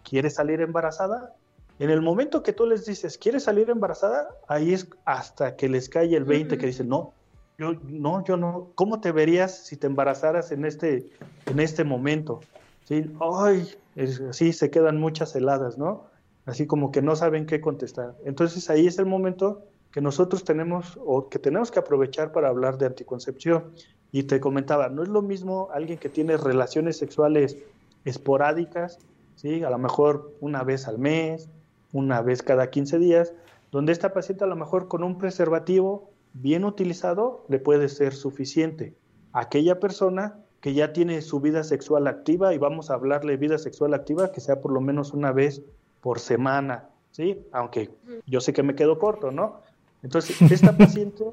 ¿Quieres 0.05 0.35
salir 0.35 0.61
embarazada? 0.61 1.35
En 1.79 1.89
el 1.89 2.03
momento 2.03 2.43
que 2.43 2.53
tú 2.53 2.67
les 2.67 2.85
dices, 2.85 3.17
¿quieres 3.17 3.45
salir 3.45 3.71
embarazada? 3.71 4.29
Ahí 4.49 4.75
es 4.75 4.87
hasta 5.07 5.57
que 5.57 5.71
les 5.71 5.89
cae 5.89 6.15
el 6.15 6.25
20 6.25 6.55
uh 6.55 6.57
-huh. 6.57 6.61
que 6.61 6.67
dicen, 6.67 6.89
no, 6.91 7.15
yo 7.59 7.73
no, 7.89 8.23
yo 8.25 8.37
no. 8.37 8.73
¿Cómo 8.75 9.01
te 9.01 9.13
verías 9.13 9.67
si 9.67 9.79
te 9.79 9.87
embarazaras 9.87 10.53
en 10.53 10.67
este, 10.67 11.11
en 11.47 11.59
este 11.59 11.85
momento? 11.85 12.41
¿Sí? 12.85 13.11
Ay, 13.21 13.67
es, 13.97 14.21
así 14.21 14.53
se 14.53 14.71
quedan 14.71 14.99
muchas 14.99 15.35
heladas, 15.35 15.79
¿no? 15.79 16.07
Así 16.45 16.67
como 16.67 16.93
que 16.93 17.01
no 17.01 17.17
saben 17.17 17.47
qué 17.47 17.63
contestar. 17.63 18.15
Entonces 18.27 18.69
ahí 18.69 18.87
es 18.87 18.99
el 18.99 19.07
momento 19.07 19.63
que 19.91 20.03
nosotros 20.03 20.45
tenemos 20.45 20.99
o 21.05 21.29
que 21.29 21.39
tenemos 21.39 21.71
que 21.71 21.79
aprovechar 21.79 22.33
para 22.33 22.49
hablar 22.49 22.77
de 22.77 22.87
anticoncepción. 22.87 23.73
Y 24.13 24.25
te 24.25 24.41
comentaba, 24.41 24.89
no 24.89 25.03
es 25.03 25.09
lo 25.09 25.23
mismo 25.23 25.69
alguien 25.73 25.99
que 25.99 26.09
tiene 26.09 26.37
relaciones 26.37 26.97
sexuales 26.99 27.57
esporádicas, 28.05 28.99
¿sí? 29.37 29.63
A 29.63 29.71
lo 29.71 29.79
mejor 29.79 30.33
una 30.41 30.65
vez 30.65 30.89
al 30.89 30.99
mes, 30.99 31.49
una 31.93 32.21
vez 32.23 32.43
cada 32.43 32.71
15 32.71 32.99
días, 32.99 33.33
donde 33.71 33.93
esta 33.93 34.13
paciente 34.13 34.45
a 34.45 34.49
lo 34.49 34.57
mejor 34.57 34.89
con 34.89 35.05
un 35.05 35.19
preservativo 35.19 36.11
bien 36.33 36.65
utilizado 36.65 37.45
le 37.49 37.59
puede 37.59 37.89
ser 37.89 38.15
suficiente. 38.15 38.95
Aquella 39.33 39.79
persona 39.79 40.39
que 40.61 40.75
ya 40.75 40.93
tiene 40.93 41.23
su 41.23 41.41
vida 41.41 41.65
sexual 41.65 42.07
activa, 42.07 42.53
y 42.55 42.59
vamos 42.59 42.91
a 42.91 42.95
hablarle 42.95 43.33
de 43.33 43.39
vida 43.39 43.59
sexual 43.59 43.95
activa, 43.95 44.33
que 44.33 44.41
sea 44.41 44.61
por 44.61 44.73
lo 44.73 44.81
menos 44.81 45.13
una 45.13 45.33
vez 45.33 45.63
por 46.01 46.19
semana, 46.19 46.89
¿sí? 47.13 47.41
Aunque 47.53 47.91
yo 48.27 48.41
sé 48.41 48.53
que 48.53 48.63
me 48.63 48.75
quedo 48.75 48.99
corto, 48.99 49.31
¿no? 49.31 49.61
Entonces, 50.03 50.41
esta 50.51 50.77
paciente, 50.77 51.25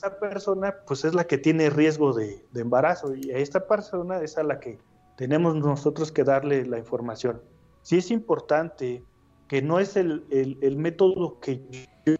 esta 0.00 0.18
persona, 0.18 0.76
pues 0.86 1.04
es 1.04 1.14
la 1.14 1.24
que 1.24 1.36
tiene 1.36 1.68
riesgo 1.68 2.14
de, 2.14 2.42
de 2.52 2.60
embarazo, 2.62 3.14
y 3.14 3.32
a 3.32 3.36
esta 3.36 3.66
persona 3.66 4.22
es 4.22 4.38
a 4.38 4.42
la 4.42 4.58
que 4.58 4.78
tenemos 5.16 5.54
nosotros 5.56 6.10
que 6.10 6.24
darle 6.24 6.64
la 6.64 6.78
información. 6.78 7.42
Sí 7.82 7.98
es 7.98 8.10
importante 8.10 9.04
que 9.46 9.60
no 9.60 9.78
es 9.78 9.96
el, 9.96 10.24
el, 10.30 10.56
el 10.62 10.78
método 10.78 11.38
que 11.40 11.60
yo 12.06 12.14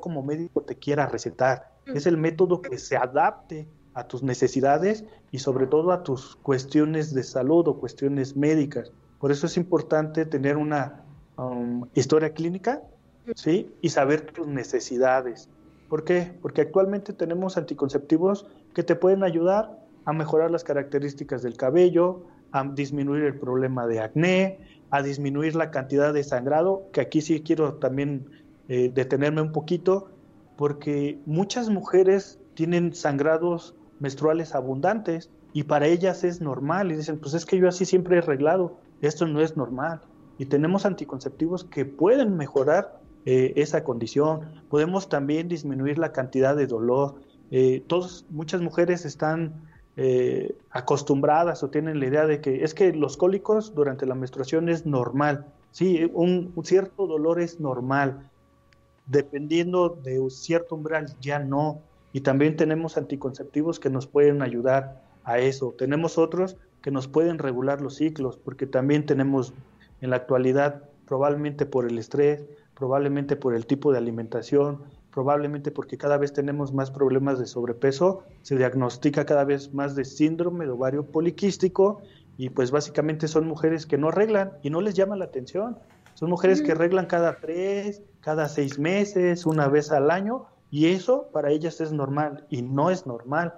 como 0.00 0.24
médico 0.24 0.62
te 0.62 0.74
quiera 0.74 1.06
recetar, 1.06 1.70
es 1.86 2.06
el 2.06 2.16
método 2.16 2.60
que 2.60 2.76
se 2.76 2.96
adapte 2.96 3.68
a 3.94 4.08
tus 4.08 4.24
necesidades 4.24 5.04
y 5.30 5.38
sobre 5.38 5.68
todo 5.68 5.92
a 5.92 6.02
tus 6.02 6.34
cuestiones 6.34 7.14
de 7.14 7.22
salud 7.22 7.68
o 7.68 7.78
cuestiones 7.78 8.34
médicas. 8.34 8.90
Por 9.20 9.30
eso 9.30 9.46
es 9.46 9.56
importante 9.56 10.26
tener 10.26 10.56
una 10.56 11.04
um, 11.36 11.86
historia 11.94 12.34
clínica 12.34 12.82
¿sí? 13.36 13.72
y 13.80 13.90
saber 13.90 14.32
tus 14.32 14.48
necesidades. 14.48 15.48
¿Por 15.88 16.04
qué? 16.04 16.32
Porque 16.42 16.62
actualmente 16.62 17.12
tenemos 17.12 17.56
anticonceptivos 17.56 18.46
que 18.74 18.82
te 18.82 18.96
pueden 18.96 19.22
ayudar 19.22 19.78
a 20.04 20.12
mejorar 20.12 20.50
las 20.50 20.64
características 20.64 21.42
del 21.42 21.56
cabello, 21.56 22.24
a 22.52 22.64
disminuir 22.64 23.24
el 23.24 23.38
problema 23.38 23.86
de 23.86 24.00
acné, 24.00 24.58
a 24.90 25.02
disminuir 25.02 25.54
la 25.54 25.70
cantidad 25.70 26.12
de 26.12 26.24
sangrado, 26.24 26.88
que 26.92 27.00
aquí 27.00 27.20
sí 27.20 27.40
quiero 27.40 27.74
también 27.74 28.30
eh, 28.68 28.90
detenerme 28.92 29.42
un 29.42 29.52
poquito, 29.52 30.10
porque 30.56 31.18
muchas 31.26 31.68
mujeres 31.68 32.40
tienen 32.54 32.94
sangrados 32.94 33.74
menstruales 34.00 34.54
abundantes 34.54 35.30
y 35.52 35.64
para 35.64 35.86
ellas 35.86 36.24
es 36.24 36.40
normal 36.40 36.92
y 36.92 36.96
dicen, 36.96 37.18
pues 37.18 37.34
es 37.34 37.46
que 37.46 37.58
yo 37.58 37.68
así 37.68 37.84
siempre 37.84 38.16
he 38.16 38.18
arreglado, 38.18 38.76
esto 39.00 39.26
no 39.26 39.40
es 39.40 39.56
normal. 39.56 40.00
Y 40.38 40.46
tenemos 40.46 40.84
anticonceptivos 40.84 41.64
que 41.64 41.84
pueden 41.84 42.36
mejorar 42.36 43.00
eh, 43.26 43.52
esa 43.56 43.82
condición, 43.82 44.62
podemos 44.70 45.08
también 45.08 45.48
disminuir 45.48 45.98
la 45.98 46.12
cantidad 46.12 46.54
de 46.54 46.68
dolor. 46.68 47.16
Eh, 47.50 47.84
muchas 48.30 48.60
mujeres 48.60 49.04
están 49.04 49.52
eh, 49.96 50.56
acostumbradas 50.70 51.64
o 51.64 51.68
tienen 51.68 51.98
la 51.98 52.06
idea 52.06 52.26
de 52.26 52.40
que 52.40 52.62
es 52.62 52.72
que 52.72 52.92
los 52.92 53.16
cólicos 53.16 53.74
durante 53.74 54.06
la 54.06 54.14
menstruación 54.14 54.68
es 54.68 54.86
normal. 54.86 55.44
Sí, 55.72 56.08
un 56.14 56.52
cierto 56.62 57.08
dolor 57.08 57.40
es 57.40 57.58
normal. 57.58 58.30
Dependiendo 59.06 59.88
de 59.88 60.20
un 60.20 60.30
cierto 60.30 60.76
umbral, 60.76 61.12
ya 61.20 61.40
no. 61.40 61.80
Y 62.12 62.20
también 62.20 62.56
tenemos 62.56 62.96
anticonceptivos 62.96 63.80
que 63.80 63.90
nos 63.90 64.06
pueden 64.06 64.40
ayudar 64.40 65.02
a 65.24 65.40
eso. 65.40 65.74
Tenemos 65.76 66.16
otros 66.16 66.56
que 66.80 66.92
nos 66.92 67.08
pueden 67.08 67.38
regular 67.38 67.80
los 67.80 67.96
ciclos, 67.96 68.38
porque 68.38 68.66
también 68.66 69.04
tenemos 69.04 69.52
en 70.00 70.10
la 70.10 70.16
actualidad, 70.16 70.84
probablemente 71.06 71.66
por 71.66 71.88
el 71.90 71.98
estrés, 71.98 72.44
probablemente 72.76 73.36
por 73.36 73.54
el 73.54 73.66
tipo 73.66 73.90
de 73.90 73.98
alimentación, 73.98 74.84
probablemente 75.10 75.70
porque 75.70 75.96
cada 75.96 76.18
vez 76.18 76.34
tenemos 76.34 76.74
más 76.74 76.90
problemas 76.90 77.38
de 77.38 77.46
sobrepeso, 77.46 78.22
se 78.42 78.56
diagnostica 78.56 79.24
cada 79.24 79.44
vez 79.44 79.72
más 79.72 79.96
de 79.96 80.04
síndrome 80.04 80.66
de 80.66 80.72
ovario 80.72 81.06
poliquístico 81.06 82.02
y 82.36 82.50
pues 82.50 82.70
básicamente 82.70 83.28
son 83.28 83.46
mujeres 83.46 83.86
que 83.86 83.96
no 83.96 84.08
arreglan 84.08 84.52
y 84.62 84.68
no 84.68 84.82
les 84.82 84.94
llama 84.94 85.16
la 85.16 85.24
atención. 85.24 85.78
Son 86.12 86.28
mujeres 86.28 86.60
que 86.60 86.72
arreglan 86.72 87.06
cada 87.06 87.40
tres, 87.40 88.02
cada 88.20 88.46
seis 88.48 88.78
meses, 88.78 89.46
una 89.46 89.68
vez 89.68 89.90
al 89.90 90.10
año 90.10 90.44
y 90.70 90.88
eso 90.88 91.28
para 91.32 91.50
ellas 91.50 91.80
es 91.80 91.92
normal 91.92 92.46
y 92.50 92.60
no 92.60 92.90
es 92.90 93.06
normal. 93.06 93.54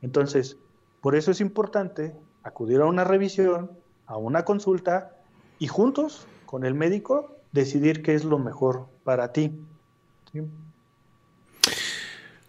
Entonces, 0.00 0.56
por 1.00 1.16
eso 1.16 1.32
es 1.32 1.40
importante 1.40 2.14
acudir 2.44 2.80
a 2.80 2.86
una 2.86 3.02
revisión, 3.02 3.72
a 4.06 4.16
una 4.16 4.44
consulta 4.44 5.16
y 5.58 5.66
juntos 5.66 6.26
con 6.46 6.64
el 6.64 6.74
médico 6.74 7.39
decidir 7.52 8.02
qué 8.02 8.14
es 8.14 8.24
lo 8.24 8.38
mejor 8.38 8.86
para 9.04 9.32
ti. 9.32 9.52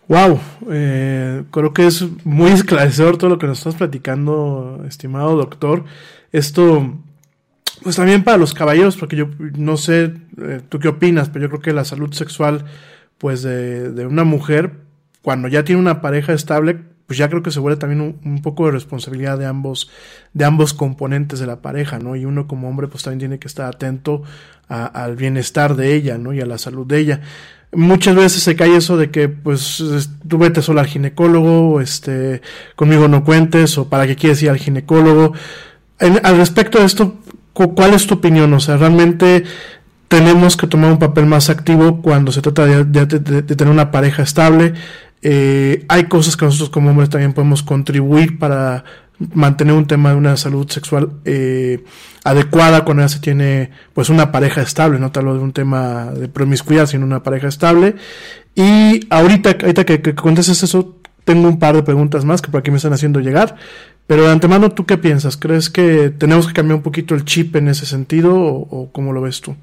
Wow, 0.08 0.40
eh, 0.70 1.44
creo 1.52 1.74
que 1.74 1.88
es 1.88 2.06
muy 2.26 2.52
esclarecedor 2.52 3.18
todo 3.18 3.30
lo 3.30 3.38
que 3.40 3.48
nos 3.48 3.60
estás 3.60 3.76
platicando, 3.76 4.84
estimado 4.88 5.38
doctor. 5.38 5.86
Esto, 6.32 6.98
pues 7.82 7.96
también 7.96 8.24
para 8.24 8.38
los 8.38 8.54
caballeros, 8.54 8.98
porque 8.98 9.16
yo 9.16 9.30
no 9.58 9.78
sé 9.78 10.14
eh, 10.38 10.62
tú 10.68 10.80
qué 10.80 10.90
opinas, 10.90 11.30
pero 11.30 11.44
yo 11.44 11.50
creo 11.50 11.62
que 11.62 11.74
la 11.74 11.86
salud 11.86 12.12
sexual, 12.12 12.66
pues 13.18 13.42
de, 13.42 13.92
de 13.92 14.06
una 14.06 14.26
mujer, 14.26 14.82
cuando 15.22 15.48
ya 15.48 15.64
tiene 15.64 15.80
una 15.80 16.02
pareja 16.02 16.34
estable, 16.34 16.91
pues 17.12 17.18
ya 17.18 17.28
creo 17.28 17.44
que 17.44 17.52
se 17.52 17.60
vuelve 17.60 17.78
también 17.78 18.18
un, 18.24 18.42
poco 18.42 18.68
de 18.68 18.72
responsabilidad 18.72 19.38
de 19.38 19.46
ambos, 19.46 19.90
de 20.32 20.46
ambos 20.46 20.74
componentes 20.74 21.42
de 21.42 21.46
la 21.46 21.62
pareja, 21.62 22.00
¿no? 22.00 22.16
Y 22.16 22.24
uno 22.24 22.48
como 22.48 22.70
hombre 22.70 22.88
pues 22.88 23.04
también 23.04 23.20
tiene 23.20 23.38
que 23.38 23.50
estar 23.50 23.66
atento 23.66 24.24
al 24.70 25.18
bienestar 25.18 25.76
de 25.76 25.94
ella, 25.94 26.18
¿no? 26.18 26.32
Y 26.32 26.40
a 26.40 26.46
la 26.46 26.58
salud 26.58 26.88
de 26.88 27.00
ella. 27.00 27.20
Muchas 27.74 28.16
veces 28.16 28.44
se 28.44 28.56
cae 28.56 28.78
eso 28.78 28.96
de 28.96 29.12
que 29.12 29.28
pues 29.28 29.84
tú 30.26 30.38
vete 30.38 30.62
solo 30.62 30.80
al 30.80 30.88
ginecólogo, 30.88 31.82
este, 31.82 32.42
conmigo 32.78 33.10
no 33.10 33.26
cuentes, 33.26 33.78
o 33.78 33.90
para 33.90 34.08
qué 34.08 34.16
quieres 34.16 34.42
ir 34.42 34.50
al 34.50 34.58
ginecólogo. 34.58 35.34
al 36.00 36.38
respecto 36.38 36.80
de 36.80 36.86
esto, 36.86 37.18
¿cuál 37.52 37.94
es 37.94 38.08
tu 38.08 38.14
opinión? 38.14 38.54
O 38.54 38.62
sea, 38.62 38.78
realmente 38.78 39.44
tenemos 40.08 40.56
que 40.56 40.68
tomar 40.68 40.94
un 40.94 41.00
papel 41.00 41.26
más 41.26 41.50
activo 41.50 42.02
cuando 42.02 42.32
se 42.32 42.42
trata 42.42 42.66
de, 42.66 43.06
tener 43.44 43.70
una 43.70 43.92
pareja 43.92 44.24
estable. 44.24 44.76
Eh, 45.22 45.86
hay 45.88 46.06
cosas 46.06 46.36
que 46.36 46.46
nosotros 46.46 46.70
como 46.70 46.90
hombres 46.90 47.10
también 47.10 47.34
podemos 47.34 47.64
contribuir 47.64 48.40
para 48.40 48.84
mantener 49.34 49.76
un 49.76 49.86
tema 49.86 50.10
de 50.10 50.16
una 50.16 50.36
salud 50.36 50.68
sexual 50.70 51.12
eh, 51.26 51.84
adecuada 52.24 52.84
cuando 52.84 53.04
ya 53.04 53.10
se 53.10 53.20
tiene 53.20 53.70
pues 53.94 54.10
una 54.10 54.32
pareja 54.32 54.62
estable, 54.62 55.00
no 55.00 55.12
tal 55.12 55.26
de 55.26 55.32
un 55.32 55.54
tema 55.54 56.06
de 56.06 56.28
promiscuidad, 56.28 56.88
sino 56.88 57.06
una 57.06 57.22
pareja 57.22 57.48
estable. 57.48 57.96
Y 58.56 59.08
ahorita, 59.10 59.58
ahorita 59.62 59.86
que, 59.86 60.02
que 60.02 60.16
contestes 60.16 60.64
eso, 60.64 60.96
tengo 61.24 61.48
un 61.48 61.60
par 61.60 61.76
de 61.76 61.84
preguntas 61.84 62.26
más 62.26 62.42
que 62.42 62.50
por 62.50 62.60
aquí 62.60 62.72
me 62.72 62.78
están 62.78 62.94
haciendo 62.94 63.20
llegar. 63.20 63.56
Pero 64.08 64.24
de 64.24 64.32
antemano, 64.32 64.72
¿tú 64.72 64.86
qué 64.86 64.98
piensas? 64.98 65.38
¿Crees 65.38 65.70
que 65.70 66.10
tenemos 66.10 66.48
que 66.48 66.54
cambiar 66.54 66.78
un 66.78 66.84
poquito 66.84 67.16
el 67.16 67.24
chip 67.24 67.56
en 67.56 67.68
ese 67.68 67.86
sentido 67.86 68.36
o 68.36 68.90
cómo 68.92 69.14
lo 69.14 69.22
ves 69.22 69.40
tú? 69.40 69.56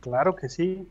Claro 0.00 0.36
que 0.36 0.48
sí. 0.48 0.86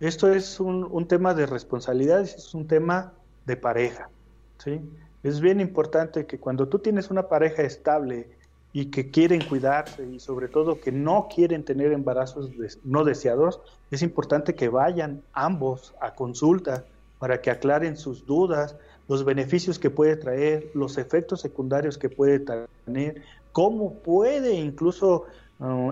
Esto 0.00 0.30
es 0.30 0.60
un, 0.60 1.08
tema 1.08 1.32
de 1.32 1.46
responsabilidad, 1.46 2.20
es 2.20 2.54
un 2.54 2.66
tema 2.66 3.14
de 3.46 3.56
pareja. 3.56 4.10
¿sí? 4.58 4.80
Es 5.22 5.40
bien 5.40 5.60
importante 5.60 6.26
que 6.26 6.38
cuando 6.38 6.68
tú 6.68 6.78
tienes 6.78 7.10
una 7.10 7.28
pareja 7.28 7.62
estable 7.62 8.28
y 8.74 8.86
que 8.86 9.10
quieren 9.10 9.42
cuidarse 9.42 10.06
y 10.06 10.20
sobre 10.20 10.48
todo 10.48 10.80
que 10.80 10.92
no 10.92 11.28
quieren 11.34 11.64
tener 11.64 11.92
embarazos 11.92 12.50
no 12.84 13.04
deseados, 13.04 13.60
es 13.90 14.02
importante 14.02 14.54
que 14.54 14.68
vayan 14.68 15.22
ambos 15.32 15.94
a 15.98 16.14
consulta 16.14 16.84
para 17.18 17.40
que 17.40 17.50
aclaren 17.50 17.96
sus 17.96 18.26
dudas, 18.26 18.76
los 19.08 19.24
beneficios 19.24 19.78
que 19.78 19.88
puede 19.88 20.16
traer, 20.16 20.70
los 20.74 20.98
efectos 20.98 21.40
secundarios 21.40 21.96
que 21.96 22.10
puede 22.10 22.44
tener, 22.84 23.22
cómo 23.52 23.94
puede 23.94 24.52
incluso 24.52 25.24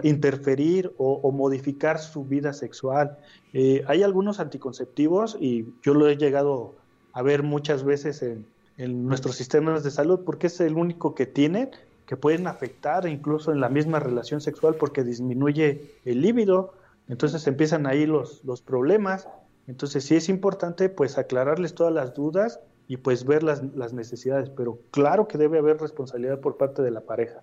Interferir 0.03 0.93
o, 0.99 1.33
modificar 1.33 1.99
su 1.99 2.25
vida 2.25 2.53
sexual. 2.53 3.17
Eh, 3.55 3.83
hay 3.87 4.03
algunos 4.03 4.39
anticonceptivos 4.39 5.39
y 5.41 5.67
yo 5.83 5.95
lo 5.95 6.09
he 6.09 6.17
llegado 6.17 6.75
a 7.15 7.23
ver 7.23 7.43
muchas 7.43 7.83
veces 7.83 8.23
en, 8.23 8.47
nuestros 8.77 9.37
sistemas 9.37 9.85
de 9.85 9.91
salud 9.91 10.21
porque 10.27 10.49
es 10.49 10.61
el 10.61 10.75
único 10.75 11.15
que 11.15 11.27
tienen 11.27 11.71
que 12.07 12.17
pueden 12.17 12.49
afectar 12.49 13.07
incluso 13.07 13.53
en 13.53 13.61
la 13.61 13.69
misma 13.69 14.01
relación 14.01 14.41
sexual 14.41 14.75
porque 14.75 15.05
disminuye 15.05 15.93
el 16.05 16.21
líbido, 16.21 16.75
entonces 17.09 17.47
empiezan 17.47 17.87
ahí 17.87 18.05
los, 18.05 18.45
los 18.45 18.61
problemas. 18.61 19.29
Entonces 19.67 20.05
sí 20.05 20.17
es 20.17 20.29
importante 20.29 20.91
pues 20.91 21.17
aclararles 21.17 21.75
todas 21.75 21.95
las 21.95 22.13
dudas 22.13 22.61
y 22.89 22.99
pues 22.99 23.25
ver 23.25 23.43
las, 23.43 23.63
las 23.75 23.95
necesidades, 23.95 24.51
pero 24.51 24.79
claro 24.91 25.27
que 25.27 25.39
debe 25.39 25.59
haber 25.59 25.81
responsabilidad 25.81 26.41
por 26.41 26.59
parte 26.59 26.83
de 26.83 26.91
la 26.91 27.01
pareja. 27.01 27.41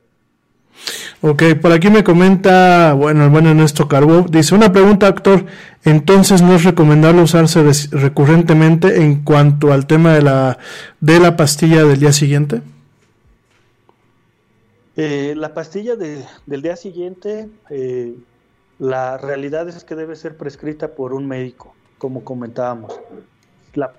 Ok, 1.24 1.44
por 1.62 1.72
aquí 1.72 1.92
me 1.92 2.04
comenta, 2.04 2.94
bueno, 2.94 3.26
el 3.26 3.30
buen 3.30 3.46
Ernesto 3.46 3.88
Carbó, 3.88 4.26
dice, 4.28 4.56
una 4.56 4.74
pregunta, 4.74 5.06
actor, 5.06 5.46
entonces 5.84 6.42
no 6.42 6.56
es 6.56 6.64
recomendable 6.64 7.22
usarse 7.22 7.62
recurrentemente 7.92 9.04
en 9.04 9.24
cuanto 9.24 9.72
al 9.72 9.86
tema 9.86 10.16
de 10.16 10.24
la, 10.24 10.58
de 11.00 11.20
la 11.20 11.38
pastilla 11.38 11.84
del 11.84 12.00
día 12.00 12.12
siguiente? 12.12 12.64
Eh, 14.96 15.36
la 15.38 15.54
pastilla 15.54 15.96
del 15.96 16.62
día 16.64 16.76
siguiente, 16.76 17.50
eh, 17.70 18.16
la 18.80 19.20
realidad 19.20 19.70
es 19.70 19.84
que 19.84 19.94
debe 19.94 20.16
ser 20.16 20.38
prescrita 20.38 20.88
por 20.96 21.14
un 21.14 21.28
médico, 21.28 21.76
como 22.00 22.24
comentábamos. 22.24 23.00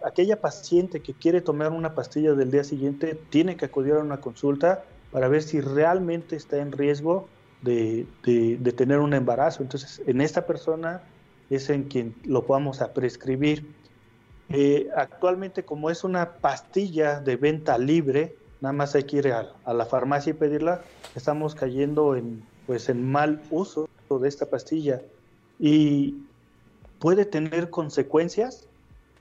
aquella 0.05 0.41
paciente 0.41 0.99
que 0.99 1.15
quiere 1.15 1.41
tomar 1.41 1.71
una 1.71 1.95
pastilla 1.95 2.33
del 2.33 2.51
día 2.51 2.65
siguiente 2.65 3.17
tiene 3.31 3.57
que 3.57 3.67
acudir 3.67 3.93
a 3.93 4.01
una 4.01 4.17
consulta 4.17 4.83
para 5.13 5.29
ver 5.29 5.43
si 5.43 5.61
realmente 5.61 6.35
está 6.35 6.57
en 6.57 6.73
riesgo 6.73 7.29
de, 7.61 8.07
tener 8.77 8.99
un 8.99 9.15
embarazo. 9.15 9.63
Entonces, 9.63 10.03
en 10.07 10.21
esta 10.21 10.47
persona 10.47 11.03
es 11.51 11.71
en 11.71 11.85
quien 11.85 12.15
lo 12.25 12.43
vamos 12.43 12.81
a 12.81 12.93
prescribir. 12.93 13.65
Eh, 14.49 14.89
actualmente, 14.97 15.65
como 15.65 15.91
es 15.91 16.03
una 16.03 16.33
pastilla 16.33 17.21
de 17.21 17.37
venta 17.37 17.79
libre, 17.79 18.35
nada 18.61 18.73
más 18.73 18.95
hay 18.95 19.05
que 19.05 19.19
ir 19.19 19.33
a, 19.33 19.73
la 19.73 19.87
farmacia 19.87 20.31
y 20.31 20.35
pedirla, 20.35 20.83
estamos 21.15 21.55
cayendo 21.55 22.17
en, 22.17 22.43
pues, 22.67 22.89
en 22.89 23.11
mal 23.11 23.41
uso 23.51 23.89
de 24.11 24.29
esta 24.29 24.45
pastilla 24.45 25.01
y 25.59 26.17
puede 26.99 27.25
tener 27.25 27.71
consecuencias 27.71 28.67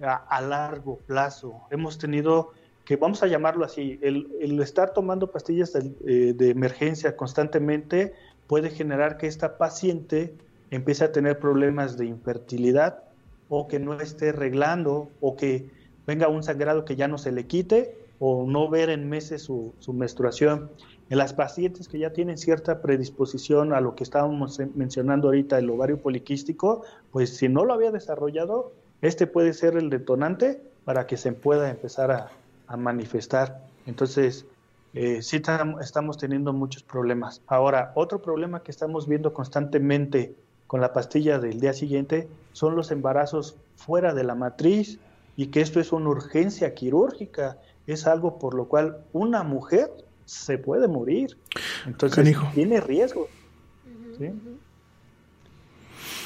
a 0.01 0.41
largo 0.41 0.97
plazo. 1.07 1.61
Hemos 1.69 1.97
tenido 1.97 2.51
que 2.91 2.97
vamos 2.97 3.23
a 3.23 3.27
llamarlo 3.27 3.63
así, 3.63 3.97
el, 4.01 4.59
estar 4.59 4.91
tomando 4.91 5.31
pastillas 5.31 5.73
eh, 5.75 6.33
de, 6.35 6.49
emergencia 6.49 7.15
constantemente 7.15 8.11
puede 8.47 8.69
generar 8.69 9.15
que 9.15 9.27
esta 9.27 9.57
paciente 9.57 10.35
empiece 10.71 11.05
a 11.05 11.13
tener 11.13 11.39
problemas 11.39 11.97
de 11.97 12.07
infertilidad 12.07 13.05
o 13.47 13.69
que 13.69 13.79
no 13.79 13.93
esté 13.93 14.31
arreglando 14.31 15.09
o 15.21 15.37
que 15.37 15.69
venga 16.05 16.27
un 16.27 16.43
sangrado 16.43 16.83
que 16.83 16.97
ya 16.97 17.07
no 17.07 17.17
se 17.17 17.31
le 17.31 17.47
quite 17.47 17.95
o 18.19 18.45
no 18.45 18.67
ver 18.67 18.89
en 18.89 19.07
meses 19.07 19.43
su, 19.43 19.73
su 19.79 19.93
menstruación. 19.93 20.69
En 21.09 21.17
las 21.17 21.31
pacientes 21.31 21.87
que 21.87 21.97
ya 21.97 22.11
tienen 22.11 22.37
cierta 22.37 22.81
predisposición 22.81 23.71
a 23.71 23.79
lo 23.79 23.95
que 23.95 24.03
estábamos 24.03 24.59
mencionando 24.75 25.29
ahorita, 25.29 25.57
el 25.57 25.69
ovario 25.69 26.01
poliquístico, 26.01 26.83
pues 27.13 27.37
si 27.37 27.47
no 27.47 27.63
lo 27.63 27.73
había 27.73 27.91
desarrollado, 27.91 28.73
este 29.01 29.27
puede 29.27 29.53
ser 29.53 29.77
el 29.77 29.89
detonante 29.89 30.61
para 30.83 31.07
que 31.07 31.15
se 31.15 31.31
pueda 31.31 31.69
empezar 31.69 32.11
a, 32.11 32.31
a 32.71 32.77
manifestar. 32.77 33.61
Entonces, 33.85 34.45
eh, 34.93 35.21
sí 35.21 35.41
estamos 35.81 36.17
teniendo 36.17 36.53
muchos 36.53 36.83
problemas. 36.83 37.41
Ahora, 37.47 37.91
otro 37.95 38.21
problema 38.21 38.63
que 38.63 38.71
estamos 38.71 39.07
viendo 39.07 39.33
constantemente 39.33 40.35
con 40.67 40.81
la 40.81 40.93
pastilla 40.93 41.39
del 41.39 41.59
día 41.59 41.73
siguiente 41.73 42.27
son 42.53 42.75
los 42.75 42.91
embarazos 42.91 43.57
fuera 43.75 44.13
de 44.13 44.23
la 44.23 44.35
matriz 44.35 44.99
y 45.35 45.47
que 45.47 45.61
esto 45.61 45.79
es 45.79 45.91
una 45.91 46.09
urgencia 46.09 46.73
quirúrgica, 46.73 47.57
es 47.87 48.07
algo 48.07 48.39
por 48.39 48.53
lo 48.53 48.65
cual 48.65 49.03
una 49.11 49.43
mujer 49.43 49.91
se 50.25 50.57
puede 50.57 50.87
morir. 50.87 51.37
Entonces, 51.85 52.37
tiene 52.53 52.79
riesgo. 52.79 53.27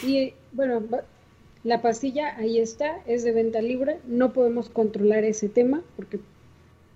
Y 0.04 0.34
bueno, 0.52 0.84
la 1.64 1.82
pastilla 1.82 2.36
ahí 2.38 2.60
está, 2.60 3.00
es 3.08 3.24
de 3.24 3.32
venta 3.32 3.62
libre, 3.62 4.00
no 4.06 4.34
podemos 4.34 4.70
controlar 4.70 5.24
ese 5.24 5.50
tema 5.50 5.82
porque 5.96 6.20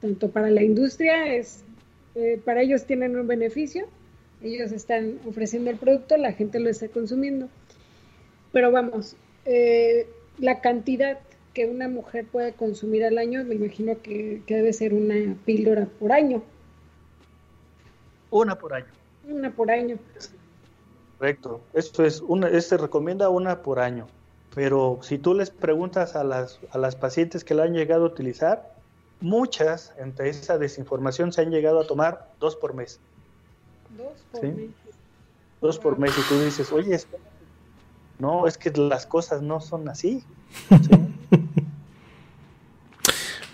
tanto 0.02 0.30
para 0.30 0.50
la 0.50 0.64
industria, 0.64 1.34
es, 1.36 1.64
eh, 2.16 2.40
para 2.44 2.62
ellos 2.62 2.86
tienen 2.86 3.18
un 3.18 3.28
beneficio, 3.28 3.88
ellos 4.42 4.72
están 4.72 5.20
ofreciendo 5.28 5.70
el 5.70 5.78
producto, 5.78 6.18
la 6.18 6.34
gente 6.34 6.60
lo 6.60 6.70
está 6.70 6.88
consumiendo. 6.88 7.50
Pero 8.52 8.72
vamos, 8.72 9.16
eh, 9.46 10.08
la 10.40 10.62
cantidad 10.62 11.20
que 11.54 11.66
una 11.66 11.88
mujer 11.88 12.26
puede 12.26 12.54
consumir 12.54 13.04
al 13.04 13.18
año, 13.18 13.44
me 13.44 13.56
imagino 13.56 14.02
que, 14.02 14.42
debe 14.48 14.72
ser 14.74 14.94
una 14.94 15.36
píldora 15.46 15.88
por 16.00 16.12
año. 16.12 16.42
Una 18.32 18.58
por 18.58 18.74
año. 18.74 18.88
Una 19.28 19.52
por 19.52 19.72
año. 19.72 19.98
Correcto. 21.18 21.62
Esto 21.74 22.06
es 22.06 22.22
una, 22.22 22.62
se 22.62 22.78
recomienda 22.78 23.30
una 23.30 23.62
por 23.62 23.80
año. 23.80 24.08
Pero 24.56 25.00
si 25.02 25.18
tú 25.18 25.34
les 25.34 25.50
preguntas 25.50 26.16
a 26.16 26.24
las, 26.24 26.60
a 26.72 26.78
las 26.78 26.96
pacientes 26.96 27.44
que 27.44 27.54
la 27.54 27.64
han 27.64 27.74
llegado 27.74 28.06
a 28.06 28.08
utilizar, 28.08 28.79
muchas, 29.22 29.94
entre 29.98 30.30
esa 30.30 30.58
desinformación, 30.58 31.32
se 31.32 31.42
han 31.42 31.52
llegado 31.52 31.80
a 31.82 31.88
tomar 31.88 32.30
dos 32.40 32.56
por 32.56 32.74
mes. 32.74 33.00
Dos 33.98 34.26
por 34.32 34.44
mes. 34.44 34.70
Dos 35.62 35.80
por 35.80 36.00
mes. 36.00 36.12
Y 36.18 36.22
tú 36.30 36.40
dices, 36.42 36.72
oye, 36.72 37.00
no, 38.20 38.48
es 38.48 38.58
que 38.58 38.72
las 38.72 39.06
cosas 39.06 39.42
no 39.42 39.62
son 39.62 39.90
así. 39.90 40.24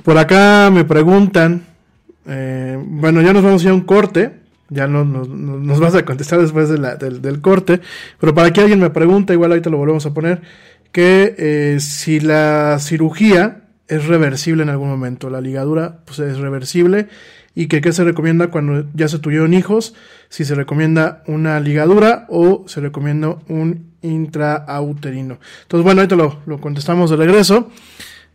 Por 0.04 0.18
acá 0.20 0.70
me 0.72 0.86
preguntan, 0.86 1.66
eh, 2.28 2.78
bueno, 2.80 3.22
ya 3.24 3.34
nos 3.34 3.44
vamos 3.44 3.66
a 3.66 3.70
a 3.72 3.74
un 3.74 3.82
corte, 3.82 4.40
ya 4.70 4.86
no, 4.88 5.04
nos 5.04 5.80
vas 5.80 5.96
a 5.96 6.06
contestar 6.06 6.40
después 6.40 6.70
del, 6.70 7.22
del, 7.22 7.42
corte, 7.42 7.82
pero 8.20 8.36
para 8.36 8.54
que 8.54 8.62
alguien 8.62 8.80
me 8.80 8.92
pregunte, 8.92 9.34
igual 9.34 9.52
ahorita 9.52 9.72
lo 9.72 9.78
volvemos 9.78 10.06
a 10.06 10.14
poner, 10.14 10.44
que 10.92 11.36
eh, 11.38 11.80
si 11.80 12.20
la 12.20 12.78
cirugía 12.80 13.65
es 13.88 14.06
reversible 14.06 14.64
en 14.64 14.70
algún 14.70 14.90
momento. 14.90 15.30
La 15.30 15.42
ligadura 15.42 16.00
pues, 16.06 16.20
es 16.20 16.38
reversible 16.38 17.08
y 17.54 17.68
que 17.68 17.82
qué 17.82 17.94
se 17.94 18.04
recomienda 18.04 18.48
cuando 18.48 18.86
ya 18.94 19.08
se 19.08 19.20
tuvieron 19.20 19.54
hijos, 19.54 19.96
si 20.30 20.44
se 20.44 20.56
recomienda 20.56 21.24
una 21.28 21.60
ligadura 21.60 22.26
o 22.30 22.66
se 22.68 22.82
recomienda 22.82 23.38
un 23.48 23.94
intrauterino. 24.02 25.40
Entonces, 25.64 25.84
bueno, 25.84 26.02
ahorita 26.02 26.16
lo, 26.16 26.40
lo 26.46 26.60
contestamos 26.60 27.10
de 27.10 27.16
regreso. 27.16 27.72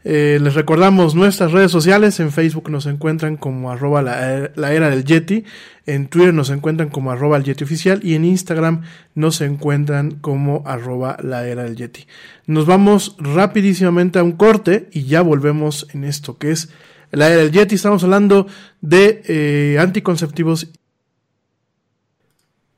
Eh, 0.02 0.38
les 0.40 0.54
recordamos 0.54 1.14
nuestras 1.14 1.52
redes 1.52 1.70
sociales. 1.70 2.20
En 2.20 2.32
Facebook 2.32 2.70
nos 2.70 2.86
encuentran 2.86 3.36
como 3.36 3.70
arroba 3.70 4.02
la, 4.02 4.72
era 4.72 4.90
del 4.90 5.04
Yeti. 5.04 5.44
En 5.86 6.08
Twitter 6.08 6.32
nos 6.32 6.50
encuentran 6.50 6.88
como 6.88 7.10
arroba 7.10 7.36
el 7.36 7.44
Yeti 7.44 7.64
oficial. 7.64 8.00
Y 8.02 8.14
en 8.14 8.24
Instagram 8.24 8.82
nos 9.14 9.40
encuentran 9.40 10.12
como 10.12 10.62
arroba 10.66 11.16
la 11.22 11.46
era 11.46 11.64
del 11.64 11.76
Yeti. 11.76 12.06
Nos 12.46 12.66
vamos 12.66 13.16
rapidísimamente 13.18 14.18
a 14.18 14.22
un 14.22 14.32
corte 14.32 14.88
y 14.92 15.04
ya 15.04 15.22
volvemos 15.22 15.86
en 15.92 16.04
esto 16.04 16.38
que 16.38 16.52
es 16.52 16.70
la 17.10 17.28
era 17.28 17.42
del 17.42 17.52
Yeti. 17.52 17.74
Estamos 17.74 18.02
hablando 18.02 18.46
de 18.80 19.22
eh, 19.26 19.78
anticonceptivos 19.78 20.68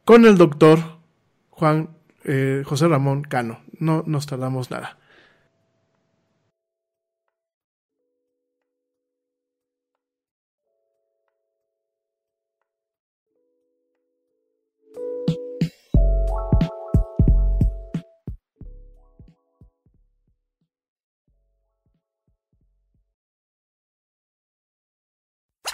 con 0.04 0.26
el 0.26 0.36
doctor 0.36 0.98
Juan 1.50 1.90
eh, 2.24 2.62
José 2.66 2.88
Ramón 2.88 3.22
Cano. 3.22 3.60
No 3.78 4.02
nos 4.06 4.26
tardamos 4.26 4.70
nada. 4.70 4.98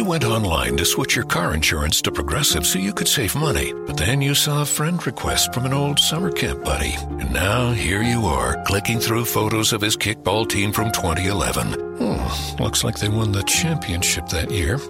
You 0.00 0.06
went 0.06 0.24
online 0.24 0.78
to 0.78 0.86
switch 0.86 1.14
your 1.14 1.26
car 1.26 1.52
insurance 1.52 2.00
to 2.00 2.10
Progressive 2.10 2.64
so 2.64 2.78
you 2.78 2.94
could 2.94 3.06
save 3.06 3.34
money, 3.34 3.74
but 3.86 3.98
then 3.98 4.22
you 4.22 4.34
saw 4.34 4.62
a 4.62 4.64
friend 4.64 5.06
request 5.06 5.52
from 5.52 5.66
an 5.66 5.74
old 5.74 5.98
summer 5.98 6.32
camp 6.32 6.64
buddy. 6.64 6.94
And 7.20 7.30
now 7.34 7.72
here 7.72 8.00
you 8.02 8.24
are, 8.24 8.64
clicking 8.64 8.98
through 8.98 9.26
photos 9.26 9.74
of 9.74 9.82
his 9.82 9.98
kickball 9.98 10.48
team 10.48 10.72
from 10.72 10.90
2011. 10.92 11.74
Hmm, 11.98 12.62
looks 12.62 12.82
like 12.82 12.98
they 12.98 13.10
won 13.10 13.32
the 13.32 13.42
championship 13.42 14.26
that 14.30 14.50
year. 14.50 14.80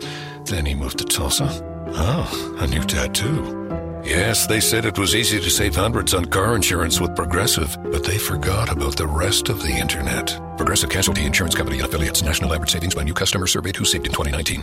Then 0.44 0.64
he 0.64 0.76
moved 0.76 0.98
to 0.98 1.04
Tulsa. 1.04 1.48
Oh, 1.88 2.56
a 2.60 2.68
new 2.68 2.84
tattoo. 2.84 4.00
Yes, 4.04 4.46
they 4.46 4.60
said 4.60 4.84
it 4.84 4.96
was 4.96 5.16
easy 5.16 5.40
to 5.40 5.50
save 5.50 5.74
hundreds 5.74 6.14
on 6.14 6.26
car 6.26 6.54
insurance 6.54 7.00
with 7.00 7.16
Progressive, 7.16 7.76
but 7.90 8.04
they 8.04 8.16
forgot 8.16 8.70
about 8.70 8.96
the 8.96 9.08
rest 9.08 9.48
of 9.48 9.60
the 9.60 9.72
internet. 9.72 10.40
Progressive 10.56 10.88
Casualty 10.88 11.24
Insurance 11.24 11.56
Company 11.56 11.78
and 11.78 11.88
affiliates. 11.88 12.22
National 12.22 12.54
average 12.54 12.70
savings 12.70 12.94
by 12.94 13.02
new 13.02 13.12
customer 13.12 13.48
surveyed 13.48 13.74
who 13.74 13.84
saved 13.84 14.06
in 14.06 14.12
2019. 14.12 14.62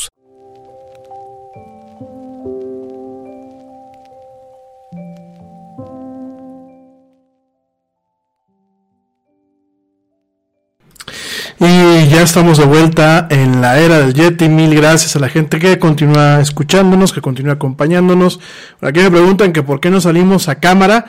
Y 11.63 12.07
ya 12.07 12.23
estamos 12.23 12.57
de 12.57 12.65
vuelta 12.65 13.27
en 13.29 13.61
la 13.61 13.79
era 13.79 13.99
del 13.99 14.15
Yeti. 14.15 14.49
Mil 14.49 14.73
gracias 14.73 15.15
a 15.15 15.19
la 15.19 15.29
gente 15.29 15.59
que 15.59 15.77
continúa 15.77 16.41
escuchándonos, 16.41 17.13
que 17.13 17.21
continúa 17.21 17.53
acompañándonos. 17.53 18.39
Por 18.79 18.89
aquí 18.89 18.99
me 19.01 19.11
preguntan 19.11 19.53
que 19.53 19.61
por 19.61 19.79
qué 19.79 19.91
no 19.91 20.01
salimos 20.01 20.49
a 20.49 20.55
cámara. 20.55 21.05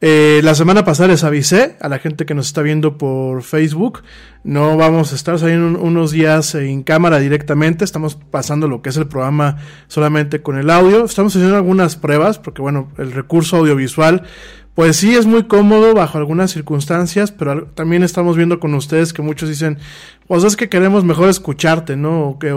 Eh, 0.00 0.40
la 0.42 0.54
semana 0.54 0.86
pasada 0.86 1.08
les 1.08 1.22
avisé 1.22 1.76
a 1.78 1.90
la 1.90 1.98
gente 1.98 2.24
que 2.24 2.32
nos 2.32 2.46
está 2.46 2.62
viendo 2.62 2.96
por 2.96 3.42
Facebook. 3.42 4.02
No 4.42 4.78
vamos 4.78 5.12
a 5.12 5.16
estar 5.16 5.38
saliendo 5.38 5.78
unos 5.78 6.12
días 6.12 6.54
en 6.54 6.82
cámara 6.82 7.18
directamente. 7.18 7.84
Estamos 7.84 8.14
pasando 8.14 8.68
lo 8.68 8.80
que 8.80 8.88
es 8.88 8.96
el 8.96 9.06
programa 9.06 9.58
solamente 9.86 10.40
con 10.40 10.56
el 10.56 10.70
audio. 10.70 11.04
Estamos 11.04 11.36
haciendo 11.36 11.56
algunas 11.56 11.96
pruebas 11.96 12.38
porque, 12.38 12.62
bueno, 12.62 12.88
el 12.96 13.12
recurso 13.12 13.58
audiovisual 13.58 14.22
pues 14.74 14.96
sí 14.96 15.14
es 15.14 15.26
muy 15.26 15.44
cómodo 15.44 15.94
bajo 15.94 16.18
algunas 16.18 16.52
circunstancias, 16.52 17.32
pero 17.32 17.66
también 17.66 18.02
estamos 18.02 18.36
viendo 18.36 18.60
con 18.60 18.74
ustedes 18.74 19.12
que 19.12 19.20
muchos 19.20 19.48
dicen, 19.48 19.78
pues 20.30 20.44
es 20.44 20.56
que 20.56 20.68
queremos 20.68 21.02
mejor 21.02 21.28
escucharte, 21.28 21.96
¿no? 21.96 22.28
O 22.28 22.38
que 22.38 22.54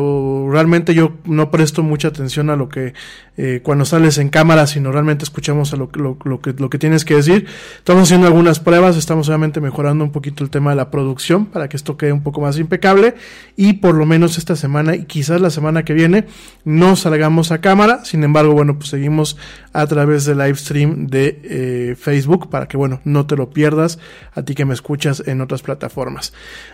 realmente 0.52 0.94
yo 0.94 1.14
no 1.26 1.50
presto 1.50 1.82
mucha 1.82 2.10
atención 2.10 2.52
a 2.52 2.56
lo 2.56 2.70
que 2.70 2.94
eh, 3.36 3.62
cuando 3.64 3.84
sales 3.84 4.20
en 4.20 4.30
cámara, 4.30 4.68
sino 4.68 4.92
realmente 4.92 5.24
escuchamos 5.24 5.74
a 5.74 5.78
lo, 5.78 5.90
lo, 5.96 6.20
lo, 6.24 6.40
que, 6.40 6.54
lo 6.54 6.70
que 6.70 6.78
tienes 6.78 7.04
que 7.04 7.16
decir. 7.16 7.48
Estamos 7.78 8.04
haciendo 8.04 8.28
algunas 8.28 8.60
pruebas, 8.60 8.96
estamos 8.96 9.28
obviamente 9.28 9.60
mejorando 9.60 10.04
un 10.04 10.12
poquito 10.12 10.44
el 10.44 10.52
tema 10.52 10.70
de 10.70 10.76
la 10.76 10.92
producción 10.92 11.48
para 11.48 11.68
que 11.68 11.76
esto 11.76 11.98
quede 11.98 12.14
un 12.14 12.22
poco 12.22 12.42
más 12.42 12.60
impecable 12.60 13.16
y 13.56 13.74
por 13.74 13.96
lo 13.96 14.06
menos 14.06 14.38
esta 14.38 14.56
semana 14.56 14.96
y 14.96 15.06
quizás 15.06 15.42
la 15.42 15.50
semana 15.50 15.84
que 15.84 15.96
viene 15.96 16.28
no 16.66 16.96
salgamos 16.96 17.52
a 17.52 17.60
cámara, 17.60 18.06
sin 18.06 18.24
embargo, 18.24 18.54
bueno, 18.54 18.78
pues 18.78 18.90
seguimos 18.90 19.36
a 19.74 19.88
través 19.88 20.26
del 20.26 20.38
live 20.38 20.56
stream 20.56 21.08
de 21.08 21.42
eh, 21.44 21.96
Facebook 22.00 22.50
para 22.50 22.68
que, 22.68 22.78
bueno, 22.78 23.02
no 23.04 23.26
te 23.26 23.36
lo 23.36 23.50
pierdas 23.50 23.98
a 24.34 24.44
ti 24.44 24.54
que 24.54 24.66
me 24.66 24.76
escuchas 24.76 25.24
en 25.26 25.42
otras 25.42 25.64
plataformas. 25.64 26.32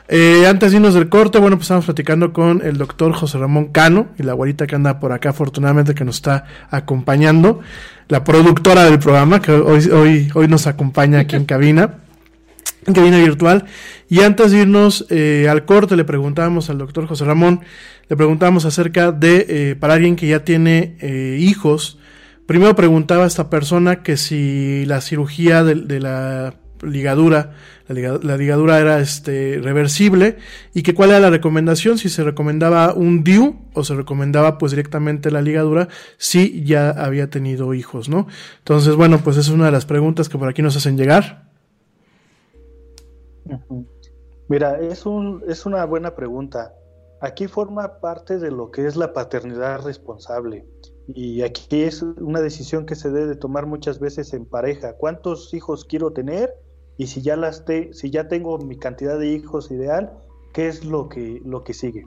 Eh, 0.10 0.46
antes 0.48 0.72
de 0.72 0.78
irnos 0.78 0.94
del 0.94 1.08
corte, 1.08 1.40
bueno, 1.40 1.56
pues 1.56 1.66
estamos 1.66 1.86
platicando 1.86 2.34
con 2.34 2.62
el 2.62 2.78
doctor 2.78 3.14
José 3.14 3.38
Ramón 3.38 3.70
Cano 3.70 4.10
y 4.18 4.24
la 4.24 4.34
guarita 4.34 4.68
que 4.68 4.76
anda 4.76 5.00
por 5.00 5.14
acá, 5.14 5.30
afortunadamente 5.30 5.96
que 5.96 6.04
nos 6.04 6.18
está 6.18 6.46
acompañando, 6.70 7.62
la 8.10 8.26
productora 8.26 8.84
del 8.84 9.00
programa 9.00 9.42
que 9.42 9.54
hoy, 9.54 9.90
hoy, 9.90 10.30
hoy 10.34 10.48
nos 10.50 10.68
acompaña 10.68 11.20
aquí 11.20 11.38
en 11.38 11.46
cabina, 11.46 12.00
en 12.86 12.94
cabina 12.94 13.18
virtual. 13.18 13.64
Y 14.10 14.22
antes 14.22 14.52
de 14.52 14.62
irnos 14.62 15.06
eh, 15.10 15.48
al 15.50 15.64
corte, 15.64 15.96
le 15.96 16.04
preguntábamos 16.04 16.70
al 16.70 16.80
doctor 16.80 17.08
José 17.08 17.24
Ramón, 17.24 17.62
le 18.10 18.18
preguntábamos 18.18 18.66
acerca 18.66 19.14
de, 19.14 19.78
para 19.80 19.94
alguien 19.94 20.18
que 20.18 20.28
ya 20.28 20.44
tiene 20.44 20.98
hijos, 21.40 21.99
primero 22.50 22.76
preguntaba 22.76 23.26
a 23.26 23.28
esta 23.28 23.48
persona 23.48 24.02
que 24.02 24.18
si 24.18 24.84
la 24.88 25.02
cirugía 25.02 25.64
de, 25.64 25.76
de 25.76 26.00
la 26.00 26.56
ligadura, 26.82 27.54
la 27.88 27.94
ligadura, 27.94 28.28
la 28.28 28.38
ligadura 28.38 28.80
era 28.80 29.00
este 29.02 29.60
reversible 29.62 30.40
y 30.74 30.82
que 30.82 30.96
cuál 30.96 31.12
era 31.12 31.20
la 31.20 31.30
recomendación, 31.30 32.00
si 32.00 32.10
se 32.10 32.24
recomendaba 32.24 32.96
un 32.96 33.24
DIU 33.24 33.56
o 33.76 33.84
se 33.84 33.94
recomendaba 33.94 34.58
pues 34.58 34.72
directamente 34.72 35.30
la 35.30 35.44
ligadura 35.44 35.90
si 36.18 36.64
ya 36.64 36.90
había 36.90 37.30
tenido 37.30 37.76
hijos, 37.76 38.10
¿no? 38.10 38.26
Entonces, 38.58 38.96
bueno, 38.96 39.20
pues 39.24 39.38
es 39.38 39.50
una 39.50 39.68
de 39.68 39.72
las 39.72 39.86
preguntas 39.86 40.28
que 40.28 40.40
por 40.40 40.50
aquí 40.50 40.64
nos 40.64 40.76
hacen 40.76 40.98
llegar. 40.98 41.52
Mira, 44.48 44.80
es, 44.80 45.06
un, 45.06 45.44
es 45.48 45.68
una 45.68 45.86
buena 45.86 46.16
pregunta. 46.16 46.74
Aquí 47.22 47.46
forma 47.46 48.00
parte 48.00 48.40
de 48.40 48.50
lo 48.50 48.72
que 48.72 48.88
es 48.88 48.96
la 48.96 49.14
paternidad 49.14 49.86
responsable. 49.86 50.66
Y 51.16 51.42
aquí 51.42 51.82
es 51.82 52.04
una 52.04 52.40
decisión 52.40 52.86
que 52.86 52.96
se 52.96 53.10
debe 53.10 53.36
tomar 53.36 53.66
muchas 53.66 54.00
veces 54.00 54.32
en 54.34 54.46
pareja. 54.46 54.94
¿Cuántos 54.94 55.52
hijos 55.56 55.84
quiero 55.86 56.12
tener? 56.12 56.54
Y 56.98 57.08
si 57.08 57.24
ya 57.24 57.36
las 57.36 57.66
te, 57.66 57.92
si 57.94 58.12
ya 58.12 58.28
tengo 58.28 58.60
mi 58.60 58.78
cantidad 58.78 59.18
de 59.18 59.28
hijos 59.30 59.72
ideal, 59.72 60.14
¿qué 60.54 60.68
es 60.68 60.86
lo 60.86 61.10
que, 61.10 61.42
lo 61.44 61.64
que 61.64 61.74
sigue? 61.74 62.06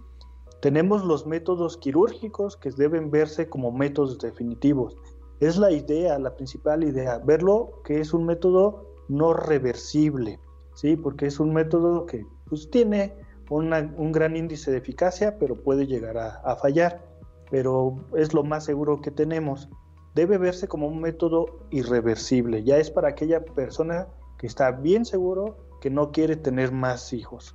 Tenemos 0.60 1.04
los 1.04 1.26
métodos 1.26 1.76
quirúrgicos 1.78 2.56
que 2.56 2.70
deben 2.70 3.10
verse 3.10 3.48
como 3.48 3.72
métodos 3.72 4.20
definitivos. 4.20 4.96
Es 5.40 5.56
la 5.56 5.72
idea, 5.72 6.16
la 6.20 6.36
principal 6.36 6.84
idea, 6.84 7.18
verlo 7.18 7.82
que 7.84 8.00
es 8.00 8.14
un 8.14 8.24
método 8.24 8.86
no 9.08 9.32
reversible, 9.32 10.38
¿sí? 10.74 10.96
Porque 10.96 11.26
es 11.26 11.40
un 11.40 11.52
método 11.52 12.06
que 12.06 12.24
pues, 12.48 12.70
tiene 12.70 13.16
un 13.50 14.12
gran 14.12 14.36
índice 14.36 14.70
de 14.70 14.78
eficacia, 14.78 15.38
pero 15.38 15.56
puede 15.56 15.88
llegar 15.88 16.16
a 16.16 16.56
fallar 16.56 17.11
pero 17.52 17.96
es 18.16 18.32
lo 18.32 18.44
más 18.44 18.64
seguro 18.64 19.02
que 19.02 19.10
tenemos. 19.10 19.68
debe 20.14 20.38
verse 20.38 20.68
como 20.68 20.88
un 20.88 21.02
método 21.02 21.66
irreversible. 21.70 22.64
Ya 22.64 22.78
es 22.78 22.90
para 22.90 23.10
aquella 23.10 23.44
persona 23.44 24.08
que 24.38 24.46
está 24.46 24.70
bien 24.70 25.04
seguro 25.04 25.58
que 25.82 25.90
no 25.90 26.12
quiere 26.12 26.36
tener 26.36 26.72
más 26.72 27.12
hijos. 27.12 27.54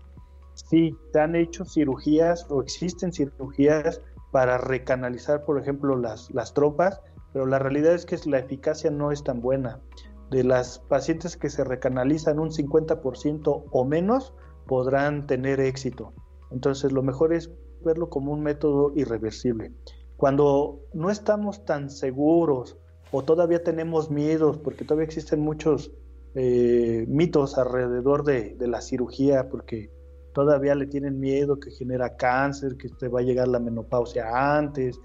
Sí, 0.53 0.95
se 1.11 1.19
han 1.19 1.35
hecho 1.35 1.65
cirugías 1.65 2.45
o 2.49 2.61
existen 2.61 3.11
cirugías 3.11 4.01
para 4.31 4.59
recanalizar, 4.59 5.43
por 5.45 5.59
ejemplo, 5.59 5.95
las, 5.95 6.29
las 6.29 6.53
tropas, 6.53 7.01
pero 7.33 7.47
la 7.47 7.57
realidad 7.57 7.93
es 7.93 8.05
que 8.05 8.19
la 8.29 8.37
eficacia 8.37 8.91
no 8.91 9.11
es 9.11 9.23
tan 9.23 9.41
buena. 9.41 9.81
De 10.29 10.43
las 10.43 10.77
pacientes 10.77 11.37
que 11.37 11.49
se 11.49 11.63
recanalizan 11.63 12.37
un 12.37 12.51
50% 12.51 13.63
o 13.71 13.85
menos 13.85 14.35
podrán 14.67 15.25
tener 15.25 15.59
éxito. 15.59 16.13
Entonces 16.51 16.91
lo 16.91 17.01
mejor 17.01 17.33
es 17.33 17.49
verlo 17.87 18.09
como 18.09 18.31
un 18.31 18.43
método 18.43 18.91
irreversible. 18.95 19.71
Cuando 20.17 20.81
no 20.93 21.09
estamos 21.09 21.65
tan 21.65 21.89
seguros 21.89 22.77
o 23.11 23.23
todavía 23.23 23.63
tenemos 23.63 24.11
miedos, 24.11 24.57
porque 24.57 24.83
todavía 24.83 25.05
existen 25.05 25.39
muchos 25.39 25.91
eh, 26.35 27.05
mitos 27.07 27.57
alrededor 27.57 28.23
de, 28.23 28.55
la 28.59 28.81
cirugía, 28.81 29.49
porque 29.49 29.91
todavía 30.33 30.75
le 30.75 30.87
tienen 30.87 31.19
miedo 31.19 31.59
que 31.59 31.71
genera 31.71 32.15
cáncer, 32.15 32.77
que 32.77 32.89
te 32.89 33.07
va 33.07 33.21
a 33.21 33.23
llegar 33.23 33.47
la 33.47 33.59
menopausia 33.59 34.57
antes, 34.57 34.99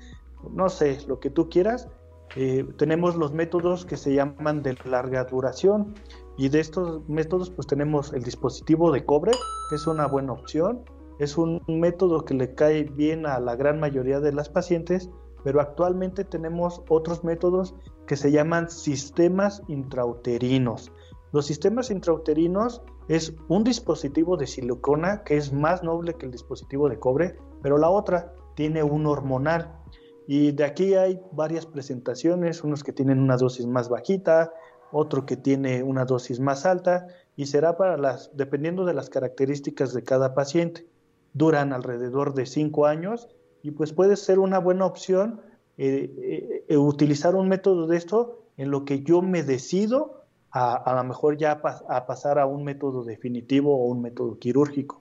no 0.50 0.68
sé, 0.68 0.98
lo 1.06 1.20
que 1.20 1.30
tú 1.30 1.48
quieras. 1.48 1.88
Eh, 2.36 2.66
tenemos 2.76 3.16
los 3.16 3.32
métodos 3.32 3.84
que 3.84 3.96
se 3.96 4.14
llaman 4.14 4.62
de 4.62 4.76
larga 4.84 5.24
duración 5.24 5.94
y 6.38 6.48
de 6.48 6.60
estos 6.60 7.06
métodos 7.08 7.50
pues 7.50 7.66
tenemos 7.66 8.12
el 8.14 8.22
dispositivo 8.22 8.90
de 8.90 9.04
cobre, 9.04 9.32
que 9.68 9.76
es 9.76 9.86
una 9.86 10.06
buena 10.06 10.32
opción, 10.32 10.82
es 11.18 11.38
un 11.38 11.62
método 11.68 12.24
que 12.24 12.34
le 12.34 12.54
cae 12.54 12.84
bien 12.84 13.26
a 13.26 13.38
la 13.40 13.56
gran 13.56 13.80
mayoría 13.80 14.20
de 14.20 14.32
las 14.32 14.48
pacientes, 14.48 15.10
pero 15.44 15.60
actualmente 15.60 16.24
tenemos 16.24 16.82
otros 16.88 17.24
métodos 17.24 17.74
que 18.06 18.16
se 18.16 18.30
llaman 18.30 18.70
sistemas 18.70 19.62
intrauterinos. 19.68 20.92
Los 21.32 21.46
sistemas 21.46 21.90
intrauterinos 21.90 22.82
es 23.08 23.34
un 23.48 23.64
dispositivo 23.64 24.36
de 24.36 24.46
silicona 24.46 25.24
que 25.24 25.36
es 25.36 25.52
más 25.52 25.82
noble 25.82 26.14
que 26.14 26.26
el 26.26 26.32
dispositivo 26.32 26.88
de 26.88 26.98
cobre, 26.98 27.36
pero 27.62 27.78
la 27.78 27.88
otra 27.88 28.34
tiene 28.54 28.82
un 28.82 29.06
hormonal. 29.06 29.72
Y 30.26 30.52
de 30.52 30.64
aquí 30.64 30.94
hay 30.94 31.20
varias 31.32 31.66
presentaciones, 31.66 32.62
unos 32.62 32.84
que 32.84 32.92
tienen 32.92 33.18
una 33.18 33.36
dosis 33.36 33.66
más 33.66 33.88
bajita, 33.88 34.52
otro 34.92 35.26
que 35.26 35.36
tiene 35.36 35.82
una 35.82 36.04
dosis 36.04 36.38
más 36.38 36.66
alta, 36.66 37.06
y 37.34 37.46
será 37.46 37.76
para 37.76 37.96
las, 37.96 38.30
dependiendo 38.36 38.84
de 38.84 38.94
las 38.94 39.08
características 39.08 39.94
de 39.94 40.04
cada 40.04 40.34
paciente 40.34 40.86
duran 41.34 41.72
alrededor 41.72 42.34
de 42.34 42.46
cinco 42.46 42.86
años 42.86 43.28
y 43.62 43.70
pues 43.70 43.92
puede 43.92 44.16
ser 44.16 44.38
una 44.38 44.58
buena 44.58 44.86
opción 44.86 45.40
eh, 45.78 46.10
eh, 46.18 46.64
eh, 46.68 46.76
utilizar 46.76 47.34
un 47.34 47.48
método 47.48 47.86
de 47.86 47.96
esto 47.96 48.42
en 48.56 48.70
lo 48.70 48.84
que 48.84 49.02
yo 49.02 49.22
me 49.22 49.42
decido 49.42 50.24
a, 50.50 50.74
a 50.74 50.94
lo 50.94 51.04
mejor 51.04 51.38
ya 51.38 51.62
a 51.88 52.06
pasar 52.06 52.38
a 52.38 52.46
un 52.46 52.64
método 52.64 53.04
definitivo 53.04 53.74
o 53.74 53.86
un 53.86 54.02
método 54.02 54.38
quirúrgico. 54.38 55.00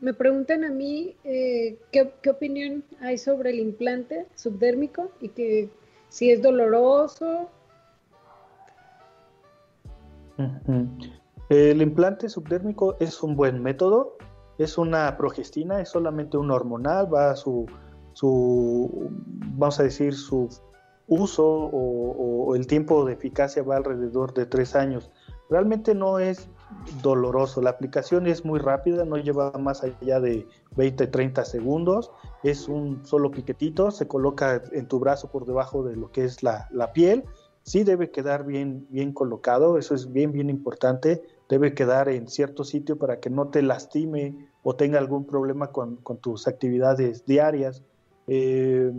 Me 0.00 0.14
preguntan 0.14 0.64
a 0.64 0.70
mí 0.70 1.16
¿qué, 1.24 1.76
¿qué, 2.22 2.30
opinión 2.30 2.84
hay 3.00 3.18
sobre 3.18 3.50
el 3.50 3.58
implante 3.58 4.26
subdérmico 4.36 5.10
y 5.20 5.28
que 5.30 5.68
si 6.08 6.30
es 6.30 6.40
doloroso. 6.40 7.50
El 11.48 11.82
implante 11.82 12.28
subdérmico 12.28 12.96
es 13.00 13.22
un 13.22 13.34
buen 13.34 13.60
método 13.62 14.16
es 14.58 14.76
una 14.76 15.16
progestina, 15.16 15.80
es 15.80 15.88
solamente 15.88 16.36
un 16.36 16.50
hormonal, 16.50 17.12
va 17.12 17.30
a 17.30 17.36
su, 17.36 17.66
su 18.12 19.10
vamos 19.56 19.78
a 19.80 19.84
decir, 19.84 20.14
su 20.14 20.48
uso 21.06 21.46
o, 21.46 22.54
el 22.54 22.66
tiempo 22.66 23.04
de 23.04 23.14
eficacia 23.14 23.62
va 23.62 23.76
alrededor 23.76 24.34
de 24.34 24.46
tres 24.46 24.74
años. 24.74 25.10
Realmente 25.48 25.94
no 25.94 26.18
es 26.18 26.48
doloroso, 27.02 27.62
la 27.62 27.70
aplicación 27.70 28.26
es 28.26 28.44
muy 28.44 28.58
rápida, 28.58 29.04
no 29.04 29.16
lleva 29.16 29.52
más 29.52 29.82
allá 29.82 30.20
de 30.20 30.46
20-30 30.76 31.44
segundos, 31.44 32.10
es 32.42 32.68
un 32.68 33.04
solo 33.06 33.30
piquetito, 33.30 33.90
se 33.90 34.06
coloca 34.06 34.62
en 34.72 34.86
tu 34.86 34.98
brazo 34.98 35.30
por 35.30 35.46
debajo 35.46 35.82
de 35.82 35.96
lo 35.96 36.10
que 36.10 36.24
es 36.24 36.42
la, 36.42 36.68
la 36.70 36.92
piel, 36.92 37.24
sí 37.62 37.84
debe 37.84 38.10
quedar 38.10 38.44
bien, 38.44 38.86
bien 38.90 39.12
colocado, 39.12 39.78
eso 39.78 39.94
es 39.94 40.12
bien, 40.12 40.32
bien 40.32 40.50
importante, 40.50 41.22
debe 41.48 41.74
quedar 41.74 42.08
en 42.08 42.28
cierto 42.28 42.64
sitio 42.64 42.98
para 42.98 43.20
que 43.20 43.30
no 43.30 43.48
te 43.48 43.62
lastime 43.62 44.48
o 44.62 44.76
tenga 44.76 44.98
algún 44.98 45.24
problema 45.24 45.68
con, 45.68 45.98
tus 46.20 46.46
actividades 46.46 47.24
diarias. 47.24 47.82
Eh, 48.26 48.92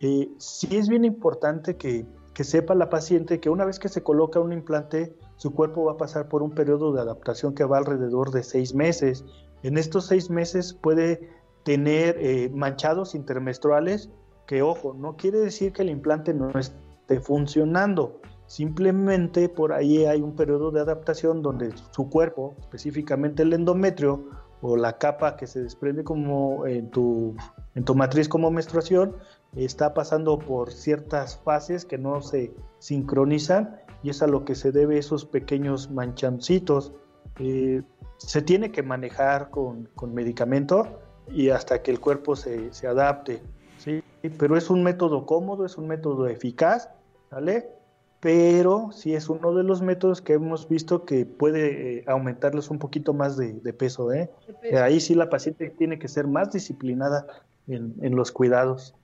eh, 0.00 0.30
sí 0.38 0.76
es 0.76 0.88
bien 0.88 1.04
importante 1.04 1.76
que, 1.76 2.06
sepa 2.40 2.74
la 2.74 2.88
paciente 2.88 3.38
que 3.38 3.50
una 3.50 3.66
vez 3.66 3.78
que 3.78 3.90
se 3.90 4.02
coloca 4.02 4.40
un 4.40 4.54
implante, 4.54 5.14
su 5.36 5.52
cuerpo 5.52 5.84
va 5.84 5.92
a 5.92 5.96
pasar 5.98 6.30
por 6.30 6.42
un 6.42 6.52
periodo 6.52 6.90
de 6.90 7.02
adaptación 7.02 7.54
que 7.54 7.64
va 7.64 7.76
alrededor 7.76 8.30
de 8.30 8.42
seis 8.42 8.74
meses. 8.74 9.26
En 9.62 9.76
estos 9.76 10.06
seis 10.06 10.30
meses 10.30 10.72
puede 10.72 11.28
tener 11.64 12.16
eh, 12.18 12.48
manchados 12.48 13.14
intermenstruales 13.14 14.08
que, 14.46 14.62
ojo, 14.62 14.94
no 14.94 15.16
quiere 15.16 15.38
decir 15.38 15.74
que 15.74 15.82
el 15.82 15.90
implante 15.90 16.32
no 16.32 16.50
esté 16.58 17.20
funcionando. 17.20 18.22
Simplemente 18.50 19.48
por 19.48 19.72
ahí 19.72 20.06
hay 20.06 20.20
un 20.22 20.34
periodo 20.34 20.72
de 20.72 20.80
adaptación 20.80 21.40
donde 21.40 21.72
su 21.92 22.10
cuerpo, 22.10 22.56
específicamente 22.58 23.44
el 23.44 23.52
endometrio 23.52 24.24
o 24.60 24.76
la 24.76 24.98
capa 24.98 25.36
que 25.36 25.46
se 25.46 25.62
desprende 25.62 26.02
como 26.02 26.66
en 26.66 26.90
tu, 26.90 27.36
en 27.76 27.84
matriz 27.94 28.28
como 28.28 28.50
menstruación, 28.50 29.14
está 29.54 29.94
pasando 29.94 30.36
por 30.36 30.72
ciertas 30.72 31.38
fases 31.38 31.84
que 31.84 31.96
no 31.96 32.22
se 32.22 32.52
sincronizan 32.80 33.76
y 34.02 34.10
es 34.10 34.20
a 34.20 34.26
lo 34.26 34.44
que 34.44 34.56
se 34.56 34.72
debe 34.72 34.98
esos 34.98 35.24
pequeños 35.24 35.88
manchancitos. 35.88 36.92
Eh, 37.38 37.84
se 38.16 38.42
tiene 38.42 38.72
que 38.72 38.82
manejar 38.82 39.50
con, 39.50 39.88
con, 39.94 40.12
medicamento 40.12 40.88
y 41.28 41.50
hasta 41.50 41.82
que 41.82 41.92
el 41.92 42.00
cuerpo 42.00 42.34
se, 42.34 42.72
se 42.72 42.88
adapte. 42.88 43.44
¿sí? 43.78 44.02
Pero 44.40 44.56
es 44.56 44.70
un 44.70 44.82
método 44.82 45.24
cómodo, 45.24 45.64
es 45.64 45.78
un 45.78 45.86
método 45.86 46.26
eficaz, 46.26 46.90
¿vale? 47.30 47.79
Pero 48.20 48.90
sí 48.92 49.14
es 49.14 49.30
uno 49.30 49.54
de 49.54 49.64
los 49.64 49.80
métodos 49.80 50.20
que 50.20 50.34
hemos 50.34 50.68
visto 50.68 51.06
que 51.06 51.24
puede 51.24 51.98
eh, 51.98 52.04
aumentarles 52.06 52.68
un 52.68 52.78
poquito 52.78 53.14
más 53.14 53.38
de, 53.38 53.54
peso. 53.72 54.12
¿eh? 54.12 54.30
Ahí 54.74 55.00
sí 55.00 55.14
la 55.14 55.30
paciente 55.30 55.70
tiene 55.70 55.98
que 55.98 56.06
ser 56.06 56.26
más 56.26 56.52
disciplinada 56.52 57.26
en, 57.66 58.14
los 58.14 58.30
cuidados. 58.30 58.94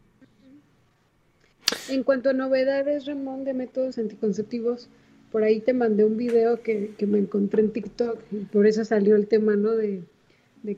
En 1.88 2.02
cuanto 2.02 2.30
a 2.30 2.32
novedades, 2.34 3.06
Ramón, 3.06 3.44
de 3.44 3.54
métodos 3.54 3.96
anticonceptivos, 3.96 4.88
por 5.32 5.44
ahí 5.44 5.60
te 5.60 5.72
mandé 5.72 6.04
un 6.04 6.16
video 6.16 6.62
que, 6.62 6.94
me 7.06 7.18
encontré 7.18 7.62
en 7.62 7.72
TikTok 7.72 8.18
y 8.30 8.44
por 8.44 8.66
eso 8.66 8.84
salió 8.84 9.16
el 9.16 9.28
tema, 9.28 9.56
¿no? 9.56 9.72
De, 9.72 10.02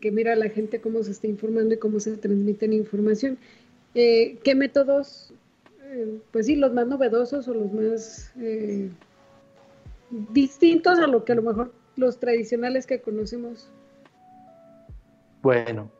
que 0.00 0.12
mira 0.12 0.36
la 0.36 0.50
gente 0.50 0.82
cómo 0.82 1.02
se 1.02 1.12
está 1.12 1.26
informando 1.26 1.74
y 1.74 1.78
cómo 1.78 1.98
se 1.98 2.16
transmite 2.18 2.68
la 2.68 2.74
información. 2.74 3.38
Eh, 3.94 4.38
¿Qué 4.44 4.54
métodos 4.54 5.32
eh, 5.90 6.20
pues 6.32 6.46
sí, 6.46 6.56
los 6.56 6.72
más 6.72 6.86
novedosos 6.86 7.48
o 7.48 7.54
los 7.54 7.72
más 7.72 8.32
eh, 8.38 8.90
distintos 10.32 10.98
a 10.98 11.06
lo 11.06 11.24
que 11.24 11.32
a 11.32 11.36
lo 11.36 11.42
mejor 11.42 11.72
los 11.96 12.18
tradicionales 12.18 12.86
que 12.86 13.00
conocemos. 13.00 13.70
Bueno, 15.42 15.90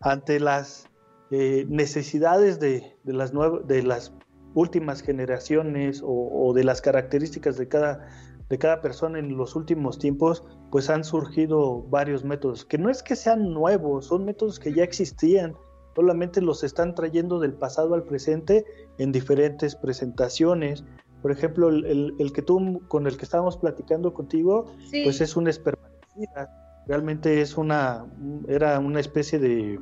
ante 0.00 0.38
las 0.38 0.86
eh, 1.30 1.64
necesidades 1.68 2.60
de, 2.60 2.96
las 3.04 3.32
de 3.66 3.82
las 3.82 4.12
últimas 4.54 5.02
generaciones 5.02 6.02
o, 6.04 6.52
de 6.54 6.64
las 6.64 6.82
características 6.82 7.56
de 7.56 7.68
cada, 7.68 8.06
de 8.50 8.58
cada 8.58 8.82
persona 8.82 9.18
en 9.18 9.36
los 9.36 9.56
últimos 9.56 9.98
tiempos, 9.98 10.44
pues 10.70 10.90
han 10.90 11.04
surgido 11.04 11.82
varios 11.84 12.22
métodos, 12.24 12.64
que 12.64 12.76
no 12.76 12.90
es 12.90 13.02
que 13.02 13.16
sean 13.16 13.54
nuevos, 13.54 14.06
son 14.06 14.26
métodos 14.26 14.60
que 14.60 14.74
ya 14.74 14.84
existían, 14.84 15.56
solamente 15.94 16.40
los 16.40 16.64
están 16.64 16.94
trayendo 16.94 17.38
del 17.38 17.52
pasado 17.52 17.94
al 17.94 18.04
presente 18.04 18.64
en 18.98 19.12
diferentes 19.12 19.76
presentaciones. 19.76 20.84
Por 21.20 21.32
ejemplo, 21.32 21.68
el, 21.68 22.32
que 22.34 22.42
tú 22.42 22.82
con 22.88 23.06
el 23.06 23.16
que 23.16 23.24
estábamos 23.24 23.56
platicando 23.56 24.12
contigo, 24.12 24.72
pues 25.04 25.20
es 25.20 25.36
un 25.36 25.48
espermaticida. 25.48 26.82
Realmente 26.86 27.40
es 27.40 27.56
una, 27.56 28.06
era 28.48 28.78
una 28.78 29.00
especie 29.00 29.38
de, 29.38 29.78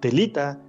telita 0.00 0.60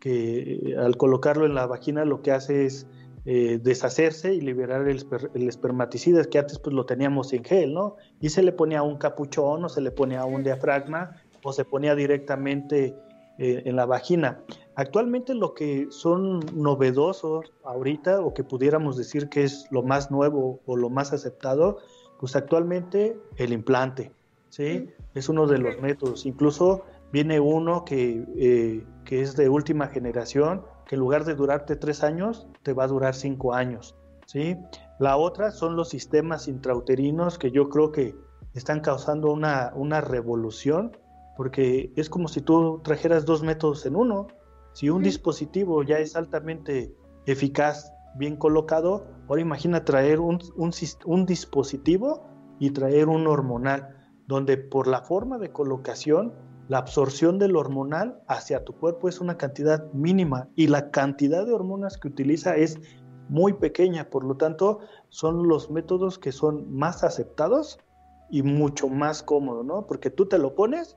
que 0.00 0.74
al 0.78 0.96
colocarlo 0.96 1.46
en 1.46 1.54
la 1.54 1.66
vagina 1.66 2.04
lo 2.04 2.22
que 2.22 2.32
hace 2.32 2.66
es 2.66 2.86
eh, 3.24 3.58
deshacerse 3.62 4.34
y 4.34 4.40
liberar 4.40 4.86
el, 4.86 5.06
el, 5.34 5.48
espermaticida, 5.48 6.24
que 6.24 6.38
antes 6.38 6.58
pues 6.58 6.74
lo 6.74 6.84
teníamos 6.84 7.32
en 7.32 7.42
gel, 7.42 7.72
¿no? 7.72 7.96
Y 8.20 8.28
se 8.28 8.42
le 8.42 8.52
ponía 8.52 8.82
un 8.82 8.98
capuchón 8.98 9.64
o 9.64 9.68
se 9.68 9.80
le 9.80 9.90
ponía 9.90 10.26
un 10.26 10.42
diafragma 10.42 11.16
o 11.42 11.52
se 11.52 11.64
ponía 11.64 11.94
directamente 11.94 12.94
eh, 13.38 13.62
en 13.64 13.76
la 13.76 13.86
vagina. 13.86 14.40
Actualmente 14.76 15.34
lo 15.34 15.54
que 15.54 15.86
son 15.90 16.40
novedosos 16.54 17.52
ahorita 17.64 18.20
o 18.20 18.34
que 18.34 18.44
pudiéramos 18.44 18.96
decir 18.96 19.28
que 19.28 19.44
es 19.44 19.66
lo 19.70 19.82
más 19.82 20.10
nuevo 20.10 20.60
o 20.66 20.76
lo 20.76 20.90
más 20.90 21.12
aceptado, 21.12 21.78
pues 22.18 22.36
actualmente 22.36 23.16
el 23.36 23.52
implante, 23.52 24.12
¿sí? 24.50 24.88
Es 25.14 25.28
uno 25.28 25.46
de 25.46 25.58
los 25.58 25.80
métodos. 25.80 26.26
Incluso 26.26 26.84
viene 27.12 27.38
uno 27.38 27.84
que, 27.84 28.24
eh, 28.36 28.84
que 29.04 29.20
es 29.20 29.36
de 29.36 29.48
última 29.48 29.86
generación, 29.88 30.64
que 30.86 30.96
en 30.96 31.00
lugar 31.00 31.24
de 31.24 31.34
durarte 31.34 31.76
tres 31.76 32.02
años, 32.02 32.48
te 32.62 32.72
va 32.72 32.84
a 32.84 32.88
durar 32.88 33.14
cinco 33.14 33.54
años. 33.54 33.94
¿sí? 34.26 34.56
La 34.98 35.16
otra 35.16 35.50
son 35.50 35.76
los 35.76 35.88
sistemas 35.88 36.48
intrauterinos 36.48 37.38
que 37.38 37.50
yo 37.50 37.68
creo 37.68 37.92
que 37.92 38.14
están 38.54 38.80
causando 38.80 39.32
una, 39.32 39.72
una 39.74 40.00
revolución, 40.00 40.96
porque 41.36 41.92
es 41.96 42.08
como 42.08 42.28
si 42.28 42.40
tú 42.40 42.80
trajeras 42.84 43.24
dos 43.24 43.42
métodos 43.42 43.84
en 43.86 43.96
uno. 43.96 44.28
Si 44.72 44.90
un 44.90 45.02
dispositivo 45.02 45.82
ya 45.82 45.98
es 45.98 46.16
altamente 46.16 46.94
eficaz, 47.26 47.92
bien 48.16 48.36
colocado, 48.36 49.06
ahora 49.28 49.42
imagina 49.42 49.84
traer 49.84 50.20
un, 50.20 50.38
un, 50.56 50.72
un 51.04 51.26
dispositivo 51.26 52.22
y 52.58 52.70
traer 52.70 53.08
un 53.08 53.26
hormonal, 53.26 53.96
donde 54.26 54.56
por 54.56 54.86
la 54.86 55.02
forma 55.02 55.38
de 55.38 55.50
colocación, 55.50 56.32
la 56.68 56.78
absorción 56.78 57.38
del 57.38 57.56
hormonal 57.56 58.22
hacia 58.26 58.64
tu 58.64 58.72
cuerpo 58.74 59.08
es 59.08 59.20
una 59.20 59.36
cantidad 59.36 59.92
mínima 59.92 60.48
y 60.54 60.68
la 60.68 60.90
cantidad 60.90 61.44
de 61.44 61.52
hormonas 61.52 61.98
que 61.98 62.08
utiliza 62.08 62.56
es 62.56 62.80
muy 63.28 63.54
pequeña, 63.54 64.08
por 64.08 64.24
lo 64.24 64.36
tanto 64.36 64.80
son 65.08 65.48
los 65.48 65.70
métodos 65.70 66.18
que 66.18 66.32
son 66.32 66.72
más 66.72 67.04
aceptados 67.04 67.78
y 68.30 68.42
mucho 68.42 68.88
más 68.88 69.22
cómodos, 69.22 69.64
¿no? 69.64 69.86
Porque 69.86 70.10
tú 70.10 70.26
te 70.26 70.38
lo 70.38 70.54
pones 70.54 70.96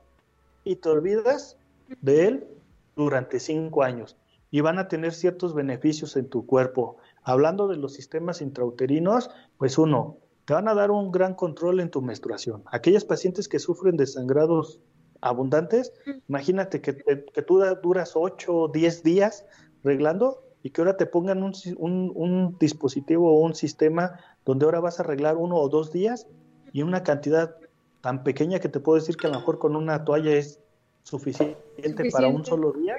y 0.68 0.76
te 0.76 0.90
olvidas 0.90 1.56
de 2.02 2.26
él 2.26 2.46
durante 2.94 3.40
cinco 3.40 3.82
años 3.82 4.18
y 4.50 4.60
van 4.60 4.78
a 4.78 4.86
tener 4.88 5.14
ciertos 5.14 5.54
beneficios 5.54 6.14
en 6.16 6.28
tu 6.28 6.44
cuerpo. 6.44 6.98
Hablando 7.22 7.68
de 7.68 7.78
los 7.78 7.94
sistemas 7.94 8.42
intrauterinos, 8.42 9.30
pues 9.56 9.78
uno, 9.78 10.18
te 10.44 10.52
van 10.52 10.68
a 10.68 10.74
dar 10.74 10.90
un 10.90 11.10
gran 11.10 11.34
control 11.34 11.80
en 11.80 11.90
tu 11.90 12.02
menstruación. 12.02 12.64
Aquellas 12.66 13.06
pacientes 13.06 13.48
que 13.48 13.58
sufren 13.58 13.96
de 13.96 14.06
sangrados 14.06 14.80
abundantes, 15.22 15.92
imagínate 16.28 16.82
que, 16.82 16.96
que 16.96 17.42
tú 17.42 17.62
duras 17.82 18.12
8 18.14 18.54
o 18.54 18.68
10 18.68 19.02
días 19.02 19.46
reglando 19.82 20.44
y 20.62 20.70
que 20.70 20.82
ahora 20.82 20.98
te 20.98 21.06
pongan 21.06 21.42
un, 21.42 21.52
un, 21.78 22.12
un, 22.14 22.58
dispositivo 22.58 23.32
o 23.32 23.40
un 23.40 23.54
sistema 23.54 24.20
donde 24.44 24.66
ahora 24.66 24.80
vas 24.80 25.00
a 25.00 25.02
arreglar 25.02 25.38
uno 25.38 25.56
o 25.56 25.68
dos 25.70 25.92
días 25.92 26.26
y 26.72 26.82
una 26.82 27.02
cantidad 27.02 27.56
tan 28.00 28.22
pequeña 28.24 28.58
que 28.58 28.68
te 28.68 28.80
puedo 28.80 28.98
decir 28.98 29.16
que 29.16 29.26
a 29.26 29.30
lo 29.30 29.36
mejor 29.36 29.58
con 29.58 29.76
una 29.76 30.04
toalla 30.04 30.32
es 30.32 30.60
suficiente, 31.02 31.58
suficiente. 31.76 32.10
para 32.10 32.28
un 32.28 32.44
solo 32.44 32.72
día. 32.72 32.96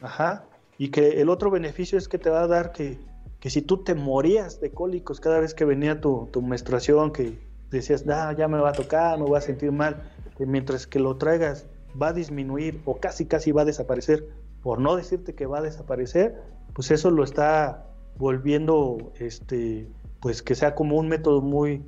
Ajá. 0.00 0.44
Y 0.78 0.90
que 0.90 1.20
el 1.20 1.28
otro 1.28 1.50
beneficio 1.50 1.98
es 1.98 2.08
que 2.08 2.18
te 2.18 2.30
va 2.30 2.42
a 2.42 2.46
dar 2.46 2.72
que 2.72 2.98
que 3.40 3.50
si 3.50 3.62
tú 3.62 3.78
te 3.84 3.94
morías 3.94 4.60
de 4.60 4.70
cólicos 4.70 5.20
cada 5.20 5.40
vez 5.40 5.54
que 5.54 5.64
venía 5.64 6.00
tu, 6.00 6.28
tu 6.32 6.42
menstruación, 6.42 7.12
que 7.12 7.38
decías, 7.70 8.06
nah, 8.06 8.32
ya 8.32 8.48
me 8.48 8.58
va 8.58 8.70
a 8.70 8.72
tocar, 8.72 9.18
me 9.18 9.24
voy 9.24 9.38
a 9.38 9.40
sentir 9.40 9.72
mal, 9.72 10.10
que 10.36 10.46
mientras 10.46 10.86
que 10.86 10.98
lo 10.98 11.16
traigas 11.16 11.66
va 12.00 12.08
a 12.08 12.12
disminuir 12.12 12.80
o 12.84 12.98
casi 12.98 13.26
casi 13.26 13.52
va 13.52 13.62
a 13.62 13.64
desaparecer, 13.64 14.28
por 14.62 14.80
no 14.80 14.96
decirte 14.96 15.34
que 15.34 15.46
va 15.46 15.58
a 15.58 15.62
desaparecer, 15.62 16.42
pues 16.72 16.90
eso 16.90 17.10
lo 17.10 17.24
está 17.24 17.86
volviendo, 18.18 19.12
este, 19.18 19.86
pues 20.20 20.42
que 20.42 20.54
sea 20.54 20.74
como 20.74 20.96
un 20.96 21.08
método 21.08 21.40
muy, 21.40 21.84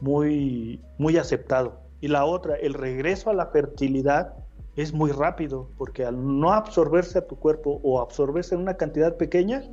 muy, 0.00 0.80
muy 0.98 1.16
aceptado. 1.16 1.80
Y 2.00 2.08
la 2.08 2.24
otra, 2.24 2.54
el 2.56 2.74
regreso 2.74 3.30
a 3.30 3.34
la 3.34 3.46
fertilidad, 3.46 4.34
es 4.76 4.92
muy 4.92 5.10
rápido, 5.10 5.68
porque 5.76 6.04
al 6.04 6.38
no 6.38 6.52
absorberse 6.52 7.18
a 7.18 7.26
tu 7.26 7.36
cuerpo 7.36 7.80
o 7.82 8.00
absorberse 8.00 8.54
en 8.54 8.60
una 8.60 8.76
cantidad 8.76 9.16
pequeña, 9.16 9.64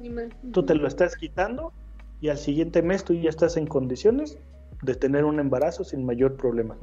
tú 0.51 0.65
te 0.65 0.73
lo 0.73 0.87
estás 0.87 1.15
quitando 1.15 1.73
y 2.21 2.29
al 2.29 2.39
siguiente 2.39 2.81
mes 2.81 3.03
tú 3.03 3.13
ya 3.13 3.29
estás 3.29 3.55
en 3.55 3.67
condiciones 3.67 4.39
de 4.81 4.95
tener 4.95 5.23
un 5.23 5.39
embarazo 5.39 5.83
sin 5.83 6.05
mayor 6.05 6.37
problema. 6.37 6.75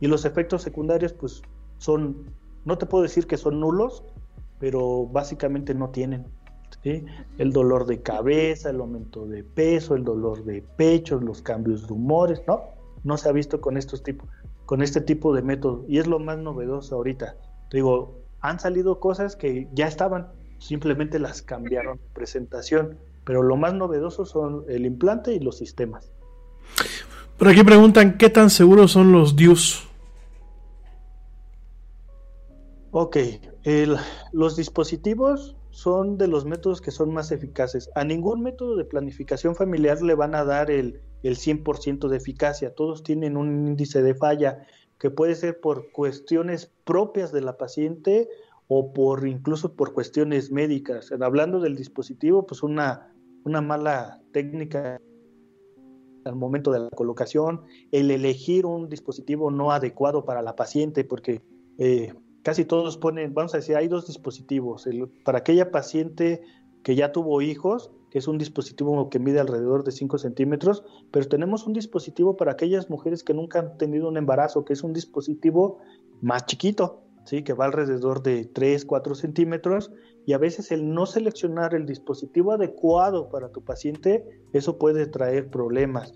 Y 0.00 0.08
los 0.08 0.24
efectos 0.24 0.62
secundarios, 0.62 1.12
pues 1.12 1.40
son, 1.78 2.32
no 2.64 2.78
te 2.78 2.86
puedo 2.86 3.02
decir 3.02 3.28
que 3.28 3.36
son 3.36 3.60
nulos, 3.60 4.02
pero 4.58 5.06
básicamente 5.06 5.72
no 5.72 5.90
tienen. 5.90 6.26
¿sí? 6.82 7.04
El 7.38 7.52
dolor 7.52 7.86
de 7.86 8.02
cabeza, 8.02 8.70
el 8.70 8.80
aumento 8.80 9.24
de 9.26 9.44
peso, 9.44 9.94
el 9.94 10.02
dolor 10.02 10.44
de 10.44 10.62
pecho, 10.76 11.20
los 11.20 11.42
cambios 11.42 11.86
de 11.86 11.94
humores, 11.94 12.42
¿no? 12.48 12.77
No 13.08 13.16
se 13.16 13.28
ha 13.28 13.32
visto 13.32 13.60
con 13.60 13.76
estos 13.76 14.02
tipos, 14.02 14.28
con 14.66 14.82
este 14.82 15.00
tipo 15.00 15.34
de 15.34 15.42
método. 15.42 15.84
Y 15.88 15.98
es 15.98 16.06
lo 16.06 16.18
más 16.18 16.38
novedoso 16.38 16.94
ahorita 16.94 17.36
digo, 17.70 18.22
han 18.40 18.60
salido 18.60 19.00
cosas 19.00 19.36
que 19.36 19.68
ya 19.72 19.86
estaban, 19.86 20.28
simplemente 20.58 21.18
las 21.18 21.42
cambiaron 21.42 21.98
de 21.98 22.04
presentación, 22.14 22.98
pero 23.24 23.42
lo 23.42 23.56
más 23.56 23.74
novedoso 23.74 24.24
son 24.24 24.64
el 24.68 24.86
implante 24.86 25.34
y 25.34 25.40
los 25.40 25.58
sistemas. 25.58 26.10
Por 27.36 27.48
aquí 27.48 27.62
preguntan, 27.62 28.18
¿qué 28.18 28.30
tan 28.30 28.50
seguros 28.50 28.92
son 28.92 29.12
los 29.12 29.36
DIUs? 29.36 29.86
Ok, 32.90 33.16
el, 33.64 33.96
los 34.32 34.56
dispositivos 34.56 35.56
son 35.78 36.18
de 36.18 36.26
los 36.26 36.44
métodos 36.44 36.80
que 36.80 36.90
son 36.90 37.14
más 37.14 37.30
eficaces. 37.30 37.88
A 37.94 38.02
ningún 38.02 38.42
método 38.42 38.74
de 38.74 38.84
planificación 38.84 39.54
familiar 39.54 40.02
le 40.02 40.16
van 40.16 40.34
a 40.34 40.44
dar 40.44 40.72
el, 40.72 41.00
el 41.22 41.36
100% 41.36 42.08
de 42.08 42.16
eficacia. 42.16 42.74
Todos 42.74 43.04
tienen 43.04 43.36
un 43.36 43.68
índice 43.68 44.02
de 44.02 44.16
falla 44.16 44.66
que 44.98 45.10
puede 45.10 45.36
ser 45.36 45.60
por 45.60 45.92
cuestiones 45.92 46.72
propias 46.84 47.30
de 47.30 47.42
la 47.42 47.56
paciente 47.56 48.28
o 48.66 48.92
por 48.92 49.28
incluso 49.28 49.76
por 49.76 49.92
cuestiones 49.92 50.50
médicas. 50.50 51.12
Hablando 51.12 51.60
del 51.60 51.76
dispositivo, 51.76 52.44
pues 52.44 52.64
una, 52.64 53.14
una 53.44 53.60
mala 53.60 54.20
técnica 54.32 55.00
al 56.24 56.34
momento 56.34 56.72
de 56.72 56.80
la 56.80 56.90
colocación, 56.90 57.62
el 57.92 58.10
elegir 58.10 58.66
un 58.66 58.88
dispositivo 58.88 59.52
no 59.52 59.70
adecuado 59.70 60.24
para 60.24 60.42
la 60.42 60.56
paciente, 60.56 61.04
porque 61.04 61.40
eh, 61.78 62.12
casi 62.48 62.64
todos 62.64 62.96
ponen, 62.96 63.34
vamos 63.34 63.52
a 63.52 63.58
decir, 63.58 63.76
hay 63.76 63.88
dos 63.88 64.06
dispositivos. 64.06 64.86
El, 64.86 65.06
para 65.22 65.40
aquella 65.40 65.70
paciente 65.70 66.40
que 66.82 66.96
ya 66.96 67.12
tuvo 67.12 67.42
hijos, 67.42 67.90
que 68.10 68.18
es 68.18 68.26
un 68.26 68.38
dispositivo 68.38 69.10
que 69.10 69.18
mide 69.18 69.38
alrededor 69.38 69.84
de 69.84 69.92
5 69.92 70.16
centímetros, 70.16 70.82
pero 71.10 71.28
tenemos 71.28 71.66
un 71.66 71.74
dispositivo 71.74 72.38
para 72.38 72.52
aquellas 72.52 72.88
mujeres 72.88 73.22
que 73.22 73.34
nunca 73.34 73.58
han 73.58 73.76
tenido 73.76 74.08
un 74.08 74.16
embarazo, 74.16 74.64
que 74.64 74.72
es 74.72 74.82
un 74.82 74.94
dispositivo 74.94 75.80
más 76.22 76.46
chiquito, 76.46 77.02
¿sí? 77.26 77.42
que 77.42 77.52
va 77.52 77.66
alrededor 77.66 78.22
de 78.22 78.46
3, 78.46 78.86
4 78.86 79.14
centímetros, 79.14 79.92
y 80.24 80.32
a 80.32 80.38
veces 80.38 80.72
el 80.72 80.94
no 80.94 81.04
seleccionar 81.04 81.74
el 81.74 81.84
dispositivo 81.84 82.52
adecuado 82.52 83.28
para 83.28 83.50
tu 83.50 83.62
paciente, 83.62 84.24
eso 84.54 84.78
puede 84.78 85.06
traer 85.06 85.50
problemas. 85.50 86.14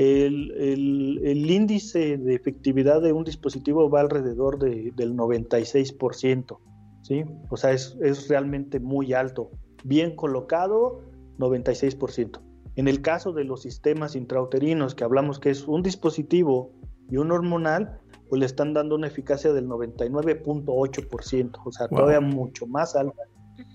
El, 0.00 0.52
el, 0.52 1.20
el 1.24 1.50
índice 1.50 2.16
de 2.16 2.34
efectividad 2.34 3.02
de 3.02 3.12
un 3.12 3.22
dispositivo 3.22 3.90
va 3.90 4.00
alrededor 4.00 4.58
de, 4.58 4.92
del 4.96 5.14
96%, 5.14 6.58
¿sí? 7.02 7.24
o 7.50 7.56
sea, 7.58 7.72
es, 7.72 7.98
es 8.00 8.26
realmente 8.28 8.80
muy 8.80 9.12
alto. 9.12 9.50
Bien 9.84 10.16
colocado, 10.16 11.02
96%. 11.36 12.40
En 12.76 12.88
el 12.88 13.02
caso 13.02 13.34
de 13.34 13.44
los 13.44 13.60
sistemas 13.60 14.16
intrauterinos, 14.16 14.94
que 14.94 15.04
hablamos 15.04 15.38
que 15.38 15.50
es 15.50 15.68
un 15.68 15.82
dispositivo 15.82 16.72
y 17.10 17.18
un 17.18 17.30
hormonal, 17.30 18.00
pues 18.30 18.40
le 18.40 18.46
están 18.46 18.72
dando 18.72 18.94
una 18.94 19.08
eficacia 19.08 19.52
del 19.52 19.68
99.8%, 19.68 21.60
o 21.62 21.72
sea, 21.72 21.88
todavía 21.88 22.22
mucho 22.22 22.66
más 22.66 22.96
alta. 22.96 23.22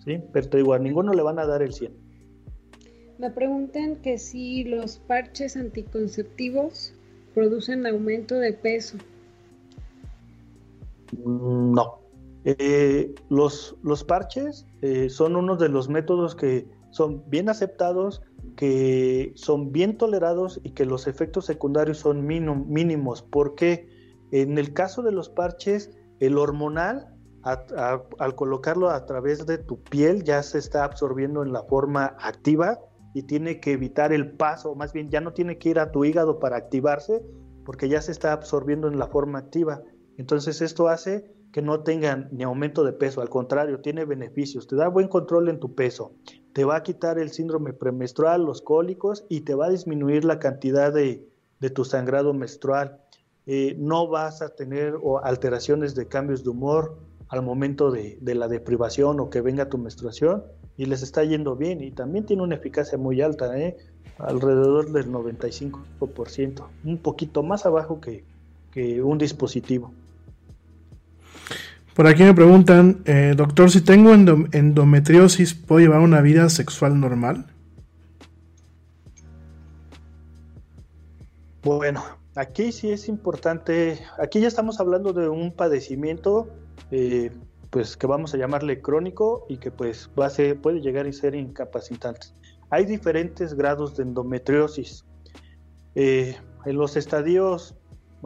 ¿sí? 0.03 0.23
Pero 0.33 0.49
te 0.49 0.57
digo, 0.57 0.73
a 0.73 0.79
ninguno 0.79 1.13
le 1.13 1.21
van 1.21 1.37
a 1.37 1.45
dar 1.45 1.61
el 1.61 1.71
100. 1.71 2.04
Me 3.17 3.29
preguntan 3.29 3.97
que 3.97 4.17
si 4.17 4.65
los 4.65 4.97
parches 4.97 5.55
anticonceptivos 5.55 6.93
producen 7.33 7.85
aumento 7.85 8.35
de 8.35 8.53
peso. 8.53 8.97
No. 11.23 11.99
Eh, 12.43 13.15
los, 13.29 13.75
los 13.83 14.03
parches 14.03 14.65
eh, 14.81 15.09
son 15.09 15.35
uno 15.35 15.55
de 15.55 15.69
los 15.69 15.89
métodos 15.89 16.35
que 16.35 16.67
son 16.91 17.23
bien 17.29 17.49
aceptados, 17.49 18.21
que 18.55 19.33
son 19.35 19.71
bien 19.71 19.97
tolerados 19.97 20.59
y 20.63 20.71
que 20.71 20.85
los 20.85 21.07
efectos 21.07 21.45
secundarios 21.45 21.97
son 21.97 22.25
mínimos, 22.25 23.21
porque 23.21 23.89
en 24.31 24.57
el 24.57 24.73
caso 24.73 25.01
de 25.01 25.11
los 25.11 25.29
parches, 25.29 25.91
el 26.19 26.37
hormonal, 26.37 27.13
al 27.43 28.35
colocarlo 28.35 28.89
a 28.89 29.05
través 29.05 29.45
de 29.45 29.57
tu 29.57 29.79
piel, 29.79 30.23
ya 30.23 30.41
se 30.41 30.57
está 30.57 30.83
absorbiendo 30.83 31.43
en 31.43 31.53
la 31.53 31.63
forma 31.63 32.15
activa 32.19 32.79
y 33.15 33.23
tiene 33.23 33.61
que 33.61 33.71
evitar 33.71 34.11
el 34.11 34.33
paso, 34.33 34.75
más 34.75 34.91
bien 34.91 35.09
ya 35.09 35.21
no 35.21 35.31
tiene 35.31 35.57
que 35.57 35.69
ir 35.69 35.79
a 35.79 35.89
tu 35.89 36.03
hígado 36.03 36.37
para 36.37 36.57
activarse, 36.57 37.23
porque 37.63 37.87
ya 37.87 38.01
se 38.01 38.11
está 38.11 38.33
absorbiendo 38.33 38.89
en 38.89 38.99
la 38.99 39.07
forma 39.07 39.39
activa. 39.39 39.81
Entonces 40.17 40.61
esto 40.61 40.89
hace 40.89 41.33
que 41.53 41.61
no 41.61 41.81
tengan 41.81 42.27
ni 42.33 42.43
aumento 42.43 42.83
de 42.83 42.91
peso, 42.91 43.21
al 43.21 43.29
contrario, 43.29 43.79
tiene 43.79 44.03
beneficios, 44.03 44.67
te 44.67 44.75
da 44.75 44.89
buen 44.89 45.07
control 45.07 45.47
en 45.47 45.61
tu 45.61 45.75
peso, 45.75 46.11
te 46.51 46.65
va 46.65 46.75
a 46.75 46.83
quitar 46.83 47.17
el 47.17 47.31
síndrome 47.31 47.71
premenstrual, 47.71 48.43
los 48.43 48.61
cólicos 48.61 49.25
y 49.29 49.41
te 49.41 49.55
va 49.55 49.67
a 49.67 49.69
disminuir 49.69 50.25
la 50.25 50.37
cantidad 50.37 50.91
de, 50.91 51.25
tu 51.73 51.85
sangrado 51.85 52.33
menstrual. 52.33 52.99
Eh, 53.45 53.77
no 53.79 54.09
vas 54.09 54.41
a 54.41 54.49
tener 54.49 54.95
alteraciones 55.23 55.95
de 55.95 56.09
cambios 56.09 56.43
de 56.43 56.49
humor 56.49 56.97
al 57.29 57.43
momento 57.43 57.91
de, 57.91 58.19
la 58.21 58.49
deprivación 58.49 59.21
o 59.21 59.29
que 59.29 59.39
venga 59.39 59.69
tu 59.69 59.77
menstruación 59.77 60.43
y 60.77 60.85
les 60.85 61.01
está 61.01 61.23
yendo 61.23 61.55
bien 61.55 61.81
y 61.81 61.91
también 61.91 62.25
tiene 62.25 62.43
una 62.43 62.55
eficacia 62.55 62.97
muy 62.97 63.21
alta, 63.21 63.57
¿eh? 63.59 63.77
alrededor 64.17 64.91
del 64.91 65.11
95%, 65.11 66.67
un 66.83 66.97
poquito 66.97 67.43
más 67.43 67.65
abajo 67.65 67.99
que, 67.99 68.23
que 68.71 69.01
un 69.01 69.17
dispositivo. 69.17 69.93
Por 71.93 72.07
aquí 72.07 72.23
me 72.23 72.33
preguntan, 72.33 73.01
eh, 73.05 73.33
doctor, 73.37 73.71
si 73.71 73.79
tengo 73.79 74.13
endometriosis, 74.13 75.53
¿puedo 75.53 75.79
llevar 75.79 76.01
una 76.01 76.21
vida 76.21 76.49
sexual 76.49 76.99
normal? 76.99 77.45
Bueno, 81.63 82.03
aquí 82.35 82.73
sí 82.73 82.91
es 82.91 83.07
importante, 83.07 83.99
aquí 84.19 84.41
ya 84.41 84.49
estamos 84.49 84.81
hablando 84.81 85.13
de 85.13 85.29
un 85.29 85.53
padecimiento, 85.53 86.49
eh, 86.91 87.31
pues 87.75 87.97
que 87.97 88.07
vamos 88.07 88.33
a 88.33 88.37
llamarle 88.37 88.81
crónico 88.81 89.45
y 89.49 89.57
que 89.57 89.69
pues 89.69 90.09
va 90.17 90.29
puede 90.61 90.79
llegar 90.79 91.07
a 91.07 91.11
ser 91.11 91.35
incapacitante. 91.35 92.27
Hay 92.69 92.85
diferentes 92.85 93.53
grados 93.53 93.97
de 93.97 94.03
endometriosis. 94.03 95.03
Eh, 95.93 96.37
en 96.65 96.77
los 96.77 96.95
estadios 96.95 97.75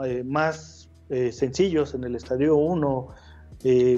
eh, 0.05 0.23
más 0.23 0.91
sencillos, 1.31 1.95
en 1.95 2.03
el 2.03 2.15
estadio 2.15 2.57
1, 2.57 3.07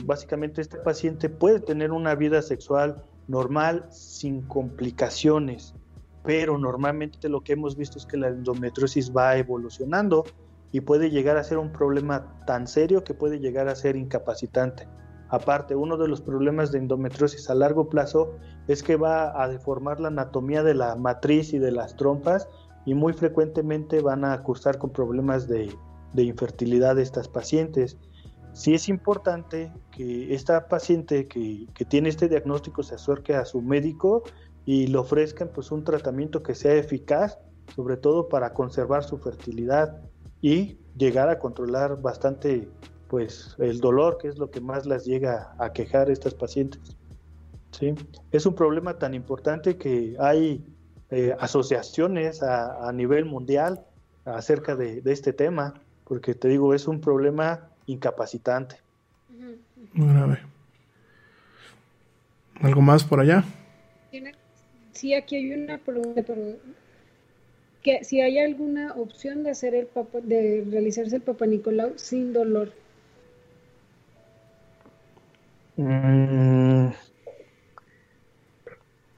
básicamente 0.06 0.62
este 0.62 0.78
paciente 0.78 1.28
puede 1.28 1.60
tener 1.60 1.92
una 1.92 2.16
vida 2.16 2.42
sexual 2.42 3.04
normal 3.28 3.88
sin 3.90 4.44
complicaciones 4.44 5.76
pero 6.24 6.58
normalmente 6.58 7.28
lo 7.28 7.42
que 7.42 7.52
hemos 7.52 7.76
visto 7.76 7.98
es 7.98 8.06
que 8.06 8.16
la 8.16 8.30
endometriosis 8.30 9.12
va 9.12 9.36
evolucionando 9.36 10.24
y 10.72 10.80
puede 10.80 11.10
llegar 11.10 11.36
a 11.36 11.44
ser 11.44 11.58
un 11.58 11.74
problema 11.74 12.40
tan 12.48 12.68
serio 12.68 13.04
que 13.04 13.14
puede 13.14 13.40
llegar 13.40 13.68
a 13.68 13.76
ser 13.76 13.98
incapacitante. 13.98 14.88
Aparte, 15.32 15.78
uno 15.78 15.96
de 15.96 16.10
los 16.10 16.20
problemas 16.20 16.74
de 16.74 16.80
endometriosis 16.80 17.50
a 17.50 17.56
largo 17.56 17.88
plazo 17.88 18.34
es 18.68 18.84
que 18.84 18.98
va 18.98 19.42
a 19.42 19.48
deformar 19.48 20.02
la 20.02 20.10
anatomía 20.10 20.62
de 20.62 20.74
la 20.74 20.96
matriz 20.98 21.54
y 21.54 21.58
de 21.58 21.72
las 21.72 21.96
trompas 21.96 22.50
y 22.86 22.96
muy 22.96 23.14
frecuentemente 23.14 24.02
van 24.02 24.26
a 24.26 24.38
cursar 24.44 24.78
con 24.78 24.90
problemas 24.90 25.48
de, 25.48 25.70
infertilidad 26.18 27.00
estas 27.00 27.30
pacientes. 27.30 27.98
Sí 28.52 28.74
es 28.74 28.90
importante 28.90 29.72
que 29.92 30.36
esta 30.36 30.68
paciente 30.68 31.30
que, 31.30 31.66
que 31.74 31.86
tiene 31.86 32.10
este 32.10 32.28
diagnóstico 32.28 32.84
se 32.84 32.96
acerque 32.96 33.34
a 33.34 33.46
su 33.46 33.62
médico 33.62 34.24
y 34.66 34.88
le 34.88 34.98
ofrezcan 34.98 35.50
pues 35.56 35.72
un 35.72 35.86
tratamiento 35.86 36.44
que 36.44 36.56
sea 36.56 36.74
eficaz, 36.74 37.40
sobre 37.74 37.96
todo 37.96 38.28
para 38.28 38.54
conservar 38.54 39.06
su 39.06 39.18
fertilidad 39.18 40.02
y 40.42 40.78
llegar 40.98 41.30
a 41.30 41.40
controlar 41.40 42.02
bastante 42.02 42.68
pues 43.12 43.58
el 43.60 43.82
dolor, 43.82 44.18
que 44.18 44.30
es 44.30 44.38
lo 44.38 44.50
que 44.50 44.62
más 44.62 44.86
las 44.86 45.04
llega 45.04 45.54
a 45.60 45.74
quejar 45.74 46.10
estas 46.10 46.34
pacientes. 46.34 46.96
¿sí? 47.72 47.94
Es 48.32 48.46
un 48.46 48.56
problema 48.56 48.98
tan 48.98 49.14
importante 49.14 49.76
que 49.76 50.16
hay 50.18 50.64
eh, 51.10 51.36
asociaciones 51.38 52.42
a, 52.42 52.90
nivel 52.94 53.26
mundial 53.26 53.84
acerca 54.24 54.78
de, 54.78 55.02
este 55.04 55.34
tema, 55.34 55.74
porque 56.06 56.34
te 56.36 56.48
digo, 56.48 56.74
es 56.74 56.88
un 56.88 57.02
problema 57.02 57.68
incapacitante. 57.86 58.78
¿Algo 62.62 62.80
más 62.80 63.04
por 63.04 63.20
allá? 63.20 63.44
sí, 64.94 65.14
aquí 65.16 65.36
hay 65.36 65.52
una 65.52 65.78
pregunta, 65.80 66.24
pero 66.26 66.56
que 67.84 68.06
si 68.06 68.22
hay 68.22 68.40
alguna 68.40 68.94
opción 68.94 69.44
de 69.44 69.50
hacer 69.50 69.76
el 69.76 69.88
papa, 69.88 70.20
de 70.22 70.66
realizarse 70.72 71.18
el 71.18 71.24
Papa 71.24 71.46
Nicolau 71.46 71.92
sin 71.98 72.32
dolor. 72.32 72.72
Mm. 75.78 76.90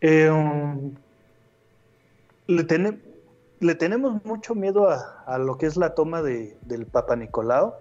Eh, 0.01 0.29
um, 0.29 0.93
le, 2.47 3.75
tenemos 3.75 4.23
mucho 4.25 4.53
miedo 4.53 4.89
a, 4.89 5.37
lo 5.37 5.57
que 5.57 5.65
es 5.65 5.77
la 5.77 5.95
toma 5.95 6.21
de, 6.21 6.57
del 6.61 6.85
Papa 6.85 7.15
Nicolau. 7.15 7.73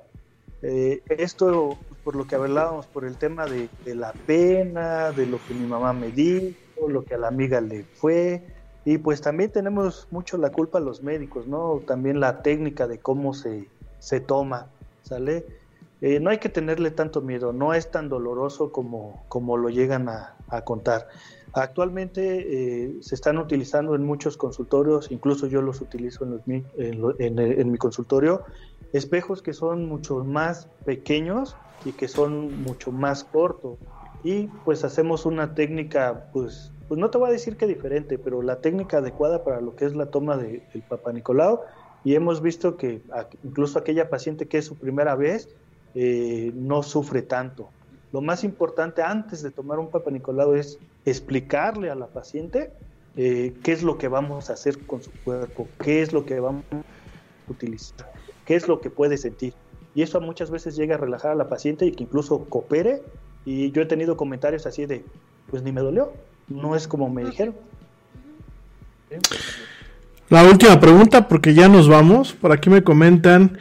Eh, 0.63 1.03
esto, 1.09 1.77
por 2.05 2.15
lo 2.15 2.27
que 2.27 2.37
hablábamos, 2.37 2.87
por 2.87 3.05
el 3.05 3.19
tema 3.19 3.47
de, 3.47 3.69
de, 3.85 3.95
la 3.97 4.13
pena, 4.13 5.11
de 5.11 5.27
lo 5.27 5.39
que 5.45 5.55
mi 5.55 5.67
mamá 5.67 5.93
me 5.93 6.13
dijo, 6.13 6.89
lo 6.89 7.05
que 7.05 7.15
a 7.15 7.19
la 7.19 7.29
amiga 7.29 7.61
le 7.61 7.85
fue. 7.85 8.43
Y 8.85 8.99
pues 8.99 9.21
también 9.21 9.51
tenemos 9.51 10.09
mucho 10.11 10.39
la 10.39 10.51
culpa 10.51 10.81
los 10.81 11.03
médicos, 11.03 11.47
¿no? 11.47 11.83
También 11.87 12.21
la 12.21 12.43
técnica 12.43 12.87
de 12.87 12.99
cómo 13.01 13.35
se, 13.35 13.69
se 13.99 14.21
toma, 14.21 14.71
¿sale? 15.03 15.62
Eh, 16.03 16.19
no 16.19 16.31
hay 16.31 16.39
que 16.39 16.49
tenerle 16.49 16.91
tanto 16.91 17.21
miedo, 17.21 17.53
no 17.53 17.75
es 17.75 17.93
tan 17.93 18.09
doloroso 18.09 18.73
como, 18.73 19.23
como 19.29 19.57
lo 19.57 19.69
llegan 19.69 20.09
a, 20.09 20.35
contar. 20.65 21.09
Actualmente 21.55 22.85
eh, 22.85 22.97
se 23.01 23.15
están 23.15 23.39
utilizando 23.39 23.95
en 23.95 24.05
muchos 24.05 24.37
consultorios, 24.37 25.11
incluso 25.11 25.47
yo 25.47 25.63
los 25.63 25.81
utilizo 25.81 26.27
en, 26.47 27.71
mi 27.71 27.79
consultorio, 27.79 28.43
espejos 28.93 29.41
que 29.41 29.55
son 29.55 29.87
mucho 29.87 30.25
más 30.25 30.67
pequeños 30.85 31.57
y 31.87 31.93
que 31.93 32.09
son 32.09 32.63
mucho 32.65 32.93
más 32.93 33.25
cortos 33.25 33.79
y 34.25 34.49
pues 34.65 34.85
hacemos 34.85 35.25
una 35.25 35.55
técnica, 35.55 36.29
pues, 36.33 36.73
pues 36.89 37.01
no 37.01 37.09
te 37.11 37.17
voy 37.17 37.31
a 37.31 37.33
decir 37.33 37.57
que 37.57 37.67
diferente, 37.67 38.19
pero 38.19 38.43
la 38.43 38.61
técnica 38.61 38.99
adecuada 38.99 39.43
para 39.43 39.61
lo 39.61 39.75
que 39.75 39.87
es 39.87 39.95
la 39.95 40.07
toma 40.07 40.37
del 40.37 40.63
Papa 40.89 41.13
Nicolau 41.13 41.61
y 42.05 42.15
hemos 42.15 42.43
visto 42.43 42.77
que 42.77 43.01
incluso 43.43 43.79
aquella 43.79 44.11
paciente 44.11 44.49
que 44.49 44.59
es 44.59 44.67
su 44.67 44.77
primera 44.77 45.15
vez 45.15 45.49
eh, 45.95 46.53
no 46.55 46.83
sufre 46.83 47.23
tanto. 47.23 47.71
Lo 48.13 48.21
más 48.21 48.45
importante 48.45 49.03
antes 49.03 49.43
de 49.43 49.51
tomar 49.51 49.79
un 49.79 49.91
Papa 49.91 50.11
Nicolau 50.11 50.55
es 50.55 50.79
explicarle 51.05 51.91
a 51.91 51.95
la 51.95 52.07
paciente 52.07 52.71
eh, 53.17 53.55
qué 53.63 53.73
es 53.73 53.83
lo 53.83 53.99
que 53.99 54.09
vamos 54.09 54.51
a 54.51 54.55
hacer 54.55 54.79
con 54.87 55.03
su 55.03 55.11
cuerpo, 55.25 55.69
qué 55.83 56.03
es 56.03 56.13
lo 56.13 56.25
que 56.25 56.41
vamos 56.41 56.65
a 56.71 57.51
utilizar, 57.51 58.13
qué 58.45 58.55
es 58.55 58.69
lo 58.69 58.81
que 58.81 58.91
puede 58.91 59.17
sentir. 59.17 59.55
Y 59.95 60.03
eso 60.03 60.21
muchas 60.21 60.51
veces 60.51 60.77
llega 60.77 60.95
a 60.95 60.99
relajar 60.99 61.33
a 61.33 61.35
la 61.35 61.49
paciente 61.49 61.87
y 61.87 61.93
que 61.93 62.05
incluso 62.05 62.45
coopere 62.47 63.03
y 63.45 63.71
yo 63.73 63.83
he 63.83 63.87
tenido 63.87 64.17
comentarios 64.17 64.67
así 64.67 64.87
de, 64.87 65.05
pues 65.51 65.63
ni 65.63 65.73
me 65.73 65.81
dolió, 65.81 66.13
no 66.49 66.77
es 66.77 66.87
como 66.87 67.11
me 67.11 67.25
dijeron. 67.25 67.55
La 70.29 70.45
última 70.45 70.81
pregunta, 70.81 71.29
porque 71.29 71.53
ya 71.53 71.69
nos 71.69 71.89
vamos. 71.89 72.33
Por 72.33 72.53
aquí 72.53 72.71
me 72.71 72.83
comentan 72.83 73.59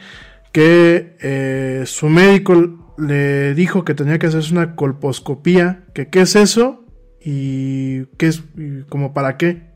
que 0.52 1.16
eh, 1.20 1.84
su 1.86 2.08
médico 2.08 2.54
le 2.98 3.54
dijo 3.54 3.84
que 3.84 3.94
tenía 3.94 4.18
que 4.18 4.26
hacerse 4.26 4.52
una 4.52 4.76
colposcopía. 4.76 5.84
Que 5.94 6.08
qué 6.08 6.20
es 6.22 6.36
eso 6.36 6.84
y 7.20 8.06
qué 8.16 8.28
es, 8.28 8.42
como 8.88 9.12
para 9.12 9.36
qué. 9.36 9.70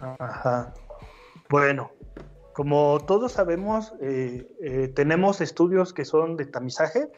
Ajá. 0.00 0.74
Bueno, 1.48 1.90
como 2.52 3.00
todos 3.06 3.32
sabemos, 3.32 3.94
eh, 4.00 4.50
eh, 4.62 4.88
tenemos 4.88 5.40
estudios 5.40 5.92
que 5.92 6.04
son 6.04 6.36
de 6.36 6.46
tamizaje. 6.46 7.10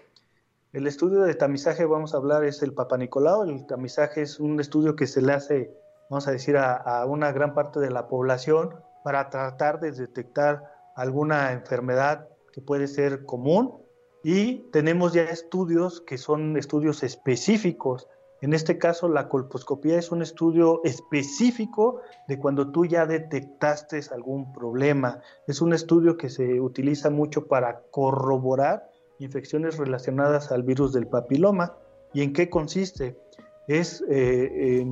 El 0.73 0.87
estudio 0.87 1.21
de 1.23 1.35
tamizaje, 1.35 1.85
vamos 1.85 2.13
a 2.13 2.19
hablar, 2.19 2.45
es 2.45 2.63
el 2.63 2.75
Papa 2.75 2.99
Nicolau. 2.99 3.45
El 3.45 3.67
tamizaje 3.67 4.23
es 4.23 4.41
un 4.41 4.61
estudio 4.61 4.97
que 4.97 5.07
se 5.07 5.23
le 5.23 5.33
hace, 5.33 5.73
vamos 6.11 6.29
a 6.29 6.33
decir, 6.33 6.57
a, 6.57 7.05
una 7.07 7.33
gran 7.33 7.55
parte 7.55 7.81
de 7.81 7.91
la 7.91 8.09
población 8.09 8.75
para 9.05 9.31
tratar 9.31 9.81
de 9.81 9.93
detectar 9.93 10.63
alguna 10.95 11.53
enfermedad 11.53 12.29
que 12.53 12.61
puede 12.61 12.87
ser 12.87 13.25
común. 13.25 13.83
Y 14.23 14.71
tenemos 14.73 15.13
ya 15.13 15.23
estudios 15.23 16.01
que 16.01 16.19
son 16.19 16.57
estudios 16.57 17.03
específicos 17.03 18.09
en 18.41 18.55
este 18.55 18.79
caso, 18.79 19.09
la 19.09 19.29
colposcopía 19.29 19.99
es 19.99 20.13
un 20.13 20.23
estudio 20.23 20.81
específico 20.85 22.01
de 22.29 22.39
cuando 22.39 22.71
tú 22.71 22.87
ya 22.87 23.05
detectaste 23.05 24.01
algún 24.13 24.53
problema. 24.53 25.21
Es 25.49 25.61
un 25.61 25.73
estudio 25.73 26.17
que 26.17 26.29
se 26.29 26.61
utiliza 26.61 27.11
mucho 27.11 27.49
para 27.49 27.83
corroborar 27.91 28.89
infecciones 29.19 29.77
relacionadas 29.77 30.53
al 30.53 30.63
virus 30.63 30.93
del 30.93 31.09
papiloma. 31.09 31.77
¿Y 32.15 32.23
en 32.23 32.33
qué 32.33 32.49
consiste? 32.49 33.19
Es 33.67 34.05
eh, 34.09 34.87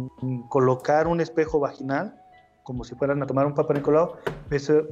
colocar 0.48 1.06
un 1.06 1.20
espejo 1.20 1.60
vaginal, 1.60 2.20
como 2.66 2.82
si 2.82 2.96
fueran 2.96 3.22
a 3.22 3.26
tomar 3.26 3.46
un 3.46 3.54
Papa 3.54 3.74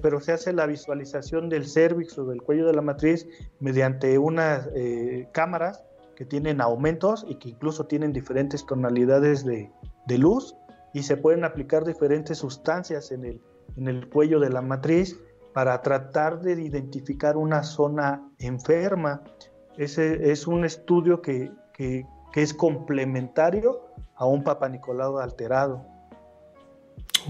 pero 0.01 0.21
se 0.21 0.33
hace 0.33 0.53
la 0.53 0.65
visualización 0.65 1.49
del 1.49 1.67
cérvix 1.67 2.17
o 2.17 2.25
del 2.25 2.41
cuello 2.41 2.69
de 2.69 2.73
la 2.73 2.83
matriz 2.83 3.27
mediante 3.59 4.17
unas 4.17 4.69
eh, 4.77 5.29
cámaras 5.33 5.83
que 6.15 6.25
tienen 6.25 6.61
aumentos 6.61 7.27
y 7.29 7.35
que 7.35 7.49
incluso 7.49 7.87
tienen 7.87 8.13
diferentes 8.13 8.65
tonalidades 8.65 9.45
de, 9.45 9.73
luz 10.19 10.55
y 10.93 11.03
se 11.03 11.17
pueden 11.17 11.43
aplicar 11.43 11.85
diferentes 11.85 12.39
sustancias 12.39 13.11
en 13.11 13.25
el, 13.25 13.41
en 13.77 13.89
el 13.89 14.09
cuello 14.09 14.39
de 14.39 14.51
la 14.51 14.63
matriz 14.63 15.21
para 15.53 15.83
tratar 15.83 16.43
de 16.43 16.53
identificar 16.63 17.37
una 17.37 17.65
zona 17.65 18.23
enferma. 18.39 19.23
Ese 19.77 20.31
es 20.31 20.47
un 20.47 20.65
estudio 20.65 21.21
que, 21.21 21.51
es 22.37 22.55
complementario 22.55 23.81
a 24.15 24.27
un 24.27 24.45
Papa 24.45 24.69
Nicolau 24.69 25.19
alterado. 25.19 25.94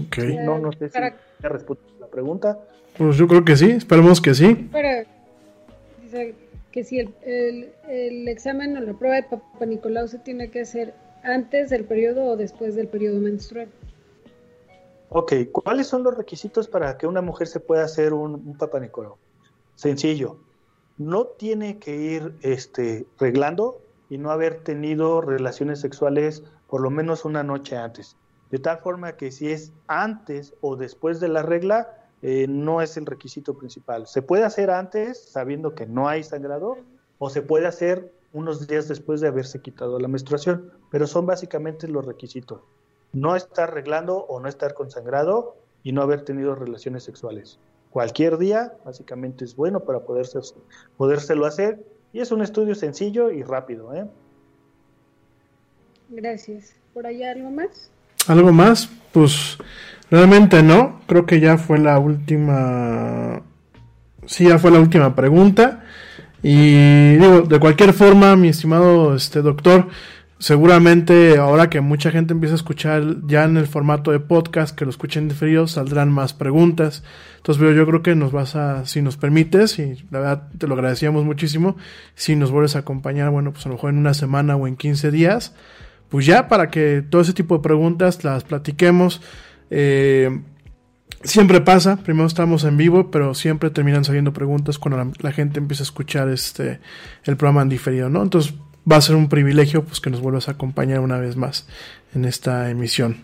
Ok. 0.01 0.17
No, 0.43 0.59
no 0.59 0.71
sé 0.73 0.89
si 0.89 0.99
me 0.99 1.49
respondido 1.49 1.99
la 1.99 2.07
pregunta. 2.07 2.59
Pues 2.97 3.17
yo 3.17 3.27
creo 3.27 3.43
que 3.43 3.55
sí, 3.55 3.71
esperemos 3.71 4.21
que 4.21 4.33
sí 4.33 4.69
que 6.75 6.83
si 6.83 6.99
el, 6.99 8.27
examen 8.27 8.75
o 8.75 8.81
la 8.81 8.93
prueba 8.93 9.15
de 9.15 9.23
Papa 9.23 9.65
Nicolau 9.65 10.09
se 10.09 10.19
tiene 10.19 10.51
que 10.51 10.61
hacer 10.61 10.93
antes 11.23 11.69
del 11.69 11.85
periodo 11.85 12.25
o 12.25 12.35
después 12.35 12.75
del 12.75 12.89
periodo 12.89 13.19
menstrual. 13.21 13.69
Ok, 15.07 15.33
¿cuáles 15.53 15.87
son 15.87 16.03
los 16.03 16.17
requisitos 16.17 16.67
para 16.67 16.97
que 16.97 17.07
una 17.07 17.21
mujer 17.21 17.47
se 17.47 17.61
pueda 17.61 17.85
hacer 17.85 18.13
un, 18.13 18.33
un 18.33 18.57
Papa 18.57 18.81
Nicolau? 18.81 19.15
Sencillo. 19.75 20.37
no 20.97 21.25
tiene 21.25 21.77
que 21.79 21.95
ir 21.95 22.33
este, 22.41 23.05
reglando 23.19 23.81
y 24.09 24.17
no 24.17 24.31
haber 24.31 24.59
tenido 24.59 25.21
relaciones 25.21 25.79
sexuales 25.79 26.43
por 26.67 26.81
lo 26.81 26.89
menos 26.89 27.23
una 27.23 27.43
noche 27.43 27.77
antes. 27.77 28.17
De 28.55 28.59
tal 28.59 28.77
forma 28.77 29.17
que 29.17 29.31
si 29.31 29.51
es 29.51 29.73
antes 29.87 30.53
o 30.61 30.77
después 30.77 31.19
de 31.19 31.27
la 31.27 31.41
regla, 31.41 31.89
eh, 32.21 32.47
no 32.47 32.81
es 32.81 32.95
el 32.95 33.05
requisito 33.05 33.57
principal. 33.57 34.07
Se 34.07 34.21
puede 34.21 34.45
hacer 34.45 34.71
antes 34.71 35.21
sabiendo 35.21 35.75
que 35.75 35.85
no 35.85 36.07
hay 36.07 36.23
sangrado 36.23 36.77
o 37.19 37.29
se 37.29 37.41
puede 37.41 37.67
hacer 37.67 38.13
unos 38.31 38.65
días 38.65 38.87
después 38.87 39.19
de 39.19 39.27
haberse 39.27 39.59
quitado 39.59 39.99
la 39.99 40.07
menstruación, 40.07 40.71
pero 40.89 41.05
son 41.05 41.25
básicamente 41.25 41.89
los 41.89 42.05
requisitos. 42.05 42.61
No 43.11 43.35
estar 43.35 43.71
arreglando 43.71 44.19
o 44.19 44.39
no 44.39 44.47
estar 44.47 44.73
consangrado 44.73 45.57
y 45.83 45.91
no 45.91 46.01
haber 46.01 46.21
tenido 46.21 46.55
relaciones 46.55 47.03
sexuales. 47.03 47.59
Cualquier 47.91 48.37
día, 48.37 48.73
básicamente 48.85 49.43
es 49.43 49.57
bueno 49.57 49.81
para 49.81 49.99
poderse, 49.99 50.39
podérselo 50.95 51.45
hacer 51.45 51.85
y 52.13 52.21
es 52.21 52.31
un 52.31 52.41
estudio 52.41 52.73
sencillo 52.73 53.31
y 53.31 53.43
rápido. 53.43 53.93
¿eh? 53.93 54.07
Gracias. 56.07 56.73
¿Por 56.93 57.05
allá 57.05 57.31
algo 57.31 57.51
más? 57.51 57.91
¿Algo 58.27 58.51
más? 58.51 58.89
Pues 59.11 59.57
realmente 60.09 60.63
no. 60.63 61.01
Creo 61.07 61.25
que 61.25 61.39
ya 61.39 61.57
fue 61.57 61.77
la 61.77 61.99
última. 61.99 63.41
Sí, 64.25 64.47
ya 64.47 64.57
fue 64.57 64.71
la 64.71 64.79
última 64.79 65.15
pregunta. 65.15 65.83
Y 66.41 67.15
digo, 67.15 67.41
de 67.41 67.59
cualquier 67.59 67.93
forma, 67.93 68.35
mi 68.35 68.49
estimado 68.49 69.15
este 69.15 69.41
doctor, 69.41 69.87
seguramente 70.37 71.37
ahora 71.37 71.69
que 71.71 71.81
mucha 71.81 72.11
gente 72.11 72.33
empieza 72.33 72.53
a 72.53 72.57
escuchar 72.57 73.03
ya 73.25 73.45
en 73.45 73.57
el 73.57 73.65
formato 73.65 74.11
de 74.11 74.19
podcast, 74.19 74.75
que 74.75 74.85
lo 74.85 74.91
escuchen 74.91 75.31
frío, 75.31 75.65
saldrán 75.67 76.11
más 76.11 76.33
preguntas. 76.33 77.03
Entonces, 77.37 77.59
pero 77.59 77.75
yo 77.75 77.85
creo 77.87 78.03
que 78.03 78.15
nos 78.15 78.31
vas 78.31 78.55
a, 78.55 78.85
si 78.85 79.01
nos 79.01 79.17
permites, 79.17 79.79
y 79.79 80.05
la 80.11 80.19
verdad 80.19 80.49
te 80.57 80.67
lo 80.67 80.75
agradecíamos 80.75 81.25
muchísimo, 81.25 81.77
si 82.13 82.35
nos 82.35 82.51
vuelves 82.51 82.75
a 82.75 82.79
acompañar, 82.79 83.29
bueno, 83.31 83.51
pues 83.51 83.65
a 83.65 83.69
lo 83.69 83.75
mejor 83.75 83.91
en 83.91 83.97
una 83.97 84.13
semana 84.13 84.55
o 84.55 84.67
en 84.67 84.75
15 84.75 85.09
días, 85.11 85.55
pues 86.15 86.27
ya 86.27 86.47
para 86.47 86.69
que 86.71 87.03
todo 87.09 87.21
ese 87.21 87.33
tipo 87.33 87.57
de 87.57 87.61
preguntas 87.61 88.23
las 88.23 88.45
platiquemos. 88.45 89.21
Eh, 89.69 90.39
siempre 91.25 91.59
pasa, 91.59 91.97
primero 91.97 92.25
estamos 92.25 92.63
en 92.63 92.77
vivo, 92.77 93.11
pero 93.11 93.33
siempre 93.33 93.69
terminan 93.69 94.05
saliendo 94.05 94.31
preguntas 94.31 94.79
cuando 94.79 95.11
la, 95.19 95.31
gente 95.33 95.59
empieza 95.59 95.83
a 95.83 95.87
escuchar 95.87 96.29
este 96.29 96.79
el 97.25 97.35
programa 97.35 97.63
en 97.63 97.67
diferido, 97.67 98.07
¿no? 98.07 98.23
Entonces 98.23 98.53
va 98.89 98.95
a 98.95 99.01
ser 99.01 99.17
un 99.17 99.27
privilegio 99.27 99.83
pues 99.83 99.99
que 99.99 100.09
nos 100.09 100.21
vuelvas 100.21 100.47
a 100.47 100.51
acompañar 100.51 101.01
una 101.01 101.17
vez 101.17 101.35
más 101.35 101.67
en 102.13 102.23
esta 102.23 102.69
emisión. 102.69 103.17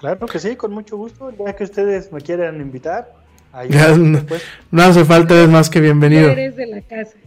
Claro 0.00 0.26
que 0.26 0.38
sí, 0.38 0.56
con 0.56 0.72
mucho 0.72 0.96
gusto, 0.96 1.30
ya 1.38 1.54
que 1.54 1.64
ustedes 1.64 2.10
me 2.10 2.22
quieran 2.22 2.58
invitar. 2.58 3.12
no, 4.70 4.82
hace 4.82 5.04
falta, 5.04 5.42
es 5.42 5.50
más 5.50 5.68
que 5.68 5.82
bienvenido. 5.82 6.30
eres 6.30 6.56
de 6.56 6.68
la 6.68 6.80
casa. 6.80 7.18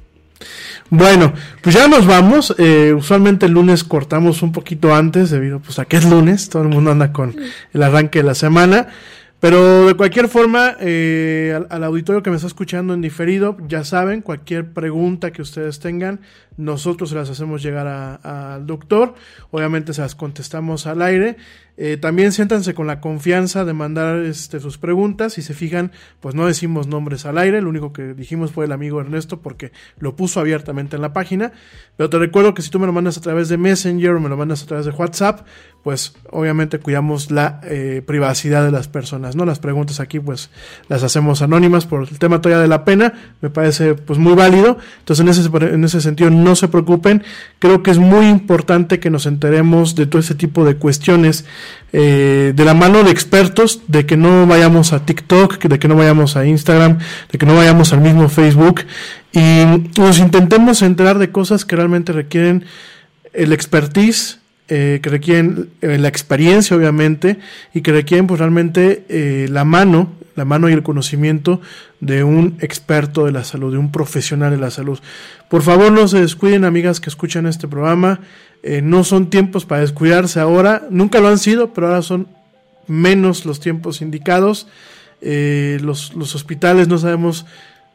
Bueno, 0.89 1.33
pues 1.61 1.75
ya 1.75 1.87
nos 1.87 2.05
vamos. 2.05 2.55
Eh, 2.57 2.93
usualmente 2.95 3.47
el 3.47 3.53
lunes 3.53 3.83
cortamos 3.83 4.41
un 4.43 4.51
poquito 4.51 4.93
antes 4.93 5.31
debido 5.31 5.59
pues 5.59 5.79
a 5.79 5.85
que 5.85 5.97
es 5.97 6.05
lunes, 6.05 6.49
todo 6.49 6.63
el 6.63 6.69
mundo 6.69 6.91
anda 6.91 7.11
con 7.11 7.35
el 7.73 7.83
arranque 7.83 8.19
de 8.19 8.25
la 8.25 8.35
semana. 8.35 8.87
Pero 9.39 9.87
de 9.87 9.93
cualquier 9.93 10.27
forma, 10.27 10.75
eh, 10.79 11.59
al, 11.69 11.83
auditorio 11.83 12.23
que 12.23 12.29
me 12.29 12.35
está 12.35 12.47
escuchando 12.47 12.93
en 12.93 13.01
diferido, 13.01 13.57
ya 13.67 13.83
saben, 13.83 14.21
cualquier 14.21 14.73
pregunta 14.73 15.31
que 15.31 15.41
ustedes 15.41 15.79
tengan, 15.79 16.21
nosotros 16.57 17.09
se 17.09 17.15
las 17.15 17.29
hacemos 17.29 17.61
llegar 17.61 17.85
al 18.23 18.65
doctor. 18.65 19.13
Obviamente 19.51 19.93
se 19.93 20.01
las 20.01 20.15
contestamos 20.15 20.87
al 20.87 21.01
aire. 21.01 21.37
Eh, 21.77 21.97
también 21.97 22.31
siéntanse 22.31 22.73
con 22.73 22.87
la 22.87 23.01
confianza 23.01 23.65
de 23.65 23.73
mandar 23.73 24.19
este, 24.19 24.59
sus 24.59 24.77
preguntas. 24.77 25.33
Si 25.33 25.41
se 25.41 25.53
fijan, 25.53 25.91
pues 26.21 26.33
no 26.33 26.47
decimos 26.47 26.87
nombres 26.87 27.25
al 27.25 27.37
aire. 27.37 27.61
Lo 27.61 27.69
único 27.69 27.91
que 27.91 28.13
dijimos 28.13 28.51
fue 28.51 28.65
el 28.65 28.71
amigo 28.71 29.01
Ernesto 29.01 29.41
porque 29.41 29.71
lo 29.99 30.15
puso 30.15 30.39
abiertamente 30.39 30.95
en 30.95 31.01
la 31.01 31.11
página. 31.13 31.51
Pero 31.97 32.09
te 32.09 32.17
recuerdo 32.17 32.53
que 32.53 32.61
si 32.61 32.69
tú 32.69 32.79
me 32.79 32.87
lo 32.87 32.93
mandas 32.93 33.17
a 33.17 33.21
través 33.21 33.49
de 33.49 33.57
Messenger 33.57 34.11
o 34.11 34.19
me 34.19 34.29
lo 34.29 34.37
mandas 34.37 34.63
a 34.63 34.65
través 34.65 34.85
de 34.85 34.91
WhatsApp, 34.91 35.45
pues 35.83 36.15
obviamente 36.31 36.79
cuidamos 36.79 37.29
la 37.29 37.59
eh, 37.63 38.01
privacidad 38.05 38.63
de 38.63 38.71
las 38.71 38.87
personas. 38.87 39.35
¿no? 39.35 39.45
Las 39.45 39.59
preguntas 39.59 39.99
aquí 39.99 40.19
pues 40.19 40.49
las 40.87 41.03
hacemos 41.03 41.41
anónimas 41.41 41.85
por 41.85 42.07
el 42.07 42.19
tema 42.19 42.41
todavía 42.41 42.61
de 42.61 42.67
la 42.69 42.85
pena. 42.85 43.13
Me 43.41 43.49
parece 43.49 43.95
pues 43.95 44.17
muy 44.17 44.33
válido. 44.33 44.77
Entonces 44.99 45.23
en 45.23 45.29
ese, 45.29 45.73
en 45.73 45.83
ese 45.83 46.01
sentido 46.01 46.29
no 46.29 46.55
se 46.55 46.69
preocupen. 46.69 47.23
Creo 47.59 47.83
que 47.83 47.91
es 47.91 47.99
muy 47.99 48.27
importante 48.27 48.99
que 48.99 49.09
nos 49.09 49.25
enteremos 49.25 49.95
de 49.95 50.07
todo 50.07 50.19
ese 50.19 50.35
tipo 50.35 50.65
de 50.65 50.77
cuestiones 50.77 51.45
eh, 51.93 52.53
de 52.55 52.65
la 52.65 52.73
mano 52.73 53.03
de 53.03 53.11
expertos, 53.11 53.81
de 53.87 54.05
que 54.05 54.17
no 54.17 54.45
vayamos 54.47 54.93
a 54.93 55.05
TikTok, 55.05 55.63
de 55.63 55.79
que 55.79 55.87
no 55.87 55.95
vayamos 55.95 56.35
a 56.35 56.45
Instagram, 56.45 56.99
de 57.31 57.37
que 57.37 57.45
no 57.45 57.55
vayamos 57.55 57.93
al 57.93 58.01
mismo 58.01 58.27
Facebook 58.29 58.81
y 59.31 59.63
nos 59.97 60.19
intentemos 60.19 60.81
enterar 60.81 61.19
de 61.19 61.31
cosas 61.31 61.65
que 61.65 61.75
realmente 61.75 62.11
requieren 62.11 62.65
el 63.33 63.53
expertise, 63.53 64.39
eh, 64.67 64.99
que 65.01 65.09
requieren 65.09 65.69
eh, 65.81 65.97
la 65.97 66.07
experiencia 66.07 66.75
obviamente 66.75 67.37
y 67.73 67.81
que 67.81 67.91
requieren 67.91 68.27
pues 68.27 68.39
realmente 68.39 69.47
la 69.49 69.63
mano, 69.63 70.11
la 70.35 70.43
mano 70.43 70.69
y 70.69 70.73
el 70.73 70.83
conocimiento 70.83 71.61
de 72.01 72.23
un 72.23 72.57
experto 72.59 73.25
de 73.25 73.31
la 73.31 73.43
salud, 73.43 73.71
de 73.71 73.77
un 73.77 73.91
profesional 73.91 74.51
de 74.51 74.57
la 74.57 74.69
salud. 74.69 74.99
Por 75.49 75.61
favor 75.61 75.91
no 75.91 76.07
se 76.07 76.19
descuiden 76.19 76.65
amigas 76.65 76.99
que 76.99 77.09
escuchan 77.09 77.45
este 77.45 77.67
programa, 77.67 78.19
eh, 78.67 78.81
no 78.81 79.03
son 79.03 79.29
tiempos 79.29 79.63
para 79.63 79.81
descuidarse 79.81 80.39
ahora, 80.39 80.87
nunca 80.89 81.19
lo 81.19 81.27
han 81.27 81.37
sido, 81.37 81.71
pero 81.71 81.85
ahora 81.85 82.01
son 82.01 82.27
menos 82.87 83.45
los 83.45 83.59
tiempos 83.59 84.01
indicados. 84.01 84.65
Eh, 85.21 85.77
los, 85.83 86.15
los, 86.15 86.33
hospitales 86.33 86.87
no 86.87 86.97
sabemos, 86.97 87.45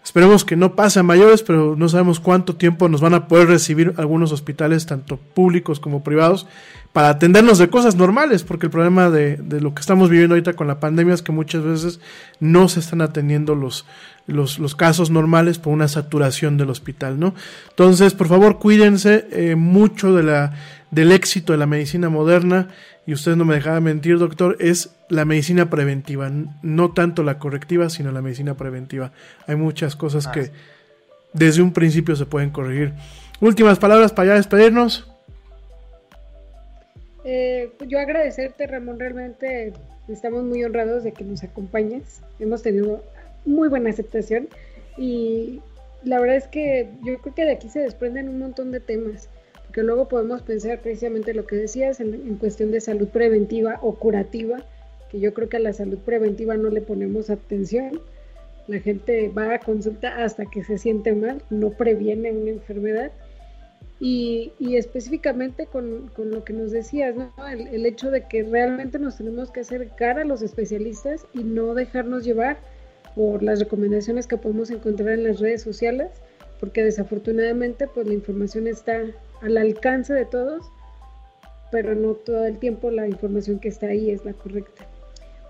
esperemos 0.05 0.45
que 0.45 0.57
no 0.57 0.75
pase 0.75 1.01
a 1.01 1.03
mayores, 1.03 1.43
pero 1.43 1.77
no 1.77 1.89
sabemos 1.89 2.21
cuánto 2.21 2.57
tiempo 2.57 2.89
nos 2.89 3.01
van 3.01 3.15
a 3.15 3.29
poder 3.29 3.49
recibir 3.49 3.95
algunos 3.97 4.33
hospitales, 4.33 4.87
tanto 4.87 5.17
públicos 5.19 5.81
como 5.81 6.03
privados, 6.03 6.47
para 6.93 7.11
atendernos 7.11 7.59
de 7.59 7.71
cosas 7.71 7.95
normales, 7.95 8.43
porque 8.43 8.67
el 8.67 8.73
problema 8.73 9.11
de, 9.11 9.39
lo 9.61 9.75
que 9.75 9.81
estamos 9.81 10.11
viviendo 10.11 10.35
ahorita 10.35 10.55
con 10.55 10.67
la 10.67 10.81
pandemia 10.81 11.15
es 11.15 11.23
que 11.23 11.31
muchas 11.31 11.63
veces 11.63 12.01
no 12.41 12.69
se 12.69 12.81
están 12.81 13.01
atendiendo 13.01 13.55
los, 13.55 13.87
los, 14.27 14.59
los, 14.59 14.75
casos 14.75 15.11
normales 15.11 15.59
por 15.59 15.73
una 15.73 15.87
saturación 15.87 16.57
del 16.57 16.71
hospital, 16.71 17.21
¿no? 17.21 17.35
Entonces, 17.69 18.15
por 18.15 18.27
favor, 18.27 18.59
cuídense 18.59 19.29
eh, 19.31 19.55
mucho 19.55 20.15
de 20.15 20.25
la, 20.25 20.55
del 20.91 21.13
éxito 21.13 21.53
de 21.53 21.59
la 21.59 21.67
medicina 21.67 22.09
moderna, 22.09 22.69
y 23.07 23.13
usted 23.13 23.37
no 23.37 23.45
me 23.45 23.55
dejará 23.55 23.81
mentir, 23.81 24.19
doctor, 24.19 24.57
es 24.61 24.91
la 25.09 25.25
medicina 25.25 25.71
preventiva, 25.71 26.31
no 26.63 26.93
tanto 26.93 27.23
la 27.23 27.39
correctiva, 27.39 27.91
sino 27.91 28.13
la 28.13 28.23
medicina 28.23 28.57
preventiva. 28.57 29.13
Hay 29.47 29.57
muchas 29.57 29.97
cosas 29.97 30.29
que 30.29 30.51
desde 31.33 31.63
un 31.63 31.73
principio 31.73 32.15
se 32.17 32.27
pueden 32.27 32.51
corregir. 32.51 32.93
Últimas 33.41 33.79
palabras 33.79 34.13
para 34.13 34.29
ya 34.29 34.35
despedirnos. 34.35 35.11
Eh, 37.25 37.73
yo 37.87 37.99
agradecerte, 37.99 38.67
Ramón, 38.67 38.99
realmente 38.99 39.73
estamos 40.09 40.45
muy 40.45 40.65
honrados 40.65 41.05
de 41.05 41.13
que 41.13 41.25
nos 41.25 41.43
acompañes. 41.43 42.21
Hemos 42.39 42.63
tenido 42.63 43.03
muy 43.45 43.69
buena 43.69 43.91
aceptación 43.91 44.49
y 44.97 45.61
la 46.05 46.21
verdad 46.21 46.37
es 46.37 46.49
que 46.49 46.91
yo 47.03 47.19
creo 47.19 47.35
que 47.35 47.45
de 47.45 47.53
aquí 47.53 47.69
se 47.69 47.81
desprenden 47.81 48.29
un 48.29 48.39
montón 48.39 48.71
de 48.73 48.81
temas, 48.81 49.29
porque 49.71 49.85
luego 49.85 50.09
podemos 50.09 50.43
pensar 50.43 50.81
precisamente 50.81 51.33
lo 51.33 51.47
que 51.47 51.55
decías 51.55 52.01
en, 52.01 52.35
cuestión 52.39 52.73
de 52.73 52.81
salud 52.81 53.07
preventiva 53.07 53.79
o 53.83 53.95
curativa, 53.95 54.67
que 55.09 55.21
yo 55.21 55.33
creo 55.33 55.49
que 55.49 55.59
a 55.59 55.61
la 55.61 55.73
salud 55.73 55.99
preventiva 55.99 56.57
no 56.57 56.71
le 56.71 56.81
ponemos 56.81 57.31
atención. 57.31 58.01
La 58.67 58.81
gente 58.81 59.29
va 59.29 59.55
a 59.55 59.61
consulta 59.61 60.25
hasta 60.25 60.45
que 60.47 60.65
se 60.65 60.77
siente 60.77 61.15
mal, 61.15 61.41
no 61.51 61.71
previene 61.71 62.33
una 62.33 62.51
enfermedad. 62.51 63.13
Y, 64.01 64.53
específicamente 64.59 65.67
con, 65.67 66.09
con, 66.17 66.33
lo 66.33 66.43
que 66.43 66.53
nos 66.53 66.73
decías, 66.73 67.15
¿no? 67.15 67.33
el, 67.47 67.69
el, 67.69 67.87
hecho 67.87 68.11
de 68.11 68.27
que 68.27 68.43
realmente 68.43 68.99
nos 68.99 69.19
tenemos 69.19 69.53
que 69.53 69.61
acercar 69.61 70.19
a 70.19 70.25
los 70.25 70.43
especialistas 70.43 71.29
y 71.33 71.45
no 71.45 71.75
dejarnos 71.75 72.25
llevar 72.25 72.57
por 73.15 73.41
las 73.45 73.61
recomendaciones 73.61 74.27
que 74.27 74.37
podemos 74.37 74.73
encontrar 74.73 75.11
en 75.11 75.23
las 75.23 75.39
redes 75.39 75.63
sociales, 75.63 76.09
porque 76.59 76.83
desafortunadamente 76.83 77.87
pues 77.87 78.09
la 78.09 78.15
información 78.15 78.67
está 78.67 79.05
al 79.41 79.57
alcance 79.57 80.13
de 80.13 80.25
todos, 80.25 80.71
pero 81.71 81.95
no 81.95 82.15
todo 82.15 82.47
el 82.47 82.59
tiempo 82.59 82.91
la 82.91 83.07
información 83.09 83.59
que 83.59 83.69
está 83.69 83.87
ahí 83.87 84.11
es 84.11 84.25
la 84.25 84.33
correcta. 84.33 84.87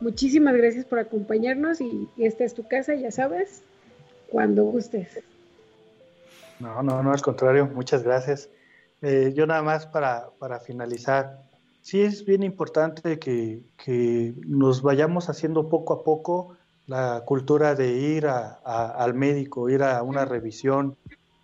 Muchísimas 0.01 0.57
gracias 0.57 0.85
por 0.85 0.99
acompañarnos 0.99 1.81
y, 1.81 2.09
esta 2.19 2.45
es 2.45 2.55
tu 2.55 2.67
casa, 2.67 2.95
ya 2.95 3.11
sabes, 3.11 3.63
cuando 4.31 4.65
gustes. 4.65 5.21
No, 6.59 6.83
no, 6.83 7.03
no, 7.03 7.13
al 7.13 7.23
contrario, 7.23 7.67
muchas 7.75 8.03
gracias. 8.03 8.49
Eh, 9.03 9.33
yo 9.35 9.47
nada 9.47 9.63
más 9.63 9.87
para, 9.87 10.31
para 10.39 10.61
finalizar, 10.61 11.43
sí 11.83 12.03
es 12.03 12.25
bien 12.25 12.43
importante 12.43 13.19
que, 13.19 13.63
que 13.83 14.35
nos 14.47 14.83
vayamos 14.83 15.29
haciendo 15.29 15.69
poco 15.69 15.95
a 15.95 16.05
poco 16.05 16.57
la 16.91 17.23
cultura 17.25 17.77
de 17.77 17.93
ir 17.93 18.27
a, 18.27 18.51
al 18.65 19.15
médico, 19.15 19.71
ir 19.71 19.85
a 19.85 20.03
una 20.03 20.25
revisión, 20.25 20.97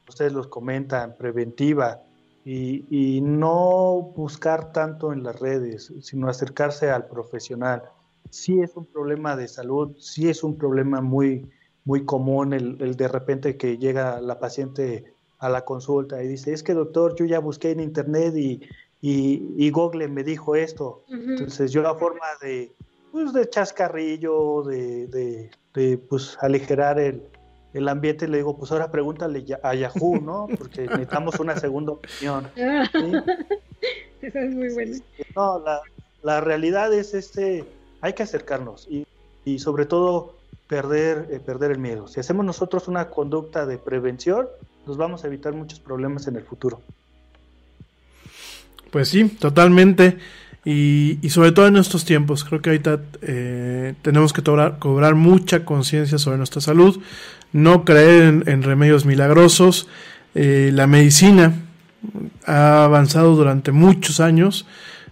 ustedes 0.08 0.32
los 0.32 0.48
comentan, 0.48 1.14
preventiva, 1.14 2.02
y, 2.48 3.20
no 3.22 4.12
buscar 4.16 4.72
tanto 4.72 5.12
en 5.12 5.24
las 5.24 5.40
redes, 5.40 5.92
sino 6.00 6.28
acercarse 6.28 6.90
al 6.90 7.08
profesional. 7.08 7.82
Sí 8.30 8.60
es 8.60 8.76
un 8.76 8.86
problema 8.86 9.36
de 9.36 9.48
salud, 9.48 9.96
sí 9.98 10.28
es 10.28 10.44
un 10.44 10.56
problema 10.56 11.00
muy, 11.00 11.50
muy 11.84 12.04
común 12.04 12.52
el, 12.52 12.76
el, 12.80 12.96
de 12.96 13.08
repente 13.08 13.56
que 13.56 13.78
llega 13.78 14.20
la 14.20 14.38
paciente 14.38 15.12
a 15.38 15.48
la 15.48 15.64
consulta 15.64 16.22
y 16.22 16.28
dice, 16.28 16.52
es 16.52 16.62
que 16.62 16.74
doctor, 16.74 17.16
yo 17.16 17.24
ya 17.24 17.40
busqué 17.40 17.72
en 17.72 17.80
internet 17.80 18.34
y, 18.36 18.60
y, 19.00 19.54
y 19.56 19.70
Google 19.70 20.08
me 20.08 20.22
dijo 20.22 20.54
esto. 20.54 21.02
Uh 21.08 21.14
-huh. 21.14 21.30
Entonces 21.30 21.72
yo 21.72 21.82
la 21.82 21.94
forma 21.96 22.26
de, 22.40 22.72
pues, 23.10 23.32
de 23.32 23.50
chascarrillo, 23.50 24.62
de, 24.62 25.08
de, 25.08 25.50
de 25.74 25.98
pues 25.98 26.38
aligerar 26.40 27.00
el, 27.00 27.22
el 27.76 27.88
ambiente, 27.88 28.28
le 28.28 28.38
digo, 28.38 28.56
pues 28.56 28.72
ahora 28.72 28.90
pregúntale 28.90 29.44
a 29.62 29.74
Yahoo, 29.74 30.20
¿no? 30.20 30.48
Porque 30.58 30.82
necesitamos 30.86 31.38
una 31.40 31.56
segunda 31.58 31.92
opinión. 31.92 32.48
¿sí? 32.56 33.12
Eso 34.22 34.38
es 34.38 34.54
muy 34.54 34.72
bueno. 34.72 34.96
No, 35.34 35.58
la, 35.60 35.80
la 36.22 36.40
realidad 36.40 36.92
es 36.92 37.14
este, 37.14 37.64
hay 38.00 38.12
que 38.14 38.22
acercarnos 38.22 38.86
y, 38.90 39.06
y 39.44 39.58
sobre 39.58 39.86
todo 39.86 40.34
perder, 40.66 41.28
eh, 41.30 41.40
perder 41.40 41.70
el 41.72 41.78
miedo. 41.78 42.08
Si 42.08 42.20
hacemos 42.20 42.44
nosotros 42.44 42.88
una 42.88 43.08
conducta 43.08 43.66
de 43.66 43.78
prevención, 43.78 44.48
nos 44.86 44.96
vamos 44.96 45.24
a 45.24 45.26
evitar 45.26 45.52
muchos 45.52 45.80
problemas 45.80 46.26
en 46.26 46.36
el 46.36 46.42
futuro. 46.42 46.80
Pues 48.90 49.08
sí, 49.08 49.28
totalmente. 49.28 50.18
Y, 50.64 51.20
y 51.22 51.30
sobre 51.30 51.52
todo 51.52 51.68
en 51.68 51.76
estos 51.76 52.04
tiempos, 52.04 52.42
creo 52.42 52.60
que 52.60 52.70
ahorita 52.70 53.00
eh, 53.22 53.94
tenemos 54.02 54.32
que 54.32 54.42
cobrar, 54.42 54.80
cobrar 54.80 55.14
mucha 55.14 55.64
conciencia 55.64 56.18
sobre 56.18 56.38
nuestra 56.38 56.60
salud, 56.60 57.00
no 57.56 57.84
creer 57.84 58.44
en, 58.46 58.62
remedios 58.62 59.06
milagrosos. 59.06 59.88
Eh, 60.34 60.70
la 60.72 60.86
medicina 60.86 61.54
ha 62.44 62.84
avanzado 62.84 63.34
durante 63.34 63.72
muchos 63.72 64.20
años 64.20 64.66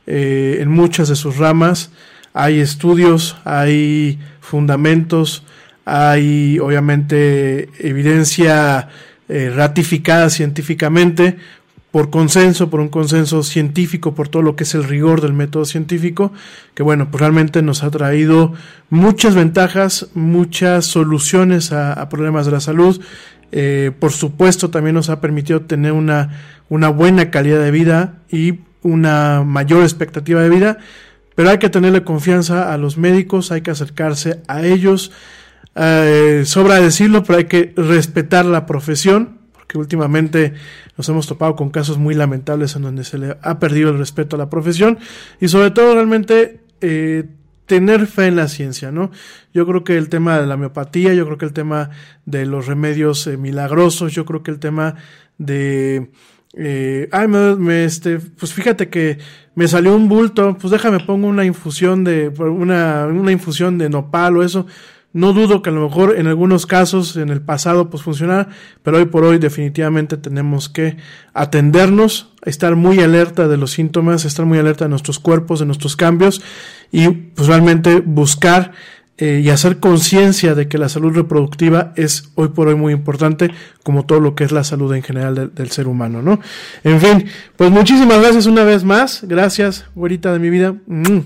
eh, 0.06 0.58
en 0.60 0.68
muchas 0.68 1.08
de 1.08 1.16
sus 1.16 1.38
ramas. 1.38 1.90
Hay 2.34 2.60
estudios, 2.60 3.36
hay 3.44 4.18
fundamentos, 4.40 5.44
hay 5.86 6.58
obviamente 6.58 7.70
evidencia 7.78 8.88
eh, 9.28 9.50
ratificada 9.54 10.28
científicamente 10.28 11.38
por 11.94 12.10
consenso, 12.10 12.70
por 12.70 12.80
un 12.80 12.88
consenso 12.88 13.44
científico, 13.44 14.16
por 14.16 14.28
todo 14.28 14.42
lo 14.42 14.56
que 14.56 14.64
es 14.64 14.74
el 14.74 14.82
rigor 14.82 15.20
del 15.20 15.32
método 15.32 15.64
científico, 15.64 16.32
que 16.74 16.82
bueno, 16.82 17.08
pues 17.08 17.20
realmente 17.20 17.62
nos 17.62 17.84
ha 17.84 17.90
traído 17.92 18.52
muchas 18.90 19.36
ventajas, 19.36 20.08
muchas 20.12 20.86
soluciones 20.86 21.70
a, 21.70 22.08
problemas 22.08 22.46
de 22.46 22.50
la 22.50 22.58
salud. 22.58 23.00
Eh, 23.52 23.92
por 23.96 24.10
supuesto, 24.10 24.70
también 24.70 24.96
nos 24.96 25.08
ha 25.08 25.20
permitido 25.20 25.60
tener 25.60 25.92
una, 25.92 26.30
una 26.68 26.88
buena 26.88 27.30
calidad 27.30 27.62
de 27.62 27.70
vida 27.70 28.14
y 28.28 28.58
una 28.82 29.44
mayor 29.44 29.84
expectativa 29.84 30.42
de 30.42 30.50
vida, 30.50 30.78
pero 31.36 31.50
hay 31.50 31.58
que 31.58 31.70
tenerle 31.70 32.02
confianza 32.02 32.74
a 32.74 32.76
los 32.76 32.98
médicos, 32.98 33.52
hay 33.52 33.60
que 33.60 33.70
acercarse 33.70 34.42
a 34.48 34.62
ellos. 34.62 35.12
Eh, 35.76 36.42
sobra 36.44 36.80
decirlo, 36.80 37.22
pero 37.22 37.38
hay 37.38 37.44
que 37.44 37.72
respetar 37.76 38.46
la 38.46 38.66
profesión, 38.66 39.43
porque 39.64 39.78
últimamente 39.78 40.52
nos 40.96 41.08
hemos 41.08 41.26
topado 41.26 41.56
con 41.56 41.70
casos 41.70 41.96
muy 41.96 42.14
lamentables 42.14 42.76
en 42.76 42.82
donde 42.82 43.02
se 43.02 43.16
le 43.16 43.38
ha 43.40 43.58
perdido 43.58 43.90
el 43.90 43.98
respeto 43.98 44.36
a 44.36 44.38
la 44.38 44.50
profesión 44.50 44.98
y 45.40 45.48
sobre 45.48 45.70
todo 45.70 45.94
realmente 45.94 46.60
eh, 46.82 47.24
tener 47.64 48.06
fe 48.06 48.26
en 48.26 48.36
la 48.36 48.48
ciencia, 48.48 48.92
¿no? 48.92 49.10
Yo 49.54 49.66
creo 49.66 49.82
que 49.82 49.96
el 49.96 50.10
tema 50.10 50.38
de 50.38 50.46
la 50.46 50.56
homeopatía, 50.56 51.14
yo 51.14 51.24
creo 51.24 51.38
que 51.38 51.46
el 51.46 51.54
tema 51.54 51.90
de 52.26 52.44
los 52.44 52.66
remedios 52.66 53.26
eh, 53.26 53.38
milagrosos, 53.38 54.12
yo 54.12 54.26
creo 54.26 54.42
que 54.42 54.50
el 54.50 54.58
tema 54.58 54.96
de 55.38 56.10
eh, 56.56 57.08
ay, 57.10 57.26
me, 57.26 57.56
me, 57.56 57.84
este, 57.84 58.18
pues 58.20 58.52
fíjate 58.52 58.88
que 58.88 59.18
me 59.54 59.66
salió 59.66 59.96
un 59.96 60.08
bulto, 60.08 60.56
pues 60.60 60.70
déjame 60.70 61.00
pongo 61.00 61.26
una 61.26 61.44
infusión 61.44 62.04
de, 62.04 62.28
una, 62.28 63.06
una 63.06 63.32
infusión 63.32 63.78
de 63.78 63.88
nopal 63.88 64.36
o 64.36 64.42
eso. 64.42 64.66
No 65.14 65.32
dudo 65.32 65.62
que 65.62 65.70
a 65.70 65.72
lo 65.72 65.88
mejor 65.88 66.16
en 66.18 66.26
algunos 66.26 66.66
casos 66.66 67.16
en 67.16 67.28
el 67.28 67.40
pasado 67.40 67.88
pues 67.88 68.02
funcionara, 68.02 68.48
pero 68.82 68.96
hoy 68.96 69.04
por 69.04 69.22
hoy 69.22 69.38
definitivamente 69.38 70.16
tenemos 70.16 70.68
que 70.68 70.96
atendernos, 71.32 72.32
estar 72.44 72.74
muy 72.74 72.98
alerta 72.98 73.46
de 73.46 73.56
los 73.56 73.70
síntomas, 73.70 74.24
estar 74.24 74.44
muy 74.44 74.58
alerta 74.58 74.86
de 74.86 74.88
nuestros 74.88 75.20
cuerpos, 75.20 75.60
de 75.60 75.66
nuestros 75.66 75.94
cambios 75.94 76.42
y 76.90 77.08
pues 77.08 77.46
realmente 77.46 78.00
buscar 78.00 78.72
eh, 79.16 79.40
y 79.44 79.50
hacer 79.50 79.78
conciencia 79.78 80.56
de 80.56 80.66
que 80.66 80.78
la 80.78 80.88
salud 80.88 81.14
reproductiva 81.14 81.92
es 81.94 82.32
hoy 82.34 82.48
por 82.48 82.66
hoy 82.66 82.74
muy 82.74 82.92
importante, 82.92 83.52
como 83.84 84.06
todo 84.06 84.18
lo 84.18 84.34
que 84.34 84.42
es 84.42 84.50
la 84.50 84.64
salud 84.64 84.92
en 84.92 85.04
general 85.04 85.36
de, 85.36 85.46
del 85.46 85.70
ser 85.70 85.86
humano, 85.86 86.22
¿no? 86.22 86.40
En 86.82 87.00
fin, 87.00 87.26
pues 87.54 87.70
muchísimas 87.70 88.20
gracias 88.20 88.46
una 88.46 88.64
vez 88.64 88.82
más, 88.82 89.20
gracias, 89.22 89.86
güerita 89.94 90.32
de 90.32 90.40
mi 90.40 90.50
vida, 90.50 90.74
mm. 90.88 91.18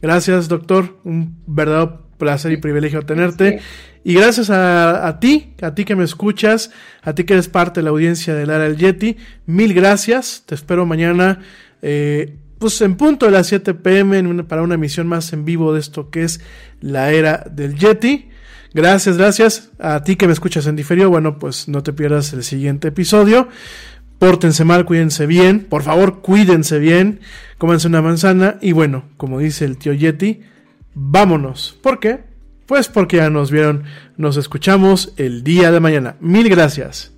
gracias, 0.00 0.48
doctor, 0.48 0.96
un 1.04 1.36
verdadero 1.46 2.07
placer 2.18 2.52
y 2.52 2.58
privilegio 2.58 3.02
tenerte. 3.02 3.60
Y 4.04 4.14
gracias 4.14 4.50
a, 4.50 5.06
a, 5.06 5.20
ti, 5.20 5.54
a 5.62 5.74
ti 5.74 5.84
que 5.84 5.96
me 5.96 6.04
escuchas, 6.04 6.70
a 7.02 7.14
ti 7.14 7.24
que 7.24 7.34
eres 7.34 7.48
parte 7.48 7.80
de 7.80 7.84
la 7.84 7.90
audiencia 7.90 8.34
del 8.34 8.50
Ara 8.50 8.64
del 8.64 8.76
Yeti, 8.76 9.16
mil 9.46 9.72
gracias. 9.74 10.42
Te 10.46 10.54
espero 10.54 10.84
mañana, 10.86 11.40
eh, 11.82 12.36
pues 12.58 12.80
en 12.80 12.96
punto 12.96 13.26
de 13.26 13.32
las 13.32 13.46
7 13.46 13.74
pm, 13.74 14.18
en 14.18 14.26
una, 14.26 14.46
para 14.46 14.62
una 14.62 14.74
emisión 14.74 15.06
más 15.06 15.32
en 15.32 15.44
vivo 15.44 15.72
de 15.72 15.80
esto 15.80 16.10
que 16.10 16.24
es 16.24 16.40
la 16.80 17.12
Era 17.12 17.44
del 17.50 17.76
Yeti. 17.76 18.28
Gracias, 18.74 19.16
gracias. 19.16 19.70
A 19.78 20.02
ti 20.02 20.16
que 20.16 20.26
me 20.26 20.32
escuchas 20.32 20.66
en 20.66 20.76
diferido, 20.76 21.08
bueno, 21.08 21.38
pues 21.38 21.68
no 21.68 21.82
te 21.82 21.92
pierdas 21.92 22.32
el 22.32 22.44
siguiente 22.44 22.88
episodio. 22.88 23.48
Pórtense 24.18 24.64
mal, 24.64 24.84
cuídense 24.84 25.26
bien. 25.26 25.60
Por 25.60 25.82
favor, 25.82 26.20
cuídense 26.20 26.78
bien. 26.78 27.20
Cómanse 27.56 27.86
una 27.86 28.02
manzana. 28.02 28.58
Y 28.60 28.72
bueno, 28.72 29.04
como 29.16 29.38
dice 29.38 29.64
el 29.64 29.78
tío 29.78 29.92
Yeti, 29.92 30.42
vámonos. 30.98 31.78
¿Por 31.82 32.00
qué? 32.00 32.24
Pues 32.66 32.88
porque 32.88 33.18
ya 33.18 33.30
nos 33.30 33.50
vieron, 33.50 33.84
nos 34.16 34.36
escuchamos 34.36 35.14
el 35.16 35.42
día 35.42 35.70
de 35.70 35.80
mañana. 35.80 36.16
Mil 36.20 36.48
gracias. 36.48 37.17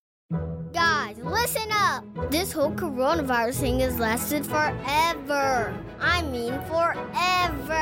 Guys, 0.71 1.17
listen 1.17 1.69
up! 1.71 2.05
This 2.31 2.53
whole 2.53 2.71
coronavirus 2.71 3.55
thing 3.55 3.79
has 3.81 3.99
lasted 3.99 4.45
forever. 4.45 5.77
I 5.99 6.21
mean, 6.21 6.53
forever. 6.69 7.73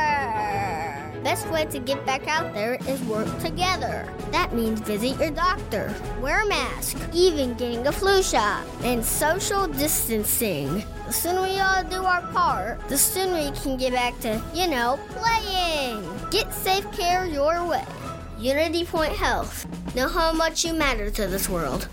Best 1.24 1.48
way 1.50 1.66
to 1.66 1.80
get 1.80 2.04
back 2.08 2.28
out 2.28 2.52
there 2.54 2.80
is 2.88 3.00
work 3.04 3.28
together. 3.40 4.12
That 4.32 4.56
means 4.56 4.80
visit 4.80 5.20
your 5.20 5.30
doctor, 5.30 5.94
wear 6.22 6.42
a 6.42 6.48
mask, 6.48 6.98
even 7.14 7.54
getting 7.54 7.86
a 7.86 7.92
flu 7.92 8.24
shot, 8.24 8.66
and 8.84 9.06
social 9.06 9.68
distancing. 9.68 10.84
The 11.06 11.14
sooner 11.14 11.44
we 11.44 11.60
all 11.60 11.84
do 11.84 12.04
our 12.04 12.22
part, 12.32 12.80
the 12.88 12.98
sooner 12.98 13.36
we 13.36 13.52
can 13.60 13.78
get 13.78 13.94
back 13.94 14.20
to, 14.22 14.42
you 14.56 14.68
know, 14.68 15.00
playing. 15.10 16.04
Get 16.32 16.52
safe 16.54 16.92
care 16.92 17.28
your 17.28 17.64
way. 17.68 17.86
Unity 18.40 18.86
Point 18.86 19.14
Health. 19.14 19.68
Know 19.94 20.08
how 20.08 20.32
much 20.32 20.66
you 20.66 20.74
matter 20.74 21.12
to 21.12 21.28
this 21.28 21.48
world. 21.48 21.88